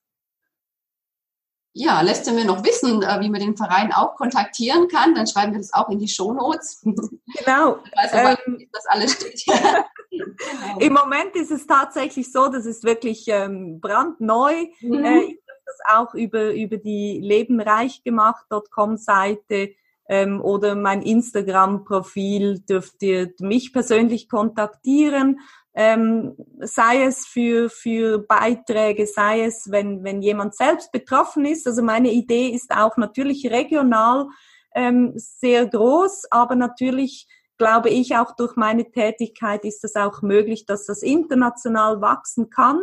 Ja, 1.80 2.02
lässt 2.02 2.28
du 2.28 2.34
mir 2.34 2.44
noch 2.44 2.66
wissen, 2.66 3.02
äh, 3.04 3.22
wie 3.22 3.30
man 3.30 3.40
den 3.40 3.56
Verein 3.56 3.94
auch 3.94 4.16
kontaktieren 4.16 4.90
kann, 4.90 5.16
dann 5.16 5.26
schreiben 5.28 5.54
wir 5.54 5.60
das 5.60 5.74
auch 5.74 5.88
in 5.88 5.98
die 5.98 6.10
Shownotes. 6.10 6.86
Genau. 6.86 7.78
Aber, 8.12 8.38
ähm, 8.46 8.68
das 8.74 8.86
alles 8.88 9.14
steht. 9.14 9.46
genau. 10.10 10.80
Im 10.80 10.94
Moment 10.94 11.36
ist 11.36 11.52
es 11.52 11.68
tatsächlich 11.68 12.34
so, 12.34 12.50
das 12.50 12.66
ist 12.66 12.84
wirklich 12.84 13.26
ähm, 13.28 13.80
brandneu. 13.80 14.66
Mhm. 14.82 15.06
Äh, 15.06 15.20
ich 15.20 15.40
habe 15.48 15.62
das 15.66 15.78
auch 15.96 16.14
über, 16.16 16.54
über 16.54 16.76
die 16.78 17.22
lebenreichgemacht.com 17.24 18.98
Seite 18.98 19.70
ähm, 20.10 20.42
oder 20.42 20.76
mein 20.76 21.02
Instagram-Profil 21.02 22.60
dürft 22.60 23.02
ihr 23.04 23.32
mich 23.40 23.72
persönlich 23.72 24.28
kontaktieren 24.28 25.40
ähm, 25.80 26.36
sei 26.60 27.06
es 27.06 27.26
für, 27.26 27.70
für 27.70 28.20
Beiträge, 28.20 29.08
sei 29.08 29.46
es, 29.46 29.72
wenn, 29.72 30.04
wenn 30.04 30.22
jemand 30.22 30.54
selbst 30.54 30.92
betroffen 30.92 31.46
ist. 31.46 31.66
Also 31.68 31.82
meine 31.82 32.12
Idee 32.12 32.50
ist 32.50 32.76
auch 32.76 32.98
natürlich 32.98 33.50
regional 33.50 34.28
ähm, 34.76 35.14
sehr 35.16 35.66
groß, 35.68 36.26
aber 36.32 36.56
natürlich 36.56 37.30
glaube 37.58 37.90
ich 37.90 38.18
auch 38.18 38.36
durch 38.36 38.58
meine 38.58 38.92
Tätigkeit 38.92 39.64
ist 39.64 39.86
es 39.86 39.96
auch 39.96 40.22
möglich, 40.22 40.66
dass 40.66 40.86
das 40.86 41.02
international 41.02 42.02
wachsen 42.02 42.50
kann 42.50 42.82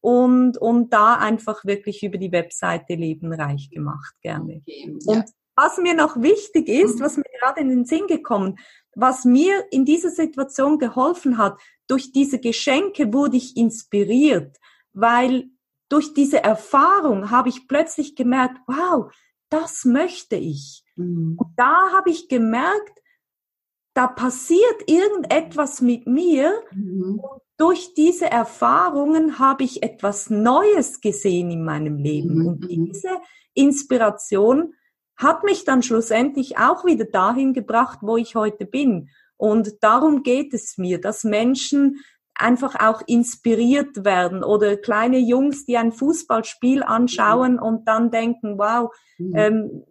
und, 0.00 0.58
und 0.58 0.92
da 0.92 1.14
einfach 1.14 1.64
wirklich 1.64 2.02
über 2.02 2.18
die 2.18 2.32
Webseite 2.32 2.94
Leben 2.94 3.32
reich 3.32 3.70
gemacht 3.70 4.16
gerne. 4.20 4.62
Okay, 4.66 4.96
ja. 5.00 5.14
Und 5.14 5.30
was 5.54 5.78
mir 5.78 5.94
noch 5.94 6.20
wichtig 6.20 6.68
ist, 6.68 6.98
mhm. 6.98 7.04
was 7.04 7.16
mir 7.18 7.24
gerade 7.40 7.60
in 7.60 7.68
den 7.68 7.84
Sinn 7.84 8.08
gekommen, 8.08 8.58
was 8.96 9.24
mir 9.24 9.66
in 9.70 9.84
dieser 9.84 10.10
Situation 10.10 10.78
geholfen 10.78 11.38
hat, 11.38 11.60
durch 11.86 12.12
diese 12.12 12.40
Geschenke 12.40 13.12
wurde 13.12 13.36
ich 13.36 13.56
inspiriert, 13.56 14.56
weil 14.92 15.50
durch 15.88 16.14
diese 16.14 16.42
Erfahrung 16.42 17.30
habe 17.30 17.50
ich 17.50 17.68
plötzlich 17.68 18.16
gemerkt, 18.16 18.58
wow, 18.66 19.12
das 19.50 19.84
möchte 19.84 20.36
ich. 20.36 20.82
Mhm. 20.96 21.36
Und 21.38 21.48
da 21.56 21.92
habe 21.92 22.10
ich 22.10 22.28
gemerkt, 22.28 23.02
da 23.94 24.08
passiert 24.08 24.88
irgendetwas 24.88 25.80
mit 25.80 26.06
mir. 26.06 26.62
Mhm. 26.72 27.20
Und 27.20 27.42
durch 27.58 27.94
diese 27.94 28.30
Erfahrungen 28.30 29.38
habe 29.38 29.64
ich 29.64 29.82
etwas 29.82 30.30
Neues 30.30 31.00
gesehen 31.02 31.50
in 31.50 31.64
meinem 31.64 31.98
Leben. 31.98 32.40
Mhm. 32.40 32.46
Und 32.46 32.68
diese 32.70 33.10
Inspiration 33.54 34.74
hat 35.16 35.44
mich 35.44 35.64
dann 35.64 35.82
schlussendlich 35.82 36.58
auch 36.58 36.84
wieder 36.84 37.06
dahin 37.06 37.54
gebracht, 37.54 38.00
wo 38.02 38.16
ich 38.16 38.34
heute 38.34 38.66
bin. 38.66 39.08
Und 39.36 39.82
darum 39.82 40.22
geht 40.22 40.54
es 40.54 40.78
mir, 40.78 41.00
dass 41.00 41.24
Menschen 41.24 42.00
einfach 42.34 42.74
auch 42.78 43.02
inspiriert 43.06 44.04
werden 44.04 44.44
oder 44.44 44.76
kleine 44.76 45.18
Jungs, 45.18 45.64
die 45.64 45.76
ein 45.76 45.92
Fußballspiel 45.92 46.82
anschauen 46.82 47.54
mhm. 47.54 47.62
und 47.62 47.88
dann 47.88 48.10
denken, 48.10 48.58
wow, 48.58 48.90
mhm. 49.18 49.36
ähm, 49.36 49.84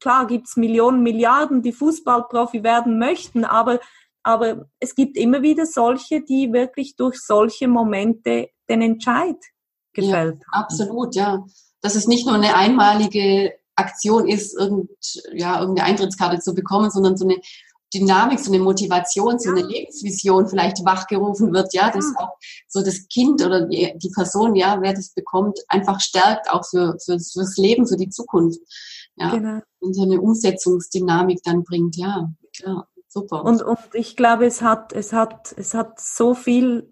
klar 0.00 0.26
gibt's 0.26 0.56
Millionen, 0.56 1.02
Milliarden, 1.02 1.62
die 1.62 1.72
Fußballprofi 1.72 2.64
werden 2.64 2.98
möchten, 2.98 3.44
aber, 3.44 3.78
aber 4.24 4.66
es 4.80 4.96
gibt 4.96 5.16
immer 5.16 5.42
wieder 5.42 5.64
solche, 5.64 6.22
die 6.22 6.52
wirklich 6.52 6.96
durch 6.96 7.20
solche 7.20 7.68
Momente 7.68 8.48
den 8.68 8.82
Entscheid 8.82 9.38
gefällt 9.92 10.40
ja, 10.40 10.52
haben. 10.52 10.64
Absolut, 10.64 11.14
ja. 11.14 11.44
Dass 11.82 11.94
es 11.94 12.06
nicht 12.08 12.26
nur 12.26 12.36
eine 12.36 12.54
einmalige 12.54 13.52
Aktion 13.76 14.28
ist, 14.28 14.56
irgend, 14.58 14.90
ja, 15.32 15.60
irgendeine 15.60 15.88
Eintrittskarte 15.88 16.40
zu 16.40 16.54
bekommen, 16.54 16.90
sondern 16.90 17.16
so 17.16 17.24
eine 17.24 17.40
Dynamik, 17.94 18.40
so 18.40 18.52
eine 18.52 18.62
Motivation, 18.62 19.38
so 19.38 19.50
eine 19.50 19.62
Lebensvision 19.62 20.48
vielleicht 20.48 20.84
wachgerufen 20.84 21.52
wird, 21.52 21.74
ja, 21.74 21.90
dass 21.90 22.06
auch 22.16 22.36
so 22.68 22.82
das 22.82 23.06
Kind 23.08 23.44
oder 23.44 23.66
die, 23.66 23.92
die 23.96 24.10
Person, 24.10 24.54
ja, 24.54 24.80
wer 24.80 24.94
das 24.94 25.10
bekommt, 25.10 25.58
einfach 25.68 26.00
stärkt 26.00 26.50
auch 26.50 26.64
für, 26.64 26.96
für 27.04 27.18
fürs 27.18 27.56
Leben, 27.56 27.86
für 27.86 27.96
die 27.96 28.08
Zukunft. 28.08 28.60
Ja, 29.16 29.30
genau. 29.30 29.60
und 29.80 29.94
so 29.94 30.02
eine 30.02 30.20
Umsetzungsdynamik 30.20 31.42
dann 31.44 31.64
bringt, 31.64 31.96
ja, 31.96 32.32
klar, 32.56 32.88
super. 33.08 33.44
Und, 33.44 33.62
und 33.62 33.78
ich 33.92 34.16
glaube, 34.16 34.46
es 34.46 34.62
hat, 34.62 34.94
es 34.94 35.12
hat, 35.12 35.54
es 35.56 35.74
hat 35.74 36.00
so 36.00 36.34
viel 36.34 36.88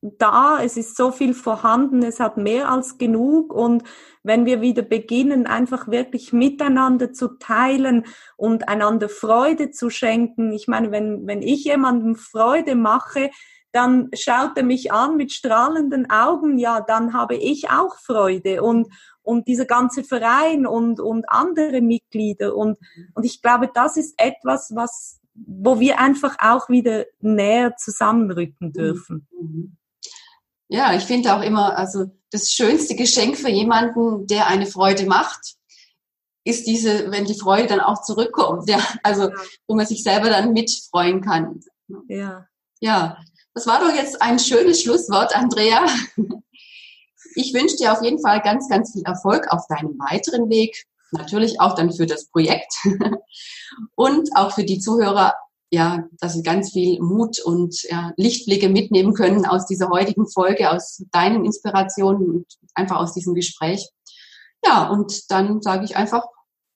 da, 0.00 0.60
es 0.62 0.76
ist 0.76 0.96
so 0.96 1.10
viel 1.10 1.34
vorhanden, 1.34 2.02
es 2.02 2.20
hat 2.20 2.36
mehr 2.36 2.70
als 2.70 2.98
genug 2.98 3.52
und 3.52 3.82
wenn 4.22 4.46
wir 4.46 4.60
wieder 4.60 4.82
beginnen, 4.82 5.46
einfach 5.46 5.88
wirklich 5.88 6.32
miteinander 6.32 7.12
zu 7.12 7.38
teilen 7.38 8.04
und 8.36 8.68
einander 8.68 9.08
Freude 9.08 9.70
zu 9.70 9.90
schenken. 9.90 10.52
Ich 10.52 10.68
meine, 10.68 10.92
wenn, 10.92 11.26
wenn 11.26 11.42
ich 11.42 11.64
jemandem 11.64 12.14
Freude 12.14 12.76
mache, 12.76 13.30
dann 13.72 14.08
schaut 14.14 14.56
er 14.56 14.62
mich 14.62 14.92
an 14.92 15.16
mit 15.16 15.32
strahlenden 15.32 16.10
Augen, 16.10 16.58
ja, 16.58 16.80
dann 16.80 17.12
habe 17.12 17.34
ich 17.34 17.68
auch 17.70 17.96
Freude 17.96 18.62
und, 18.62 18.88
und 19.22 19.46
dieser 19.46 19.66
ganze 19.66 20.04
Verein 20.04 20.66
und, 20.66 21.00
und 21.00 21.28
andere 21.28 21.80
Mitglieder 21.80 22.54
und, 22.54 22.78
und 23.14 23.24
ich 23.24 23.42
glaube, 23.42 23.68
das 23.72 23.96
ist 23.96 24.14
etwas, 24.16 24.72
was, 24.74 25.20
wo 25.34 25.80
wir 25.80 25.98
einfach 26.00 26.36
auch 26.40 26.68
wieder 26.68 27.04
näher 27.20 27.76
zusammenrücken 27.76 28.72
dürfen. 28.72 29.26
Mhm. 29.32 29.76
Ja, 30.68 30.94
ich 30.94 31.04
finde 31.04 31.34
auch 31.34 31.42
immer, 31.42 31.76
also 31.76 32.06
das 32.30 32.50
schönste 32.50 32.94
Geschenk 32.94 33.38
für 33.38 33.48
jemanden, 33.48 34.26
der 34.26 34.46
eine 34.46 34.66
Freude 34.66 35.06
macht, 35.06 35.56
ist 36.44 36.66
diese, 36.66 37.10
wenn 37.10 37.24
die 37.24 37.38
Freude 37.38 37.68
dann 37.68 37.80
auch 37.80 38.02
zurückkommt. 38.02 38.68
Ja, 38.68 38.80
also 39.02 39.30
wo 39.66 39.74
man 39.74 39.86
sich 39.86 40.02
selber 40.02 40.30
dann 40.30 40.52
mitfreuen 40.52 41.20
kann. 41.20 41.60
Ja. 42.08 42.46
Ja, 42.80 43.18
das 43.54 43.66
war 43.66 43.80
doch 43.80 43.94
jetzt 43.94 44.22
ein 44.22 44.38
schönes 44.38 44.82
Schlusswort, 44.82 45.34
Andrea. 45.34 45.86
Ich 47.34 47.52
wünsche 47.54 47.76
dir 47.76 47.92
auf 47.92 48.02
jeden 48.02 48.20
Fall 48.20 48.40
ganz, 48.40 48.68
ganz 48.68 48.92
viel 48.92 49.02
Erfolg 49.02 49.48
auf 49.50 49.66
deinem 49.68 49.98
weiteren 49.98 50.48
Weg. 50.48 50.86
Natürlich 51.10 51.60
auch 51.60 51.74
dann 51.74 51.92
für 51.92 52.06
das 52.06 52.26
Projekt 52.26 52.72
und 53.94 54.28
auch 54.36 54.54
für 54.54 54.64
die 54.64 54.78
Zuhörer 54.78 55.34
ja, 55.70 56.04
dass 56.20 56.34
sie 56.34 56.42
ganz 56.42 56.72
viel 56.72 57.00
Mut 57.00 57.40
und 57.40 57.82
ja, 57.84 58.12
Lichtblicke 58.16 58.68
mitnehmen 58.68 59.14
können 59.14 59.44
aus 59.44 59.66
dieser 59.66 59.90
heutigen 59.90 60.28
Folge, 60.28 60.70
aus 60.70 61.04
deinen 61.12 61.44
Inspirationen 61.44 62.30
und 62.30 62.46
einfach 62.74 62.96
aus 62.96 63.12
diesem 63.12 63.34
Gespräch. 63.34 63.88
Ja, 64.64 64.88
und 64.88 65.30
dann 65.30 65.60
sage 65.60 65.84
ich 65.84 65.96
einfach 65.96 66.24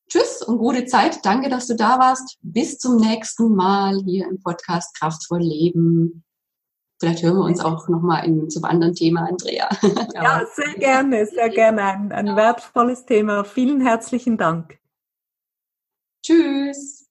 Tschüss 0.09 0.43
und 0.43 0.59
gute 0.59 0.85
Zeit. 0.85 1.25
Danke, 1.25 1.49
dass 1.49 1.69
du 1.69 1.75
da 1.75 1.99
warst. 1.99 2.37
Bis 2.43 2.79
zum 2.79 2.97
nächsten 2.97 3.55
Mal 3.55 3.99
hier 4.05 4.29
im 4.29 4.43
Podcast 4.43 4.95
Kraftvoll 4.99 5.41
Leben. 5.41 6.23
Vielleicht 7.01 7.23
hören 7.23 7.37
wir 7.37 7.45
uns 7.45 7.61
auch 7.61 7.89
nochmal 7.89 8.31
zum 8.49 8.65
anderen 8.65 8.95
Thema, 8.95 9.27
Andrea. 9.27 9.69
ja, 10.15 10.45
sehr 10.55 10.75
gerne, 10.75 11.27
sehr 11.27 11.49
gerne. 11.49 11.83
Ein, 11.83 12.13
ein 12.13 12.37
wertvolles 12.37 13.07
Thema. 13.07 13.43
Vielen 13.45 13.81
herzlichen 13.81 14.37
Dank. 14.37 14.79
Tschüss. 16.23 17.02